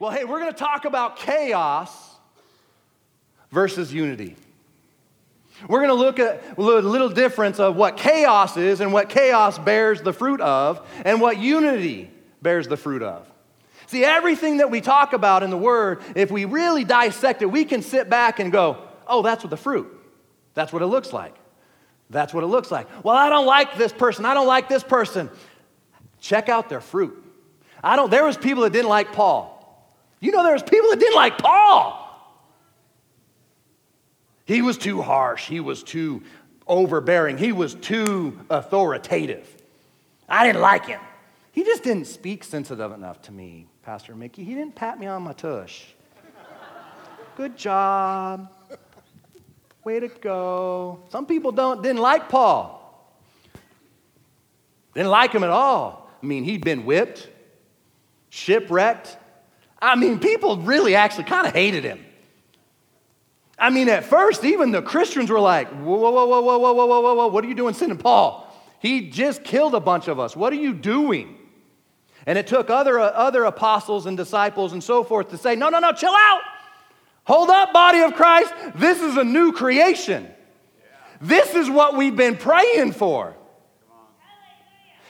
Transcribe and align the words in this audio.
Well, 0.00 0.10
hey, 0.10 0.24
we're 0.24 0.40
going 0.40 0.50
to 0.50 0.58
talk 0.58 0.86
about 0.86 1.16
chaos 1.16 1.90
versus 3.52 3.92
unity. 3.92 4.34
We're 5.68 5.80
going 5.80 5.90
to 5.90 5.94
look 5.94 6.18
at 6.18 6.42
a 6.56 6.60
little 6.62 7.10
difference 7.10 7.60
of 7.60 7.76
what 7.76 7.98
chaos 7.98 8.56
is 8.56 8.80
and 8.80 8.94
what 8.94 9.10
chaos 9.10 9.58
bears 9.58 10.00
the 10.00 10.14
fruit 10.14 10.40
of, 10.40 10.88
and 11.04 11.20
what 11.20 11.36
unity 11.36 12.10
bears 12.40 12.66
the 12.66 12.78
fruit 12.78 13.02
of. 13.02 13.30
See, 13.88 14.02
everything 14.02 14.56
that 14.56 14.70
we 14.70 14.80
talk 14.80 15.12
about 15.12 15.42
in 15.42 15.50
the 15.50 15.58
Word, 15.58 16.00
if 16.16 16.30
we 16.30 16.46
really 16.46 16.84
dissect 16.84 17.42
it, 17.42 17.46
we 17.46 17.66
can 17.66 17.82
sit 17.82 18.08
back 18.08 18.38
and 18.38 18.50
go, 18.50 18.78
oh, 19.06 19.20
that's 19.20 19.44
what 19.44 19.50
the 19.50 19.58
fruit. 19.58 19.86
That's 20.54 20.72
what 20.72 20.80
it 20.80 20.86
looks 20.86 21.12
like. 21.12 21.34
That's 22.08 22.32
what 22.32 22.42
it 22.42 22.46
looks 22.46 22.70
like. 22.70 22.88
Well, 23.04 23.16
I 23.16 23.28
don't 23.28 23.44
like 23.44 23.76
this 23.76 23.92
person. 23.92 24.24
I 24.24 24.32
don't 24.32 24.46
like 24.46 24.66
this 24.66 24.82
person. 24.82 25.28
Check 26.20 26.48
out 26.48 26.70
their 26.70 26.80
fruit. 26.80 27.22
I 27.84 27.96
don't, 27.96 28.10
there 28.10 28.24
was 28.24 28.38
people 28.38 28.62
that 28.62 28.72
didn't 28.72 28.88
like 28.88 29.12
Paul. 29.12 29.58
You 30.20 30.32
know, 30.32 30.42
there 30.42 30.52
was 30.52 30.62
people 30.62 30.90
that 30.90 31.00
didn't 31.00 31.16
like 31.16 31.38
Paul. 31.38 31.96
He 34.44 34.62
was 34.62 34.76
too 34.76 35.00
harsh. 35.00 35.46
He 35.46 35.60
was 35.60 35.82
too 35.82 36.22
overbearing. 36.66 37.38
He 37.38 37.52
was 37.52 37.74
too 37.74 38.38
authoritative. 38.50 39.48
I 40.28 40.46
didn't 40.46 40.60
like 40.60 40.86
him. 40.86 41.00
He 41.52 41.64
just 41.64 41.82
didn't 41.82 42.06
speak 42.06 42.44
sensitive 42.44 42.92
enough 42.92 43.22
to 43.22 43.32
me, 43.32 43.66
Pastor 43.82 44.14
Mickey. 44.14 44.44
He 44.44 44.54
didn't 44.54 44.74
pat 44.74 44.98
me 45.00 45.06
on 45.06 45.22
my 45.22 45.32
tush. 45.32 45.86
Good 47.36 47.56
job. 47.56 48.52
Way 49.84 50.00
to 50.00 50.08
go. 50.08 51.00
Some 51.08 51.26
people 51.26 51.52
don't 51.52 51.82
didn't 51.82 52.00
like 52.00 52.28
Paul. 52.28 52.76
Didn't 54.94 55.10
like 55.10 55.32
him 55.32 55.42
at 55.42 55.50
all. 55.50 56.10
I 56.22 56.26
mean, 56.26 56.44
he'd 56.44 56.64
been 56.64 56.84
whipped, 56.84 57.28
shipwrecked, 58.28 59.16
I 59.82 59.96
mean, 59.96 60.18
people 60.18 60.58
really 60.58 60.94
actually 60.94 61.24
kind 61.24 61.46
of 61.46 61.52
hated 61.52 61.84
him. 61.84 62.04
I 63.58 63.70
mean, 63.70 63.88
at 63.88 64.04
first, 64.04 64.44
even 64.44 64.70
the 64.70 64.82
Christians 64.82 65.30
were 65.30 65.40
like, 65.40 65.68
whoa, 65.68 65.96
whoa, 65.96 66.10
whoa, 66.10 66.26
whoa, 66.26 66.40
whoa, 66.40 66.58
whoa, 66.58 66.72
whoa, 66.72 67.00
whoa, 67.00 67.14
whoa, 67.14 67.26
what 67.28 67.44
are 67.44 67.48
you 67.48 67.54
doing 67.54 67.74
sending 67.74 67.98
Paul? 67.98 68.46
He 68.78 69.10
just 69.10 69.44
killed 69.44 69.74
a 69.74 69.80
bunch 69.80 70.08
of 70.08 70.18
us. 70.18 70.34
What 70.34 70.52
are 70.52 70.56
you 70.56 70.72
doing? 70.72 71.36
And 72.26 72.38
it 72.38 72.46
took 72.46 72.70
other, 72.70 72.98
uh, 72.98 73.06
other 73.06 73.44
apostles 73.44 74.06
and 74.06 74.16
disciples 74.16 74.72
and 74.72 74.82
so 74.82 75.04
forth 75.04 75.28
to 75.30 75.38
say, 75.38 75.56
no, 75.56 75.68
no, 75.68 75.78
no, 75.78 75.92
chill 75.92 76.14
out. 76.14 76.40
Hold 77.24 77.50
up, 77.50 77.72
body 77.72 78.00
of 78.00 78.14
Christ. 78.14 78.52
This 78.74 79.00
is 79.00 79.16
a 79.16 79.24
new 79.24 79.52
creation. 79.52 80.28
This 81.20 81.54
is 81.54 81.68
what 81.68 81.96
we've 81.96 82.16
been 82.16 82.36
praying 82.36 82.92
for. 82.92 83.36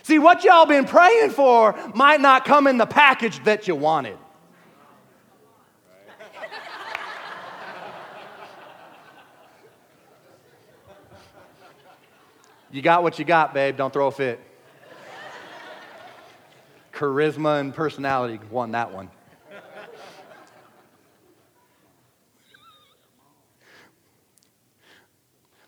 See, 0.02 0.18
what 0.18 0.42
y'all 0.42 0.66
been 0.66 0.86
praying 0.86 1.30
for 1.30 1.78
might 1.94 2.20
not 2.20 2.44
come 2.44 2.66
in 2.66 2.78
the 2.78 2.86
package 2.86 3.42
that 3.44 3.68
you 3.68 3.76
wanted. 3.76 4.18
You 12.72 12.82
got 12.82 13.02
what 13.02 13.18
you 13.18 13.24
got, 13.24 13.52
babe. 13.52 13.76
Don't 13.76 13.92
throw 13.92 14.06
a 14.06 14.12
fit. 14.12 14.40
Charisma 16.92 17.60
and 17.60 17.74
personality 17.74 18.38
won 18.50 18.72
that 18.72 18.92
one. 18.92 19.10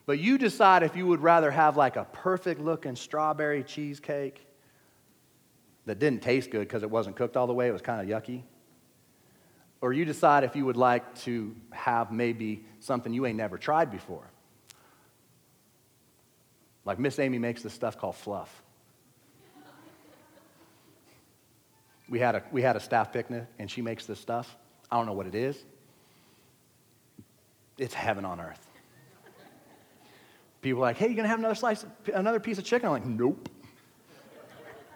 But 0.05 0.19
you 0.19 0.37
decide 0.37 0.83
if 0.83 0.95
you 0.95 1.07
would 1.07 1.21
rather 1.21 1.49
have 1.49 1.77
like 1.77 1.95
a 1.95 2.05
perfect 2.05 2.59
looking 2.59 2.95
strawberry 2.95 3.63
cheesecake 3.63 4.45
that 5.85 5.99
didn't 5.99 6.21
taste 6.21 6.51
good 6.51 6.59
because 6.59 6.83
it 6.83 6.89
wasn't 6.89 7.15
cooked 7.15 7.37
all 7.37 7.47
the 7.47 7.53
way, 7.53 7.67
it 7.67 7.71
was 7.71 7.81
kind 7.81 8.01
of 8.01 8.07
yucky. 8.07 8.43
Or 9.81 9.91
you 9.93 10.05
decide 10.05 10.43
if 10.43 10.55
you 10.55 10.65
would 10.65 10.77
like 10.77 11.15
to 11.21 11.55
have 11.71 12.11
maybe 12.11 12.65
something 12.79 13.13
you 13.13 13.25
ain't 13.25 13.37
never 13.37 13.57
tried 13.57 13.91
before. 13.91 14.29
Like 16.85 16.99
Miss 16.99 17.19
Amy 17.19 17.39
makes 17.39 17.61
this 17.61 17.73
stuff 17.73 17.97
called 17.97 18.15
fluff. 18.15 18.61
We 22.09 22.19
had, 22.19 22.35
a, 22.35 22.43
we 22.51 22.61
had 22.61 22.75
a 22.75 22.79
staff 22.79 23.13
picnic 23.13 23.45
and 23.57 23.71
she 23.71 23.81
makes 23.81 24.05
this 24.05 24.19
stuff. 24.19 24.55
I 24.91 24.97
don't 24.97 25.05
know 25.05 25.13
what 25.13 25.25
it 25.25 25.35
is. 25.35 25.57
It's 27.77 27.93
heaven 27.93 28.25
on 28.25 28.39
earth. 28.39 28.59
People 30.61 30.79
are 30.79 30.87
like, 30.87 30.97
hey, 30.97 31.07
you 31.07 31.15
gonna 31.15 31.27
have 31.27 31.39
another 31.39 31.55
slice, 31.55 31.85
another 32.13 32.39
piece 32.39 32.57
of 32.57 32.63
chicken? 32.63 32.87
I'm 32.87 32.93
like, 32.93 33.05
nope. 33.05 33.49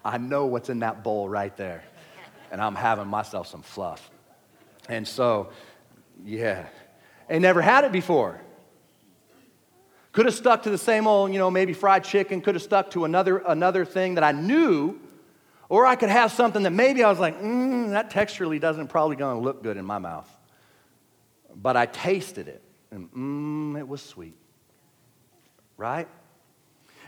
I 0.06 0.18
know 0.18 0.46
what's 0.46 0.70
in 0.70 0.80
that 0.80 1.04
bowl 1.04 1.28
right 1.28 1.56
there. 1.58 1.84
And 2.52 2.62
I'm 2.62 2.76
having 2.76 3.08
myself 3.08 3.48
some 3.48 3.62
fluff. 3.62 4.10
And 4.88 5.06
so, 5.06 5.50
yeah. 6.24 6.68
I 7.30 7.40
never 7.40 7.62
had 7.62 7.84
it 7.84 7.92
before. 7.92 8.40
Could 10.18 10.26
have 10.26 10.34
stuck 10.34 10.64
to 10.64 10.72
the 10.72 10.80
same 10.80 11.06
old, 11.06 11.32
you 11.32 11.38
know, 11.38 11.52
maybe 11.52 11.74
fried 11.74 12.04
chicken, 12.04 12.42
could 12.42 12.56
have 12.56 12.64
stuck 12.64 12.90
to 12.90 13.06
another, 13.06 13.38
another 13.38 13.86
thing 13.86 14.16
that 14.16 14.24
I 14.24 14.32
knew, 14.32 15.00
or 15.70 15.86
I 15.86 15.96
could 15.96 16.10
have 16.10 16.32
something 16.32 16.64
that 16.64 16.72
maybe 16.72 17.04
I 17.04 17.10
was 17.12 17.20
like, 17.20 17.40
mm, 17.40 17.92
that 17.92 18.10
texturally 18.10 18.60
doesn't 18.60 18.88
probably 18.88 19.16
gonna 19.16 19.40
look 19.40 19.62
good 19.62 19.78
in 19.78 19.86
my 19.86 20.00
mouth. 20.00 20.28
But 21.56 21.78
I 21.78 21.86
tasted 21.86 22.48
it, 22.48 22.64
and 22.90 23.12
mmm, 23.12 23.78
it 23.78 23.88
was 23.88 24.02
sweet. 24.02 24.34
Right? 25.78 26.08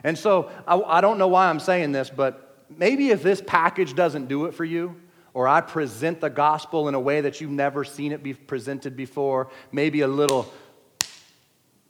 And 0.03 0.15
so 0.15 0.51
I, 0.67 0.79
I 0.79 1.01
don't 1.01 1.17
know 1.17 1.29
why 1.29 1.49
I'm 1.49 1.59
saying 1.59 1.91
this, 1.91 2.11
but 2.11 2.63
maybe 2.69 3.09
if 3.09 3.23
this 3.23 3.41
package 3.41 3.95
doesn't 3.95 4.27
do 4.27 4.45
it 4.45 4.53
for 4.53 4.65
you, 4.65 4.95
or 5.33 5.47
I 5.47 5.61
present 5.61 6.21
the 6.21 6.29
gospel 6.29 6.87
in 6.87 6.93
a 6.93 6.99
way 6.99 7.21
that 7.21 7.41
you've 7.41 7.49
never 7.49 7.83
seen 7.83 8.11
it 8.11 8.21
be 8.21 8.35
presented 8.35 8.95
before, 8.95 9.49
maybe 9.71 10.01
a 10.01 10.07
little 10.07 10.53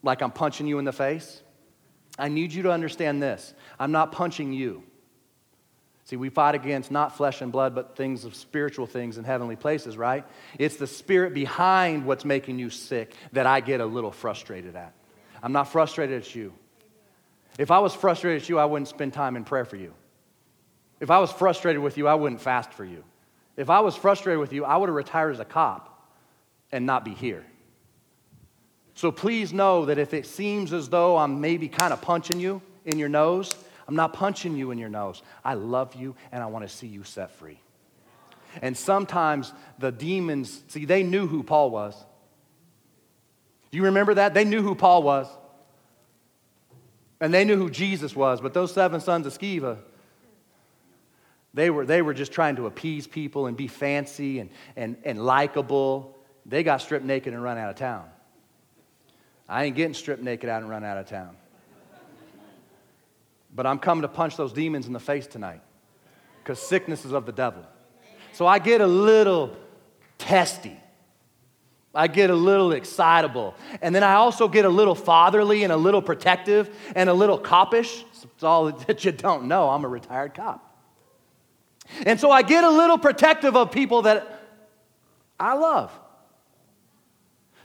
like 0.04 0.22
I'm 0.22 0.32
punching 0.32 0.68
you 0.68 0.80
in 0.80 0.86
the 0.86 0.94
face. 0.94 1.42
I 2.18 2.28
need 2.28 2.54
you 2.54 2.64
to 2.64 2.72
understand 2.72 3.22
this 3.22 3.54
I'm 3.80 3.92
not 3.92 4.12
punching 4.12 4.54
you. 4.54 4.84
See, 6.06 6.16
we 6.16 6.30
fight 6.30 6.56
against 6.56 6.90
not 6.90 7.16
flesh 7.16 7.40
and 7.42 7.52
blood, 7.52 7.76
but 7.76 7.96
things 7.96 8.26
of 8.26 8.34
spiritual 8.34 8.88
things 8.88 9.20
in 9.20 9.24
heavenly 9.24 9.56
places, 9.56 9.96
right? 9.96 10.26
It's 10.58 10.78
the 10.78 10.88
spirit 10.88 11.36
behind 11.36 12.04
what's 12.04 12.26
making 12.26 12.58
you 12.58 12.72
sick 12.72 13.14
that 13.34 13.46
I 13.46 13.60
get 13.60 13.80
a 13.80 13.86
little 13.86 14.12
frustrated 14.12 14.76
at. 14.76 14.92
I'm 15.44 15.52
not 15.52 15.72
frustrated 15.72 16.24
at 16.24 16.34
you. 16.34 16.52
If 17.60 17.70
I 17.70 17.78
was 17.78 17.94
frustrated 17.94 18.42
at 18.42 18.50
you, 18.50 18.58
I 18.58 18.66
wouldn't 18.66 18.88
spend 18.88 19.14
time 19.14 19.36
in 19.36 19.44
prayer 19.44 19.66
for 19.66 19.76
you. 19.76 19.94
If 21.00 21.12
I 21.12 21.20
was 21.20 21.32
frustrated 21.32 21.82
with 21.82 21.96
you, 21.96 22.08
I 22.08 22.16
wouldn't 22.16 22.42
fast 22.42 22.74
for 22.74 22.84
you. 22.84 23.04
If 23.56 23.70
I 23.70 23.82
was 23.82 23.96
frustrated 23.96 24.40
with 24.40 24.52
you, 24.52 24.66
I 24.66 24.78
would 24.78 24.90
have 24.90 24.96
retired 24.96 25.34
as 25.34 25.40
a 25.40 25.46
cop 25.46 26.10
and 26.72 26.88
not 26.88 27.06
be 27.06 27.14
here. 27.14 27.46
So 29.00 29.14
please 29.14 29.54
know 29.54 29.86
that 29.86 29.98
if 29.98 30.14
it 30.14 30.26
seems 30.26 30.74
as 30.74 30.90
though 30.90 31.16
I'm 31.16 31.40
maybe 31.40 31.70
kind 31.70 31.94
of 31.94 32.02
punching 32.02 32.38
you 32.38 32.62
in 32.84 33.00
your 33.00 33.08
nose, 33.08 33.50
I'm 33.88 33.96
not 33.96 34.12
punching 34.12 34.58
you 34.58 34.72
in 34.72 34.78
your 34.78 34.90
nose. 34.90 35.22
I 35.42 35.54
love 35.54 35.96
you 35.96 36.18
and 36.34 36.44
I 36.44 36.48
want 36.48 36.68
to 36.68 36.76
see 36.76 36.88
you 36.88 37.06
set 37.06 37.32
free. 37.32 37.62
And 38.62 38.76
sometimes 38.76 39.54
the 39.78 39.90
demons, 39.90 40.66
see, 40.68 40.84
they 40.84 41.04
knew 41.04 41.28
who 41.28 41.44
Paul 41.44 41.70
was. 41.70 41.96
Do 43.72 43.78
you 43.78 43.86
remember 43.86 44.16
that? 44.16 44.34
They 44.34 44.44
knew 44.44 44.62
who 44.62 44.76
Paul 44.76 45.02
was. 45.02 45.28
And 47.22 47.34
they 47.34 47.46
knew 47.46 47.56
who 47.56 47.70
Jesus 47.70 48.14
was, 48.14 48.42
but 48.42 48.54
those 48.54 48.74
seven 48.74 49.00
sons 49.00 49.26
of 49.26 49.32
Sceva, 49.32 49.78
they 51.54 51.70
were, 51.70 51.86
they 51.86 52.02
were 52.02 52.14
just 52.14 52.34
trying 52.34 52.58
to 52.58 52.66
appease 52.66 53.08
people 53.08 53.46
and 53.46 53.56
be 53.56 53.68
fancy 53.68 54.40
and, 54.40 54.50
and, 54.76 54.98
and 55.06 55.26
likable. 55.26 56.18
They 56.46 56.64
got 56.64 56.82
stripped 56.82 57.06
naked 57.06 57.34
and 57.34 57.42
run 57.42 57.58
out 57.58 57.70
of 57.70 57.78
town. 57.78 58.04
I 59.50 59.66
ain't 59.66 59.76
getting 59.76 59.96
stripped 59.96 60.22
naked 60.22 60.48
out 60.48 60.62
and 60.62 60.70
run 60.70 60.84
out 60.84 60.98
of 60.98 61.08
town. 61.08 61.36
But 63.54 63.66
I'm 63.66 63.80
coming 63.80 64.04
to 64.04 64.08
punch 64.08 64.38
those 64.38 64.54
demons 64.54 64.86
in 64.86 64.94
the 64.94 65.00
face 65.00 65.26
tonight 65.26 65.62
because 66.44 66.62
sickness 66.62 67.04
is 67.04 67.14
of 67.14 67.26
the 67.26 67.32
devil. 67.32 67.66
So 68.34 68.46
I 68.46 68.60
get 68.60 68.80
a 68.80 68.88
little 68.88 69.56
testy. 70.20 70.80
I 71.96 72.06
get 72.08 72.30
a 72.30 72.36
little 72.36 72.74
excitable. 72.74 73.56
And 73.82 73.96
then 73.96 74.04
I 74.04 74.14
also 74.14 74.48
get 74.48 74.66
a 74.66 74.70
little 74.70 74.94
fatherly 74.94 75.64
and 75.64 75.74
a 75.74 75.78
little 75.78 76.04
protective 76.04 76.70
and 76.96 77.10
a 77.10 77.14
little 77.14 77.40
copish. 77.40 78.04
It's 78.24 78.44
all 78.44 78.72
that 78.88 79.04
you 79.04 79.12
don't 79.12 79.46
know. 79.46 79.70
I'm 79.70 79.84
a 79.84 79.88
retired 79.88 80.36
cop. 80.36 80.66
And 82.06 82.20
so 82.20 82.30
I 82.30 82.44
get 82.44 82.64
a 82.64 82.70
little 82.70 83.00
protective 83.00 83.56
of 83.56 83.72
people 83.72 84.04
that 84.04 84.44
I 85.40 85.56
love. 85.56 85.92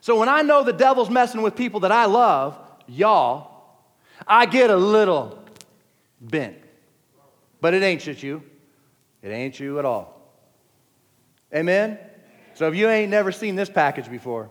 So 0.04 0.18
when 0.18 0.28
I 0.28 0.42
know 0.42 0.62
the 0.62 0.74
devil's 0.74 1.08
messing 1.08 1.40
with 1.40 1.56
people 1.56 1.80
that 1.80 1.90
I 1.90 2.04
love, 2.04 2.58
y'all, 2.86 3.78
I 4.28 4.44
get 4.44 4.68
a 4.68 4.76
little 4.76 5.42
bent. 6.20 6.58
But 7.62 7.72
it 7.72 7.82
ain't 7.82 8.02
just 8.02 8.22
you. 8.22 8.42
It 9.22 9.30
ain't 9.30 9.58
you 9.58 9.78
at 9.78 9.86
all. 9.86 10.20
Amen? 11.54 11.98
So 12.52 12.68
if 12.68 12.74
you 12.74 12.86
ain't 12.86 13.10
never 13.10 13.32
seen 13.32 13.56
this 13.56 13.70
package 13.70 14.10
before, 14.10 14.50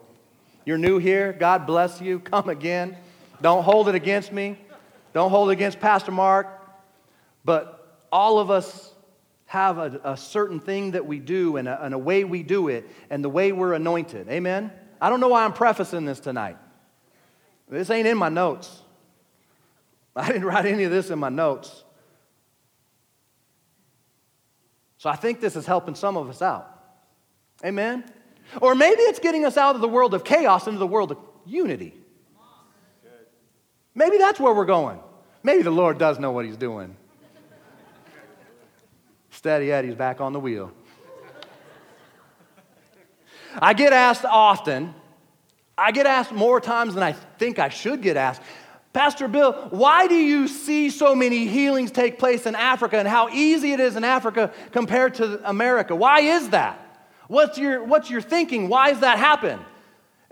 you're 0.66 0.80
new 0.80 0.98
here, 0.98 1.34
God 1.34 1.68
bless 1.68 2.02
you, 2.02 2.18
come 2.32 2.50
again. 2.50 2.98
Don't 3.40 3.62
hold 3.62 3.88
it 3.88 3.94
against 3.94 4.32
me. 4.32 4.58
Don't 5.14 5.30
hold 5.30 5.50
it 5.50 5.54
against 5.54 5.80
Pastor 5.80 6.12
Mark. 6.12 6.48
But 7.46 8.08
all 8.12 8.40
of 8.40 8.50
us 8.50 8.92
have 9.46 9.78
a, 9.78 10.02
a 10.04 10.18
certain 10.18 10.60
thing 10.60 10.92
that 10.94 11.06
we 11.06 11.20
do 11.20 11.58
and 11.58 11.68
a, 11.68 11.86
and 11.86 11.94
a 11.94 12.00
way 12.00 12.24
we 12.24 12.42
do 12.42 12.70
it 12.70 12.90
and 13.12 13.24
the 13.24 13.30
way 13.30 13.52
we're 13.52 13.74
anointed. 13.74 14.28
Amen? 14.30 14.72
I 15.04 15.10
don't 15.10 15.20
know 15.20 15.28
why 15.28 15.44
I'm 15.44 15.52
prefacing 15.52 16.06
this 16.06 16.22
tonight. 16.22 16.56
This 17.68 17.90
ain't 17.90 18.08
in 18.08 18.18
my 18.18 18.30
notes. 18.30 18.84
I 20.16 20.28
didn't 20.28 20.46
write 20.46 20.66
any 20.66 20.86
of 20.86 20.92
this 20.92 21.10
in 21.10 21.20
my 21.20 21.28
notes. 21.28 21.84
So 25.00 25.10
I 25.10 25.18
think 25.18 25.42
this 25.42 25.58
is 25.58 25.66
helping 25.66 25.96
some 25.96 26.16
of 26.16 26.30
us 26.30 26.42
out. 26.42 26.70
Amen? 27.66 28.06
Or 28.62 28.76
maybe 28.76 29.02
it's 29.02 29.20
getting 29.20 29.44
us 29.44 29.58
out 29.58 29.76
of 29.76 29.82
the 29.82 29.90
world 29.90 30.14
of 30.14 30.24
chaos 30.24 30.68
into 30.68 30.80
the 30.80 30.88
world 30.88 31.12
of 31.12 31.18
unity. 31.46 31.94
Maybe 33.94 34.18
that's 34.18 34.40
where 34.40 34.54
we're 34.54 34.64
going. 34.64 35.02
Maybe 35.44 35.64
the 35.64 35.72
Lord 35.72 35.98
does 35.98 36.18
know 36.18 36.32
what 36.32 36.46
He's 36.46 36.56
doing. 36.56 36.96
Steady 39.32 39.70
Eddie's 39.70 39.96
back 39.96 40.22
on 40.22 40.32
the 40.32 40.40
wheel. 40.40 40.72
I 43.58 43.74
get 43.74 43.94
asked 43.94 44.26
often, 44.26 44.94
I 45.78 45.92
get 45.92 46.06
asked 46.06 46.32
more 46.32 46.62
times 46.62 46.94
than 46.94 47.04
I 47.04 47.14
think 47.14 47.60
I 47.60 47.70
should 47.70 48.02
get 48.02 48.18
asked. 48.18 48.42
Pastor 48.94 49.28
Bill, 49.28 49.54
why 49.72 50.08
do 50.08 50.16
you 50.16 50.48
see 50.48 50.92
so 50.92 51.16
many 51.16 51.48
healings 51.48 51.92
take 51.92 52.20
place 52.20 52.46
in 52.46 52.56
Africa 52.56 52.98
and 53.00 53.08
how 53.08 53.30
easy 53.30 53.72
it 53.74 53.80
is 53.80 53.96
in 53.96 54.04
Africa 54.04 54.54
compared 54.72 55.16
to 55.16 55.50
America? 55.50 55.96
Why 55.96 56.20
is 56.20 56.50
that? 56.52 56.80
What's 57.28 57.58
your, 57.58 57.84
what's 57.84 58.12
your 58.12 58.22
thinking? 58.22 58.70
Why 58.70 58.92
does 58.92 59.00
that 59.00 59.18
happen? 59.18 59.60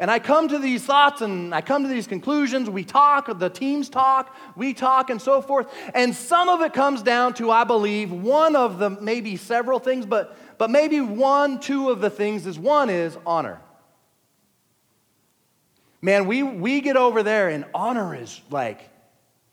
And 0.02 0.10
I 0.10 0.18
come 0.18 0.48
to 0.48 0.58
these 0.58 0.84
thoughts 0.84 1.22
and 1.22 1.54
I 1.54 1.62
come 1.62 1.84
to 1.84 1.88
these 1.88 2.08
conclusions. 2.08 2.68
We 2.68 2.84
talk, 2.84 3.38
the 3.38 3.52
teams 3.52 3.88
talk, 3.88 4.36
we 4.56 4.74
talk, 4.74 5.12
and 5.12 5.22
so 5.22 5.44
forth. 5.44 5.72
And 5.94 6.16
some 6.16 6.50
of 6.50 6.62
it 6.62 6.74
comes 6.74 7.04
down 7.04 7.36
to, 7.36 7.52
I 7.52 7.66
believe, 7.66 8.12
one 8.12 8.56
of 8.56 8.80
the 8.80 8.90
maybe 8.90 9.38
several 9.38 9.78
things, 9.78 10.08
but, 10.08 10.36
but 10.58 10.72
maybe 10.72 11.02
one, 11.02 11.60
two 11.60 11.92
of 11.92 12.02
the 12.02 12.10
things 12.10 12.48
is 12.48 12.58
one 12.58 12.90
is 12.90 13.16
honor. 13.28 13.62
Man, 16.02 16.26
we, 16.26 16.42
we 16.42 16.82
get 16.82 16.98
over 16.98 17.22
there 17.22 17.50
and 17.50 17.64
honor 17.72 18.16
is 18.16 18.42
like, 18.50 18.90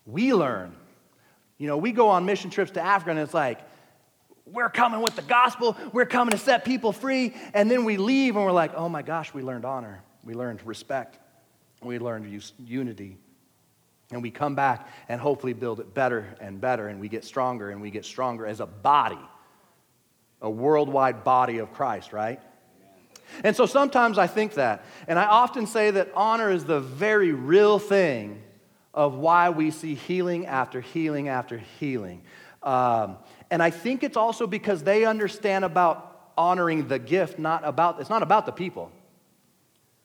we 0.07 0.33
learn. 0.33 0.75
You 1.59 1.67
know, 1.67 1.77
we 1.77 1.91
go 1.91 2.09
on 2.09 2.25
mission 2.25 2.49
trips 2.49 2.71
to 2.71 2.81
Africa 2.81 3.11
and 3.11 3.19
it's 3.19 3.35
like, 3.35 3.59
we're 4.47 4.71
coming 4.71 5.01
with 5.01 5.15
the 5.15 5.21
gospel, 5.21 5.77
we're 5.93 6.07
coming 6.07 6.31
to 6.31 6.39
set 6.39 6.65
people 6.65 6.91
free. 6.91 7.35
And 7.53 7.69
then 7.69 7.85
we 7.85 7.97
leave 7.97 8.35
and 8.35 8.43
we're 8.43 8.51
like, 8.51 8.73
oh 8.73 8.89
my 8.89 9.03
gosh, 9.03 9.31
we 9.31 9.43
learned 9.43 9.63
honor, 9.63 10.01
we 10.29 10.35
learned 10.35 10.63
respect, 10.63 11.17
we 11.81 11.97
learned 11.97 12.43
unity. 12.63 13.17
And 14.11 14.21
we 14.21 14.29
come 14.29 14.53
back 14.53 14.87
and 15.07 15.19
hopefully 15.19 15.53
build 15.53 15.79
it 15.79 15.95
better 15.95 16.35
and 16.39 16.61
better, 16.61 16.87
and 16.87 16.99
we 16.99 17.09
get 17.09 17.23
stronger 17.23 17.71
and 17.71 17.81
we 17.81 17.89
get 17.89 18.05
stronger 18.05 18.45
as 18.45 18.59
a 18.59 18.67
body, 18.67 19.17
a 20.39 20.49
worldwide 20.49 21.23
body 21.23 21.57
of 21.57 21.73
Christ, 21.73 22.13
right? 22.13 22.39
And 23.43 23.55
so 23.55 23.65
sometimes 23.65 24.19
I 24.19 24.27
think 24.27 24.53
that. 24.53 24.85
And 25.07 25.17
I 25.17 25.25
often 25.25 25.65
say 25.65 25.89
that 25.89 26.11
honor 26.13 26.51
is 26.51 26.63
the 26.63 26.79
very 26.79 27.33
real 27.33 27.79
thing 27.79 28.39
of 28.93 29.15
why 29.15 29.49
we 29.49 29.71
see 29.71 29.95
healing 29.95 30.45
after 30.45 30.79
healing 30.79 31.27
after 31.27 31.57
healing. 31.79 32.21
Um, 32.61 33.17
and 33.49 33.63
I 33.63 33.71
think 33.71 34.03
it's 34.03 34.17
also 34.17 34.45
because 34.45 34.83
they 34.83 35.05
understand 35.05 35.65
about 35.65 36.33
honoring 36.37 36.87
the 36.87 36.99
gift, 36.99 37.39
not 37.39 37.63
about, 37.65 37.99
it's 37.99 38.11
not 38.11 38.21
about 38.21 38.45
the 38.45 38.51
people. 38.51 38.91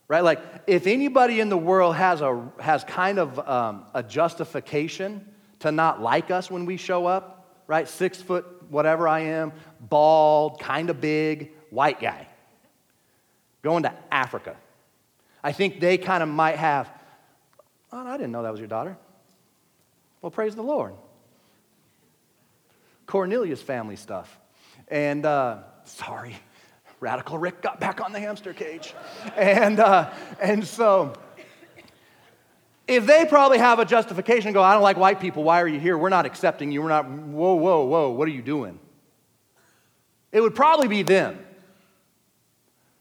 Right? 0.06 0.22
Like, 0.22 0.40
if 0.66 0.86
anybody 0.86 1.40
in 1.40 1.48
the 1.48 1.56
world 1.56 1.96
has, 1.96 2.20
a, 2.20 2.46
has 2.60 2.84
kind 2.84 3.18
of 3.18 3.38
um, 3.48 3.86
a 3.94 4.02
justification 4.02 5.26
to 5.60 5.72
not 5.72 6.02
like 6.02 6.30
us 6.30 6.50
when 6.50 6.66
we 6.66 6.76
show 6.76 7.06
up, 7.06 7.62
right? 7.66 7.88
Six 7.88 8.20
foot, 8.20 8.44
whatever 8.68 9.08
I 9.08 9.20
am, 9.20 9.52
bald, 9.80 10.60
kind 10.60 10.90
of 10.90 11.00
big, 11.00 11.52
white 11.70 12.00
guy, 12.00 12.28
going 13.62 13.84
to 13.84 13.92
Africa. 14.10 14.56
I 15.42 15.52
think 15.52 15.80
they 15.80 15.96
kind 15.96 16.22
of 16.22 16.28
might 16.28 16.56
have, 16.56 16.90
oh, 17.92 18.06
I 18.06 18.16
didn't 18.16 18.32
know 18.32 18.42
that 18.42 18.50
was 18.50 18.60
your 18.60 18.68
daughter. 18.68 18.96
Well, 20.20 20.30
praise 20.30 20.54
the 20.54 20.62
Lord. 20.62 20.94
Cornelius 23.06 23.60
family 23.60 23.96
stuff. 23.96 24.38
And 24.88 25.24
uh, 25.24 25.58
sorry, 25.84 26.36
Radical 27.04 27.36
Rick 27.36 27.60
got 27.60 27.80
back 27.80 28.00
on 28.00 28.12
the 28.12 28.18
hamster 28.18 28.54
cage. 28.54 28.94
and, 29.36 29.78
uh, 29.78 30.10
and 30.40 30.66
so, 30.66 31.12
if 32.88 33.04
they 33.04 33.26
probably 33.26 33.58
have 33.58 33.78
a 33.78 33.84
justification 33.84 34.54
go, 34.54 34.62
I 34.62 34.72
don't 34.72 34.82
like 34.82 34.96
white 34.96 35.20
people, 35.20 35.42
why 35.42 35.60
are 35.60 35.68
you 35.68 35.78
here? 35.78 35.98
We're 35.98 36.08
not 36.08 36.24
accepting 36.24 36.72
you. 36.72 36.80
We're 36.80 36.88
not, 36.88 37.06
whoa, 37.06 37.56
whoa, 37.56 37.84
whoa, 37.84 38.08
what 38.08 38.26
are 38.26 38.30
you 38.30 38.40
doing? 38.40 38.78
It 40.32 40.40
would 40.40 40.54
probably 40.54 40.88
be 40.88 41.02
them. 41.02 41.38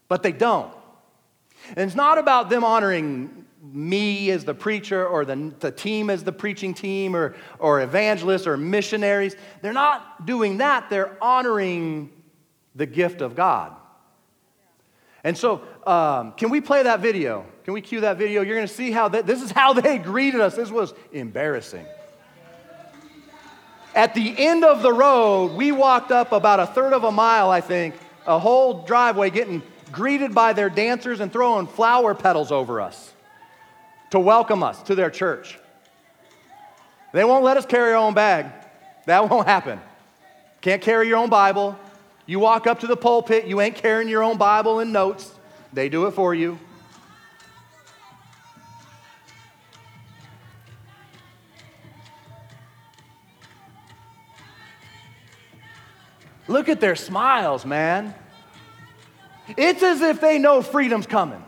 But 0.08 0.22
they 0.22 0.32
don't. 0.32 0.74
And 1.70 1.78
it's 1.78 1.96
not 1.96 2.18
about 2.18 2.50
them 2.50 2.62
honoring 2.62 3.46
me 3.62 4.30
as 4.32 4.44
the 4.44 4.52
preacher 4.52 5.06
or 5.06 5.24
the, 5.24 5.54
the 5.60 5.70
team 5.70 6.10
as 6.10 6.22
the 6.24 6.32
preaching 6.32 6.74
team 6.74 7.16
or, 7.16 7.34
or 7.58 7.80
evangelists 7.80 8.46
or 8.46 8.58
missionaries. 8.58 9.34
They're 9.62 9.72
not 9.72 10.26
doing 10.26 10.58
that, 10.58 10.90
they're 10.90 11.16
honoring 11.24 12.10
the 12.74 12.84
gift 12.84 13.22
of 13.22 13.34
God. 13.34 13.74
And 15.24 15.36
so, 15.36 15.62
um, 15.86 16.32
can 16.32 16.50
we 16.50 16.60
play 16.60 16.82
that 16.82 17.00
video? 17.00 17.46
Can 17.64 17.72
we 17.72 17.80
cue 17.80 18.02
that 18.02 18.18
video? 18.18 18.42
You're 18.42 18.56
going 18.56 18.68
to 18.68 18.72
see 18.72 18.92
how 18.92 19.08
this 19.08 19.42
is 19.42 19.50
how 19.50 19.72
they 19.72 19.98
greeted 20.12 20.40
us. 20.40 20.54
This 20.54 20.70
was 20.70 20.92
embarrassing. 21.12 21.86
At 23.94 24.14
the 24.14 24.34
end 24.36 24.64
of 24.64 24.82
the 24.82 24.92
road, 24.92 25.52
we 25.52 25.72
walked 25.72 26.10
up 26.10 26.32
about 26.32 26.60
a 26.60 26.66
third 26.66 26.92
of 26.92 27.04
a 27.04 27.12
mile, 27.12 27.50
I 27.50 27.60
think, 27.60 27.94
a 28.26 28.38
whole 28.38 28.84
driveway, 28.84 29.30
getting 29.30 29.62
greeted 29.92 30.34
by 30.34 30.52
their 30.52 30.68
dancers 30.68 31.20
and 31.20 31.32
throwing 31.32 31.68
flower 31.68 32.14
petals 32.14 32.52
over 32.52 32.80
us 32.80 33.12
to 34.10 34.18
welcome 34.18 34.62
us 34.62 34.82
to 34.84 34.94
their 34.94 35.10
church. 35.10 35.58
They 37.12 37.24
won't 37.24 37.44
let 37.44 37.56
us 37.56 37.64
carry 37.64 37.92
our 37.92 37.98
own 37.98 38.14
bag. 38.14 38.46
That 39.06 39.30
won't 39.30 39.46
happen. 39.46 39.80
Can't 40.60 40.82
carry 40.82 41.08
your 41.08 41.18
own 41.18 41.30
Bible. 41.30 41.78
You 42.26 42.38
walk 42.38 42.66
up 42.66 42.80
to 42.80 42.86
the 42.86 42.96
pulpit, 42.96 43.46
you 43.46 43.60
ain't 43.60 43.76
carrying 43.76 44.08
your 44.08 44.22
own 44.22 44.38
Bible 44.38 44.80
and 44.80 44.92
notes. 44.92 45.30
They 45.72 45.88
do 45.88 46.06
it 46.06 46.12
for 46.12 46.34
you. 46.34 46.58
Look 56.46 56.68
at 56.68 56.80
their 56.80 56.94
smiles, 56.94 57.64
man. 57.64 58.14
It's 59.56 59.82
as 59.82 60.00
if 60.00 60.20
they 60.20 60.38
know 60.38 60.62
freedom's 60.62 61.06
coming. 61.06 61.42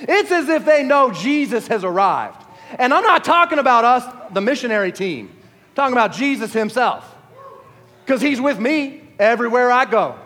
It's 0.00 0.30
as 0.30 0.48
if 0.48 0.64
they 0.64 0.82
know 0.82 1.10
Jesus 1.10 1.66
has 1.68 1.84
arrived. 1.84 2.44
And 2.78 2.92
I'm 2.92 3.02
not 3.02 3.24
talking 3.24 3.58
about 3.58 3.84
us, 3.84 4.32
the 4.32 4.40
missionary 4.40 4.92
team, 4.92 5.30
I'm 5.30 5.74
talking 5.74 5.94
about 5.94 6.12
Jesus 6.12 6.52
himself. 6.52 7.14
Because 8.04 8.20
he's 8.20 8.40
with 8.40 8.58
me 8.58 9.07
everywhere 9.18 9.70
I 9.70 9.84
go. 9.84 10.18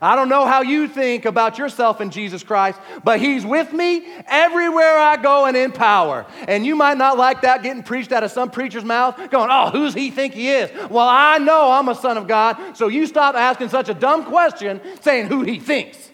I 0.00 0.16
don't 0.16 0.28
know 0.28 0.46
how 0.46 0.62
you 0.62 0.88
think 0.88 1.26
about 1.26 1.58
yourself 1.58 2.00
in 2.00 2.10
Jesus 2.10 2.42
Christ, 2.42 2.80
but 3.04 3.20
He's 3.20 3.46
with 3.46 3.72
me 3.72 4.04
everywhere 4.26 4.98
I 4.98 5.16
go 5.16 5.46
and 5.46 5.56
in 5.56 5.70
power. 5.70 6.26
And 6.48 6.66
you 6.66 6.74
might 6.74 6.98
not 6.98 7.16
like 7.16 7.42
that 7.42 7.62
getting 7.62 7.84
preached 7.84 8.10
out 8.10 8.24
of 8.24 8.32
some 8.32 8.50
preacher's 8.50 8.84
mouth, 8.84 9.16
going, 9.30 9.48
Oh, 9.48 9.70
who's 9.70 9.94
He 9.94 10.10
think 10.10 10.34
He 10.34 10.50
is? 10.50 10.70
Well, 10.90 11.06
I 11.08 11.38
know 11.38 11.70
I'm 11.70 11.88
a 11.88 11.94
son 11.94 12.16
of 12.16 12.26
God, 12.26 12.76
so 12.76 12.88
you 12.88 13.06
stop 13.06 13.36
asking 13.36 13.68
such 13.68 13.88
a 13.88 13.94
dumb 13.94 14.24
question 14.24 14.80
saying 15.02 15.28
who 15.28 15.42
He 15.42 15.60
thinks. 15.60 16.10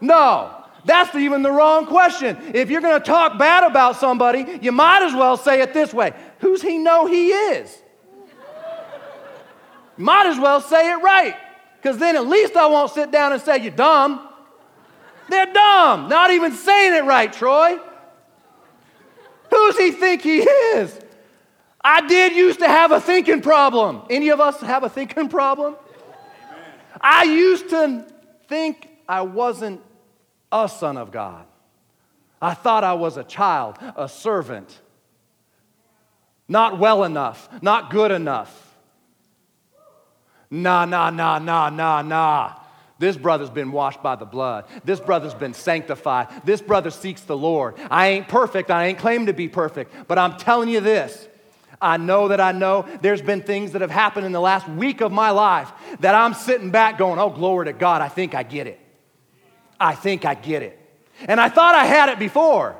No, 0.00 0.62
that's 0.84 1.14
even 1.14 1.42
the 1.42 1.52
wrong 1.52 1.86
question. 1.86 2.36
If 2.54 2.70
you're 2.70 2.80
going 2.80 2.98
to 2.98 3.06
talk 3.06 3.38
bad 3.38 3.62
about 3.62 3.96
somebody, 3.96 4.58
you 4.60 4.72
might 4.72 5.02
as 5.02 5.14
well 5.14 5.36
say 5.36 5.60
it 5.60 5.74
this 5.74 5.92
way 5.92 6.12
Who's 6.40 6.62
he 6.62 6.78
know 6.78 7.06
he 7.06 7.28
is? 7.28 7.81
Might 9.96 10.26
as 10.26 10.38
well 10.38 10.60
say 10.60 10.90
it 10.90 10.96
right, 10.96 11.36
because 11.76 11.98
then 11.98 12.16
at 12.16 12.26
least 12.26 12.56
I 12.56 12.66
won't 12.66 12.90
sit 12.90 13.10
down 13.10 13.32
and 13.32 13.40
say, 13.40 13.58
You're 13.58 13.72
dumb. 13.72 14.28
They're 15.28 15.52
dumb, 15.52 16.08
not 16.08 16.30
even 16.30 16.52
saying 16.52 16.94
it 16.94 17.04
right, 17.04 17.32
Troy. 17.32 17.78
Who's 19.50 19.78
he 19.78 19.92
think 19.92 20.22
he 20.22 20.38
is? 20.40 20.98
I 21.84 22.06
did 22.06 22.34
used 22.34 22.60
to 22.60 22.68
have 22.68 22.92
a 22.92 23.00
thinking 23.00 23.40
problem. 23.40 24.02
Any 24.08 24.28
of 24.28 24.40
us 24.40 24.60
have 24.60 24.82
a 24.82 24.88
thinking 24.88 25.28
problem? 25.28 25.76
I 27.00 27.24
used 27.24 27.70
to 27.70 28.06
think 28.48 28.88
I 29.08 29.22
wasn't 29.22 29.80
a 30.50 30.68
son 30.68 30.96
of 30.96 31.10
God. 31.10 31.46
I 32.40 32.54
thought 32.54 32.84
I 32.84 32.94
was 32.94 33.16
a 33.16 33.24
child, 33.24 33.78
a 33.96 34.08
servant, 34.08 34.80
not 36.48 36.78
well 36.78 37.04
enough, 37.04 37.48
not 37.62 37.90
good 37.90 38.10
enough. 38.10 38.61
Nah, 40.52 40.84
nah, 40.84 41.08
nah, 41.08 41.38
nah, 41.38 41.70
nah, 41.70 42.02
nah. 42.02 42.52
This 42.98 43.16
brother's 43.16 43.48
been 43.48 43.72
washed 43.72 44.02
by 44.02 44.16
the 44.16 44.26
blood. 44.26 44.66
This 44.84 45.00
brother's 45.00 45.32
been 45.32 45.54
sanctified. 45.54 46.28
This 46.44 46.60
brother 46.60 46.90
seeks 46.90 47.22
the 47.22 47.36
Lord. 47.36 47.76
I 47.90 48.08
ain't 48.08 48.28
perfect. 48.28 48.70
I 48.70 48.84
ain't 48.84 48.98
claiming 48.98 49.28
to 49.28 49.32
be 49.32 49.48
perfect. 49.48 50.06
But 50.06 50.18
I'm 50.18 50.36
telling 50.36 50.68
you 50.68 50.80
this 50.80 51.26
I 51.80 51.96
know 51.96 52.28
that 52.28 52.40
I 52.40 52.52
know 52.52 52.86
there's 53.00 53.22
been 53.22 53.40
things 53.40 53.72
that 53.72 53.80
have 53.80 53.90
happened 53.90 54.26
in 54.26 54.32
the 54.32 54.42
last 54.42 54.68
week 54.68 55.00
of 55.00 55.10
my 55.10 55.30
life 55.30 55.72
that 56.00 56.14
I'm 56.14 56.34
sitting 56.34 56.70
back 56.70 56.98
going, 56.98 57.18
oh, 57.18 57.30
glory 57.30 57.64
to 57.66 57.72
God, 57.72 58.02
I 58.02 58.08
think 58.08 58.34
I 58.34 58.42
get 58.42 58.66
it. 58.66 58.78
I 59.80 59.94
think 59.94 60.26
I 60.26 60.34
get 60.34 60.62
it. 60.62 60.78
And 61.26 61.40
I 61.40 61.48
thought 61.48 61.74
I 61.74 61.86
had 61.86 62.10
it 62.10 62.18
before. 62.18 62.76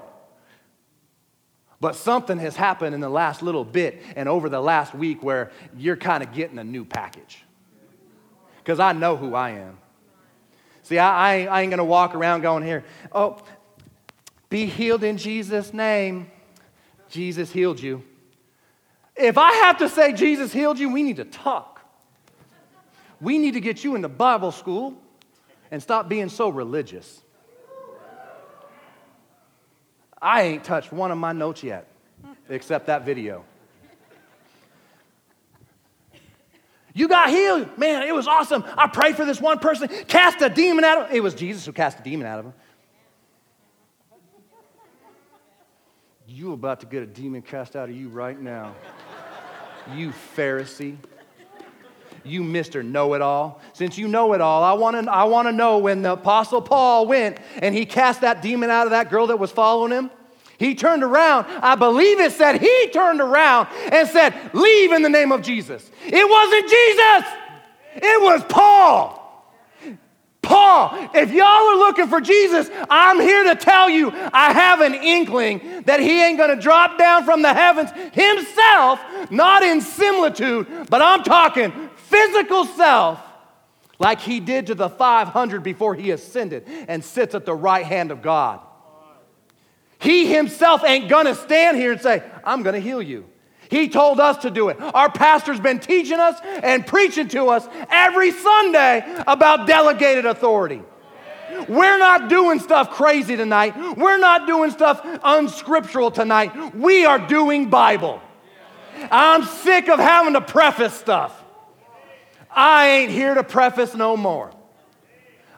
But 1.80 1.96
something 1.96 2.36
has 2.36 2.54
happened 2.54 2.94
in 2.94 3.00
the 3.00 3.08
last 3.08 3.42
little 3.42 3.64
bit 3.64 4.02
and 4.14 4.28
over 4.28 4.50
the 4.50 4.60
last 4.60 4.94
week 4.94 5.22
where 5.22 5.50
you're 5.74 5.96
kind 5.96 6.22
of 6.22 6.34
getting 6.34 6.58
a 6.58 6.64
new 6.64 6.84
package. 6.84 7.42
Because 8.62 8.78
I 8.78 8.92
know 8.92 9.16
who 9.16 9.34
I 9.34 9.50
am. 9.50 9.78
See, 10.82 10.98
I, 10.98 11.46
I 11.46 11.62
ain't 11.62 11.70
going 11.70 11.78
to 11.78 11.84
walk 11.84 12.14
around 12.14 12.42
going 12.42 12.64
here, 12.64 12.84
oh, 13.12 13.42
be 14.48 14.66
healed 14.66 15.02
in 15.02 15.16
Jesus' 15.16 15.72
name. 15.72 16.30
Jesus 17.08 17.50
healed 17.50 17.80
you. 17.80 18.02
If 19.16 19.38
I 19.38 19.52
have 19.52 19.78
to 19.78 19.88
say 19.88 20.12
Jesus 20.12 20.52
healed 20.52 20.78
you, 20.78 20.92
we 20.92 21.02
need 21.02 21.16
to 21.16 21.24
talk. 21.24 21.80
We 23.20 23.38
need 23.38 23.54
to 23.54 23.60
get 23.60 23.84
you 23.84 23.94
into 23.94 24.08
Bible 24.08 24.52
school 24.52 24.94
and 25.70 25.82
stop 25.82 26.08
being 26.08 26.28
so 26.28 26.48
religious. 26.48 27.22
I 30.20 30.42
ain't 30.42 30.64
touched 30.64 30.92
one 30.92 31.10
of 31.10 31.18
my 31.18 31.32
notes 31.32 31.62
yet, 31.62 31.88
except 32.48 32.86
that 32.86 33.04
video. 33.04 33.44
You 36.94 37.08
got 37.08 37.30
healed. 37.30 37.78
Man, 37.78 38.02
it 38.02 38.14
was 38.14 38.26
awesome. 38.26 38.64
I 38.76 38.86
prayed 38.86 39.16
for 39.16 39.24
this 39.24 39.40
one 39.40 39.58
person, 39.58 39.88
cast 40.08 40.42
a 40.42 40.48
demon 40.48 40.84
out 40.84 40.98
of 41.02 41.10
him. 41.10 41.16
It 41.16 41.20
was 41.20 41.34
Jesus 41.34 41.64
who 41.64 41.72
cast 41.72 42.00
a 42.00 42.02
demon 42.02 42.26
out 42.26 42.40
of 42.40 42.44
him. 42.46 42.54
You 46.26 46.52
about 46.52 46.80
to 46.80 46.86
get 46.86 47.02
a 47.02 47.06
demon 47.06 47.42
cast 47.42 47.76
out 47.76 47.88
of 47.88 47.96
you 47.96 48.08
right 48.08 48.40
now. 48.40 48.74
You 49.94 50.12
Pharisee. 50.36 50.96
You 52.24 52.42
Mr. 52.42 52.84
Know 52.84 53.14
It 53.14 53.22
All. 53.22 53.60
Since 53.72 53.98
you 53.98 54.06
know 54.06 54.32
it 54.32 54.40
all, 54.40 54.62
I 54.62 54.72
want 54.74 55.04
to 55.04 55.12
I 55.12 55.24
wanna 55.24 55.50
know 55.50 55.78
when 55.78 56.02
the 56.02 56.12
Apostle 56.12 56.62
Paul 56.62 57.06
went 57.06 57.38
and 57.56 57.74
he 57.74 57.84
cast 57.84 58.20
that 58.20 58.42
demon 58.42 58.70
out 58.70 58.86
of 58.86 58.92
that 58.92 59.10
girl 59.10 59.26
that 59.26 59.38
was 59.38 59.50
following 59.50 59.90
him. 59.90 60.10
He 60.58 60.74
turned 60.74 61.02
around. 61.02 61.46
I 61.62 61.74
believe 61.74 62.20
it 62.20 62.32
said 62.32 62.60
he 62.60 62.88
turned 62.92 63.20
around 63.20 63.68
and 63.90 64.08
said, 64.08 64.34
Leave 64.54 64.92
in 64.92 65.02
the 65.02 65.08
name 65.08 65.32
of 65.32 65.42
Jesus. 65.42 65.90
It 66.04 66.28
wasn't 66.28 66.68
Jesus, 66.68 67.32
it 67.96 68.22
was 68.22 68.44
Paul. 68.48 69.22
Paul, 70.42 71.08
if 71.14 71.32
y'all 71.32 71.46
are 71.46 71.76
looking 71.76 72.08
for 72.08 72.20
Jesus, 72.20 72.68
I'm 72.90 73.20
here 73.20 73.44
to 73.44 73.54
tell 73.54 73.88
you 73.88 74.10
I 74.12 74.52
have 74.52 74.80
an 74.80 74.92
inkling 74.92 75.84
that 75.86 76.00
he 76.00 76.20
ain't 76.20 76.36
to 76.38 76.56
drop 76.56 76.98
down 76.98 77.24
from 77.24 77.42
the 77.42 77.54
heavens 77.54 77.90
himself, 78.12 79.00
not 79.30 79.62
in 79.62 79.80
similitude, 79.80 80.66
but 80.90 81.00
I'm 81.00 81.22
talking 81.22 81.72
physical 81.96 82.64
self, 82.66 83.20
like 84.00 84.20
he 84.20 84.40
did 84.40 84.66
to 84.66 84.74
the 84.74 84.90
500 84.90 85.62
before 85.62 85.94
he 85.94 86.10
ascended 86.10 86.66
and 86.88 87.04
sits 87.04 87.36
at 87.36 87.46
the 87.46 87.54
right 87.54 87.86
hand 87.86 88.10
of 88.10 88.20
God. 88.20 88.60
He 90.02 90.26
himself 90.26 90.82
ain't 90.84 91.08
gonna 91.08 91.36
stand 91.36 91.76
here 91.76 91.92
and 91.92 92.00
say, 92.00 92.24
I'm 92.42 92.64
gonna 92.64 92.80
heal 92.80 93.00
you. 93.00 93.24
He 93.70 93.88
told 93.88 94.18
us 94.18 94.38
to 94.38 94.50
do 94.50 94.68
it. 94.68 94.76
Our 94.80 95.10
pastor's 95.12 95.60
been 95.60 95.78
teaching 95.78 96.18
us 96.18 96.40
and 96.42 96.84
preaching 96.84 97.28
to 97.28 97.46
us 97.50 97.66
every 97.88 98.32
Sunday 98.32 99.04
about 99.28 99.68
delegated 99.68 100.26
authority. 100.26 100.82
We're 101.68 101.98
not 101.98 102.28
doing 102.28 102.58
stuff 102.58 102.90
crazy 102.90 103.36
tonight. 103.36 103.96
We're 103.96 104.18
not 104.18 104.48
doing 104.48 104.72
stuff 104.72 105.00
unscriptural 105.22 106.10
tonight. 106.10 106.74
We 106.74 107.04
are 107.04 107.20
doing 107.20 107.70
Bible. 107.70 108.20
I'm 109.08 109.44
sick 109.44 109.88
of 109.88 110.00
having 110.00 110.34
to 110.34 110.40
preface 110.40 110.94
stuff. 110.94 111.40
I 112.50 112.88
ain't 112.88 113.12
here 113.12 113.34
to 113.34 113.44
preface 113.44 113.94
no 113.94 114.16
more. 114.16 114.52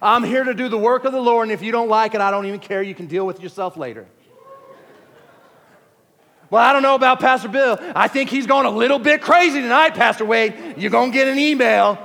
I'm 0.02 0.22
here 0.22 0.44
to 0.44 0.52
do 0.52 0.68
the 0.68 0.78
work 0.78 1.06
of 1.06 1.12
the 1.12 1.20
Lord, 1.20 1.44
and 1.44 1.52
if 1.52 1.62
you 1.62 1.72
don't 1.72 1.88
like 1.88 2.14
it, 2.14 2.20
I 2.20 2.30
don't 2.30 2.44
even 2.44 2.60
care. 2.60 2.82
You 2.82 2.94
can 2.94 3.06
deal 3.06 3.26
with 3.26 3.40
yourself 3.42 3.78
later. 3.78 4.06
Well, 6.54 6.62
I 6.62 6.72
don't 6.72 6.82
know 6.82 6.94
about 6.94 7.18
Pastor 7.18 7.48
Bill. 7.48 7.76
I 7.96 8.06
think 8.06 8.30
he's 8.30 8.46
going 8.46 8.64
a 8.64 8.70
little 8.70 9.00
bit 9.00 9.20
crazy 9.20 9.60
tonight, 9.60 9.96
Pastor 9.96 10.24
Wade. 10.24 10.76
You're 10.76 10.92
going 10.92 11.10
to 11.10 11.12
get 11.12 11.26
an 11.26 11.36
email. 11.36 11.98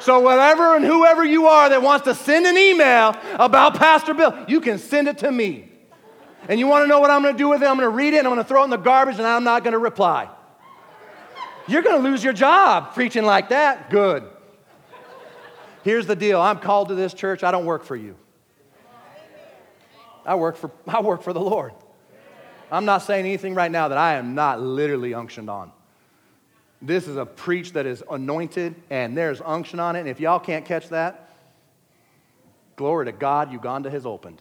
So, 0.00 0.18
whatever 0.18 0.74
and 0.74 0.84
whoever 0.84 1.24
you 1.24 1.46
are 1.46 1.68
that 1.68 1.82
wants 1.82 2.06
to 2.06 2.16
send 2.16 2.46
an 2.46 2.58
email 2.58 3.14
about 3.34 3.76
Pastor 3.76 4.12
Bill, 4.12 4.44
you 4.48 4.60
can 4.60 4.78
send 4.78 5.06
it 5.06 5.18
to 5.18 5.30
me. 5.30 5.70
And 6.48 6.58
you 6.58 6.66
want 6.66 6.82
to 6.82 6.88
know 6.88 6.98
what 6.98 7.12
I'm 7.12 7.22
going 7.22 7.34
to 7.34 7.38
do 7.38 7.48
with 7.48 7.62
it? 7.62 7.66
I'm 7.66 7.76
going 7.76 7.88
to 7.88 7.96
read 7.96 8.12
it 8.12 8.18
and 8.18 8.26
I'm 8.26 8.34
going 8.34 8.42
to 8.42 8.48
throw 8.48 8.62
it 8.62 8.64
in 8.64 8.70
the 8.70 8.76
garbage 8.76 9.18
and 9.18 9.24
I'm 9.24 9.44
not 9.44 9.62
going 9.62 9.74
to 9.74 9.78
reply. 9.78 10.28
You're 11.68 11.82
going 11.82 12.02
to 12.02 12.10
lose 12.10 12.24
your 12.24 12.32
job 12.32 12.92
preaching 12.92 13.24
like 13.24 13.50
that. 13.50 13.88
Good. 13.88 14.24
Here's 15.84 16.08
the 16.08 16.16
deal 16.16 16.40
I'm 16.40 16.58
called 16.58 16.88
to 16.88 16.96
this 16.96 17.14
church. 17.14 17.44
I 17.44 17.52
don't 17.52 17.66
work 17.66 17.84
for 17.84 17.94
you, 17.94 18.16
I 20.26 20.34
work 20.34 20.56
for, 20.56 20.72
I 20.88 21.02
work 21.02 21.22
for 21.22 21.32
the 21.32 21.40
Lord. 21.40 21.72
I'm 22.70 22.84
not 22.84 22.98
saying 22.98 23.24
anything 23.26 23.54
right 23.54 23.70
now 23.70 23.88
that 23.88 23.98
I 23.98 24.14
am 24.14 24.34
not 24.34 24.60
literally 24.60 25.12
unctioned 25.12 25.50
on. 25.50 25.72
This 26.82 27.08
is 27.08 27.16
a 27.16 27.26
preach 27.26 27.72
that 27.72 27.84
is 27.84 28.02
anointed 28.10 28.74
and 28.88 29.16
there's 29.16 29.40
unction 29.40 29.80
on 29.80 29.96
it. 29.96 30.00
And 30.00 30.08
if 30.08 30.20
y'all 30.20 30.38
can't 30.38 30.64
catch 30.64 30.88
that, 30.90 31.34
glory 32.76 33.06
to 33.06 33.12
God, 33.12 33.52
Uganda 33.52 33.90
has 33.90 34.06
opened. 34.06 34.40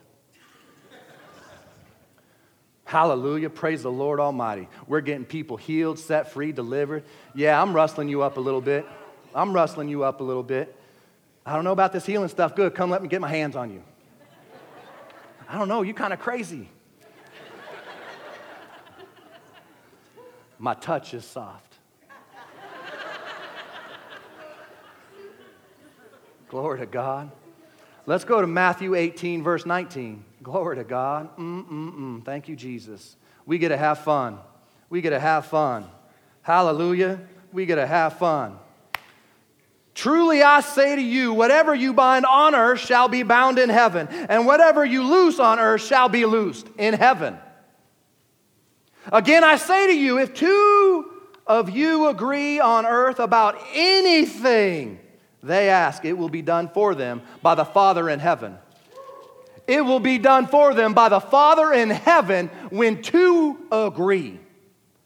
Hallelujah. 2.85 3.49
Praise 3.49 3.83
the 3.83 3.91
Lord 3.91 4.19
Almighty. 4.19 4.67
We're 4.87 5.01
getting 5.01 5.25
people 5.25 5.57
healed, 5.57 5.99
set 5.99 6.31
free, 6.31 6.51
delivered. 6.51 7.03
Yeah, 7.35 7.61
I'm 7.61 7.73
rustling 7.73 8.09
you 8.09 8.23
up 8.23 8.37
a 8.37 8.39
little 8.39 8.61
bit. 8.61 8.85
I'm 9.35 9.53
rustling 9.53 9.89
you 9.89 10.03
up 10.03 10.21
a 10.21 10.23
little 10.23 10.41
bit. 10.41 10.75
I 11.45 11.53
don't 11.53 11.63
know 11.63 11.71
about 11.71 11.93
this 11.93 12.05
healing 12.05 12.29
stuff. 12.29 12.55
Good. 12.55 12.73
Come 12.73 12.89
let 12.89 13.03
me 13.03 13.07
get 13.07 13.21
my 13.21 13.29
hands 13.29 13.55
on 13.55 13.71
you. 13.71 13.83
I 15.47 15.57
don't 15.57 15.67
know. 15.67 15.81
You 15.83 15.93
kind 15.93 16.13
of 16.13 16.19
crazy. 16.19 16.69
My 20.59 20.73
touch 20.73 21.13
is 21.13 21.23
soft. 21.23 21.77
Glory 26.49 26.79
to 26.79 26.85
God. 26.85 27.31
Let's 28.05 28.25
go 28.25 28.41
to 28.41 28.47
Matthew 28.47 28.95
18, 28.95 29.43
verse 29.43 29.65
19. 29.65 30.25
Glory 30.43 30.77
to 30.77 30.83
God. 30.83 31.35
Mm-mm-mm. 31.37 32.25
Thank 32.25 32.49
you, 32.49 32.55
Jesus. 32.55 33.15
We 33.45 33.57
get 33.57 33.69
to 33.69 33.77
have 33.77 33.99
fun. 33.99 34.39
We 34.89 35.01
get 35.01 35.11
to 35.11 35.19
have 35.19 35.45
fun. 35.45 35.85
Hallelujah. 36.41 37.21
We 37.53 37.65
get 37.65 37.75
to 37.75 37.85
have 37.87 38.17
fun. 38.17 38.57
Truly 39.93 40.41
I 40.41 40.61
say 40.61 40.95
to 40.95 41.01
you, 41.01 41.33
whatever 41.33 41.75
you 41.75 41.93
bind 41.93 42.25
on 42.25 42.55
earth 42.55 42.79
shall 42.79 43.07
be 43.09 43.23
bound 43.23 43.59
in 43.59 43.69
heaven, 43.69 44.07
and 44.07 44.45
whatever 44.45 44.83
you 44.83 45.03
loose 45.03 45.39
on 45.39 45.59
earth 45.59 45.85
shall 45.85 46.09
be 46.09 46.25
loosed 46.25 46.67
in 46.77 46.93
heaven. 46.93 47.37
Again, 49.11 49.43
I 49.43 49.55
say 49.57 49.87
to 49.87 49.97
you, 49.97 50.19
if 50.19 50.33
two 50.33 51.11
of 51.47 51.69
you 51.69 52.07
agree 52.07 52.59
on 52.59 52.85
earth 52.85 53.19
about 53.19 53.59
anything 53.73 54.99
they 55.41 55.69
ask, 55.69 56.05
it 56.05 56.13
will 56.13 56.29
be 56.29 56.41
done 56.41 56.69
for 56.69 56.93
them 56.93 57.21
by 57.41 57.55
the 57.55 57.65
Father 57.65 58.09
in 58.09 58.19
heaven. 58.19 58.57
It 59.67 59.85
will 59.85 59.99
be 59.99 60.17
done 60.17 60.47
for 60.47 60.73
them 60.73 60.93
by 60.93 61.09
the 61.09 61.19
Father 61.19 61.71
in 61.73 61.89
heaven 61.89 62.47
when 62.69 63.01
two 63.01 63.57
agree. 63.71 64.39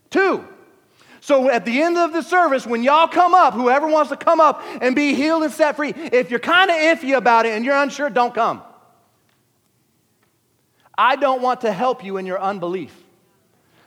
Two. 0.10 0.48
So 1.20 1.50
at 1.50 1.64
the 1.64 1.82
end 1.82 1.98
of 1.98 2.12
the 2.12 2.22
service, 2.22 2.66
when 2.66 2.84
y'all 2.84 3.08
come 3.08 3.34
up, 3.34 3.54
whoever 3.54 3.88
wants 3.88 4.10
to 4.10 4.18
come 4.18 4.40
up 4.40 4.62
and 4.82 4.96
be 4.96 5.14
healed 5.14 5.44
and 5.44 5.52
set 5.54 5.76
free, 5.76 5.94
if 5.96 6.30
you're 6.30 6.40
kind 6.40 6.70
of 6.70 6.78
iffy 6.78 7.16
about 7.16 7.46
it 7.46 7.54
and 7.54 7.64
you're 7.64 7.76
unsure, 7.76 8.10
don't 8.10 8.34
come. 8.34 8.62
I 10.98 11.16
don't 11.16 11.42
want 11.42 11.62
to 11.62 11.72
help 11.72 12.04
you 12.04 12.18
in 12.18 12.26
your 12.26 12.42
unbelief. 12.42 13.03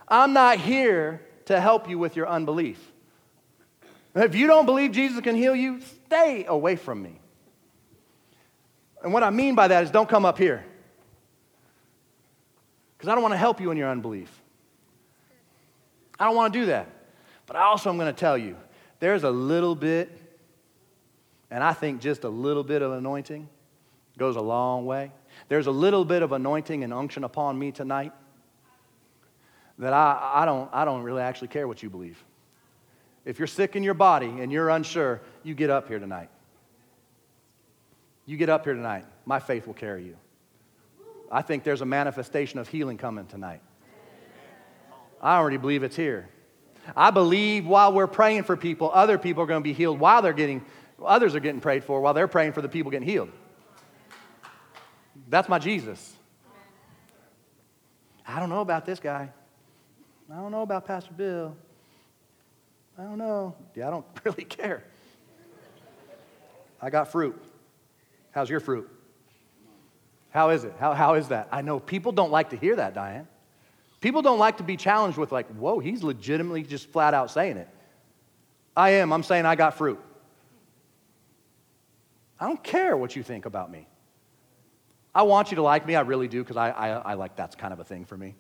I'm 0.09 0.33
not 0.33 0.59
here 0.59 1.21
to 1.47 1.61
help 1.61 1.89
you 1.89 1.99
with 1.99 2.17
your 2.17 2.29
unbelief. 2.29 2.93
If 4.15 4.35
you 4.35 4.47
don't 4.47 4.67
believe 4.67 4.93
Jesus 4.93 5.21
can 5.21 5.37
heal 5.37 5.55
you, 5.55 5.81
stay 6.07 6.45
away 6.47 6.77
from 6.77 7.03
me. 7.03 7.21
And 9.03 9.13
what 9.13 9.23
I 9.23 9.31
mean 9.31 9.55
by 9.55 9.69
that 9.69 9.85
is 9.85 9.91
don't 9.91 10.09
come 10.09 10.25
up 10.25 10.39
here. 10.39 10.65
Because 12.97 13.09
I 13.09 13.15
don't 13.15 13.23
want 13.23 13.35
to 13.35 13.39
help 13.39 13.61
you 13.61 13.71
in 13.71 13.77
your 13.77 13.91
unbelief. 13.91 14.31
I 16.19 16.25
don't 16.25 16.35
want 16.35 16.53
to 16.53 16.61
do 16.61 16.67
that. 16.67 16.89
But 17.47 17.57
I 17.57 17.65
also 17.65 17.91
am 17.91 17.99
going 17.99 18.13
to 18.13 18.19
tell 18.19 18.39
you 18.39 18.57
there's 19.01 19.23
a 19.23 19.31
little 19.31 19.75
bit, 19.75 20.11
and 21.51 21.63
I 21.63 21.73
think 21.75 22.01
just 22.01 22.25
a 22.25 22.29
little 22.29 22.65
bit 22.65 22.81
of 22.81 22.93
anointing 22.93 23.49
goes 24.17 24.37
a 24.37 24.41
long 24.41 24.87
way. 24.87 25.13
There's 25.49 25.67
a 25.67 25.71
little 25.71 26.05
bit 26.05 26.23
of 26.23 26.33
anointing 26.33 26.83
and 26.83 26.93
unction 26.93 27.23
upon 27.23 27.59
me 27.59 27.71
tonight 27.71 28.13
that 29.79 29.93
I, 29.93 30.33
I, 30.35 30.45
don't, 30.45 30.71
I 30.73 30.85
don't 30.85 31.03
really 31.03 31.23
actually 31.23 31.49
care 31.49 31.69
what 31.69 31.83
you 31.83 31.91
believe. 31.91 32.23
If 33.25 33.39
you're 33.39 33.49
sick 33.49 33.77
in 33.77 33.83
your 33.83 33.95
body 33.95 34.27
and 34.27 34.53
you're 34.53 34.71
unsure, 34.71 35.21
you 35.43 35.55
get 35.55 35.69
up 35.69 35.89
here 35.89 35.99
tonight. 35.99 36.31
You 38.25 38.37
get 38.37 38.49
up 38.49 38.65
here 38.65 38.75
tonight. 38.75 39.05
My 39.25 39.41
faith 39.41 39.67
will 39.67 39.75
carry 39.75 40.05
you. 40.05 40.17
I 41.31 41.43
think 41.43 41.65
there's 41.65 41.81
a 41.81 41.87
manifestation 41.87 42.59
of 42.59 42.69
healing 42.69 42.99
coming 42.99 43.27
tonight. 43.27 43.61
I 45.21 45.37
already 45.37 45.57
believe 45.57 45.83
it's 45.83 45.97
here. 45.97 46.29
I 46.97 47.11
believe 47.11 47.67
while 47.67 47.93
we're 47.93 48.07
praying 48.07 48.45
for 48.45 48.57
people, 48.57 48.91
other 48.93 49.19
people 49.19 49.43
are 49.43 49.47
going 49.47 49.61
to 49.61 49.65
be 49.65 49.73
healed 49.73 49.99
while 49.99 50.23
they're 50.23 50.33
getting, 50.33 50.65
others 51.05 51.35
are 51.35 51.41
getting 51.41 51.61
prayed 51.61 51.83
for 51.83 52.01
while 52.01 52.15
they're 52.15 52.29
praying 52.29 52.53
for 52.53 52.63
the 52.63 52.69
people 52.69 52.91
getting 52.91 53.09
healed. 53.09 53.31
That's 55.29 55.49
my 55.49 55.59
Jesus. 55.59 56.15
I 58.27 58.39
don't 58.39 58.51
know 58.51 58.61
about 58.61 58.87
this 58.87 59.01
guy. 59.01 59.31
I 60.31 60.37
don't 60.37 60.51
know 60.51 60.63
about 60.63 60.87
Pastor 60.87 61.13
Bill. 61.13 61.57
I 62.99 63.03
don't 63.03 63.19
know. 63.19 63.55
Yeah, 63.75 63.89
I 63.89 63.91
don't 63.91 64.07
really 64.25 64.45
care. 64.45 64.85
I 66.81 66.91
got 66.91 67.11
fruit. 67.13 67.41
How's 68.33 68.51
your 68.51 68.61
fruit? 68.61 68.91
How 70.31 70.51
is 70.51 70.65
it? 70.65 70.75
How, 70.79 70.93
how 70.93 71.15
is 71.15 71.29
that? 71.29 71.49
I 71.51 71.63
know 71.63 71.81
people 71.81 72.13
don't 72.13 72.31
like 72.31 72.51
to 72.51 72.57
hear 72.57 72.77
that, 72.77 72.95
Diane. 72.95 73.27
People 74.01 74.21
don't 74.21 74.39
like 74.39 74.59
to 74.59 74.63
be 74.63 74.77
challenged 74.77 75.17
with, 75.17 75.33
like, 75.33 75.49
whoa, 75.55 75.79
he's 75.79 76.03
legitimately 76.03 76.63
just 76.63 76.91
flat 76.91 77.15
out 77.15 77.31
saying 77.31 77.57
it. 77.57 77.69
I 78.77 78.91
am. 78.91 79.13
I'm 79.13 79.23
saying 79.23 79.47
I 79.47 79.57
got 79.57 79.79
fruit. 79.79 79.99
I 82.39 82.47
don't 82.47 82.63
care 82.63 82.97
what 82.97 83.17
you 83.17 83.23
think 83.23 83.47
about 83.47 83.71
me. 83.71 83.89
I 85.15 85.23
want 85.23 85.51
you 85.51 85.57
to 85.57 85.63
like 85.63 85.87
me. 85.87 85.97
I 85.97 86.03
really 86.03 86.29
do, 86.29 86.43
because 86.43 86.59
I, 86.59 86.71
I, 86.71 86.89
I 86.91 87.15
like 87.15 87.37
that's 87.37 87.57
kind 87.57 87.73
of 87.73 87.81
a 87.81 87.85
thing 87.85 88.05
for 88.05 88.19
me. 88.19 88.35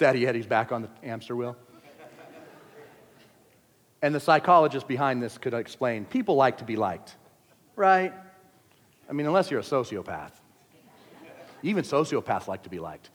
Steady 0.00 0.26
Eddie's 0.26 0.46
back 0.46 0.72
on 0.72 0.80
the 0.80 0.88
hamster 1.02 1.36
wheel. 1.36 1.58
And 4.00 4.14
the 4.14 4.18
psychologist 4.18 4.88
behind 4.88 5.22
this 5.22 5.36
could 5.36 5.52
explain 5.52 6.06
people 6.06 6.36
like 6.36 6.56
to 6.56 6.64
be 6.64 6.74
liked, 6.74 7.16
right? 7.76 8.14
I 9.10 9.12
mean, 9.12 9.26
unless 9.26 9.50
you're 9.50 9.60
a 9.60 9.62
sociopath. 9.62 10.30
Even 11.62 11.84
sociopaths 11.84 12.48
like 12.48 12.62
to 12.62 12.70
be 12.70 12.78
liked. 12.78 13.10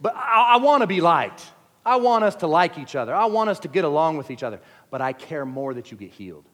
But 0.00 0.16
I, 0.16 0.54
I 0.54 0.56
want 0.56 0.80
to 0.80 0.86
be 0.86 1.02
liked. 1.02 1.44
I 1.84 1.96
want 1.96 2.24
us 2.24 2.36
to 2.36 2.46
like 2.46 2.78
each 2.78 2.96
other. 2.96 3.14
I 3.14 3.26
want 3.26 3.50
us 3.50 3.58
to 3.58 3.68
get 3.68 3.84
along 3.84 4.16
with 4.16 4.30
each 4.30 4.42
other. 4.42 4.60
But 4.90 5.02
I 5.02 5.12
care 5.12 5.44
more 5.44 5.74
that 5.74 5.90
you 5.90 5.98
get 5.98 6.10
healed. 6.10 6.46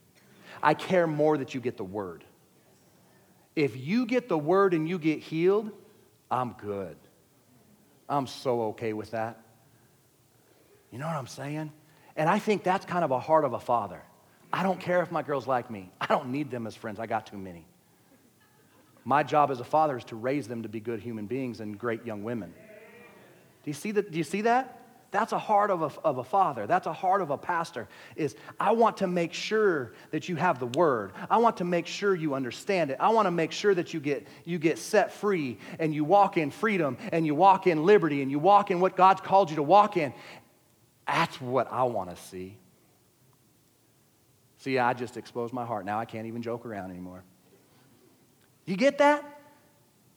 I 0.60 0.74
care 0.74 1.06
more 1.06 1.38
that 1.38 1.54
you 1.54 1.60
get 1.60 1.76
the 1.76 1.84
word. 1.84 2.24
If 3.54 3.76
you 3.76 4.04
get 4.04 4.28
the 4.28 4.36
word 4.36 4.74
and 4.74 4.88
you 4.88 4.98
get 4.98 5.20
healed, 5.20 5.70
I'm 6.28 6.54
good. 6.54 6.96
I'm 8.08 8.26
so 8.26 8.62
okay 8.62 8.94
with 8.94 9.12
that. 9.12 9.44
You 10.90 10.98
know 10.98 11.06
what 11.06 11.16
I'm 11.16 11.26
saying? 11.26 11.72
And 12.16 12.28
I 12.28 12.38
think 12.38 12.64
that's 12.64 12.84
kind 12.84 13.04
of 13.04 13.10
a 13.10 13.20
heart 13.20 13.44
of 13.44 13.52
a 13.52 13.60
father. 13.60 14.02
I 14.52 14.62
don't 14.62 14.80
care 14.80 15.02
if 15.02 15.12
my 15.12 15.22
girls 15.22 15.46
like 15.46 15.70
me. 15.70 15.90
I 16.00 16.06
don't 16.06 16.30
need 16.30 16.50
them 16.50 16.66
as 16.66 16.74
friends. 16.74 16.98
I 16.98 17.06
got 17.06 17.26
too 17.26 17.38
many. 17.38 17.64
My 19.04 19.22
job 19.22 19.50
as 19.50 19.60
a 19.60 19.64
father 19.64 19.96
is 19.96 20.04
to 20.04 20.16
raise 20.16 20.48
them 20.48 20.62
to 20.62 20.68
be 20.68 20.80
good 20.80 21.00
human 21.00 21.26
beings 21.26 21.60
and 21.60 21.78
great 21.78 22.04
young 22.04 22.22
women. 22.22 22.52
Do 23.62 23.70
you 23.70 23.74
see 23.74 23.92
that? 23.92 24.10
Do 24.10 24.18
you 24.18 24.24
see 24.24 24.42
that? 24.42 24.80
That's 25.12 25.32
a 25.32 25.38
heart 25.38 25.72
of 25.72 25.82
a, 25.82 26.00
of 26.04 26.18
a 26.18 26.24
father. 26.24 26.68
That's 26.68 26.86
a 26.86 26.92
heart 26.92 27.20
of 27.20 27.30
a 27.30 27.36
pastor. 27.36 27.88
Is 28.14 28.36
I 28.60 28.72
want 28.72 28.98
to 28.98 29.08
make 29.08 29.32
sure 29.32 29.92
that 30.12 30.28
you 30.28 30.36
have 30.36 30.60
the 30.60 30.66
word. 30.66 31.12
I 31.28 31.38
want 31.38 31.56
to 31.56 31.64
make 31.64 31.88
sure 31.88 32.14
you 32.14 32.34
understand 32.34 32.90
it. 32.90 32.98
I 33.00 33.08
want 33.08 33.26
to 33.26 33.32
make 33.32 33.50
sure 33.50 33.74
that 33.74 33.92
you 33.92 33.98
get, 33.98 34.28
you 34.44 34.58
get 34.58 34.78
set 34.78 35.12
free 35.12 35.58
and 35.80 35.92
you 35.92 36.04
walk 36.04 36.36
in 36.36 36.52
freedom 36.52 36.96
and 37.10 37.26
you 37.26 37.34
walk 37.34 37.66
in 37.66 37.84
liberty 37.84 38.22
and 38.22 38.30
you 38.30 38.38
walk 38.38 38.70
in 38.70 38.78
what 38.78 38.96
God's 38.96 39.20
called 39.20 39.50
you 39.50 39.56
to 39.56 39.64
walk 39.64 39.96
in. 39.96 40.14
That's 41.12 41.40
what 41.40 41.66
I 41.72 41.82
want 41.82 42.10
to 42.10 42.16
see. 42.16 42.56
See, 44.58 44.78
I 44.78 44.92
just 44.92 45.16
exposed 45.16 45.52
my 45.52 45.64
heart. 45.64 45.84
Now 45.84 45.98
I 45.98 46.04
can't 46.04 46.26
even 46.26 46.40
joke 46.40 46.64
around 46.64 46.90
anymore. 46.90 47.24
You 48.64 48.76
get 48.76 48.98
that? 48.98 49.40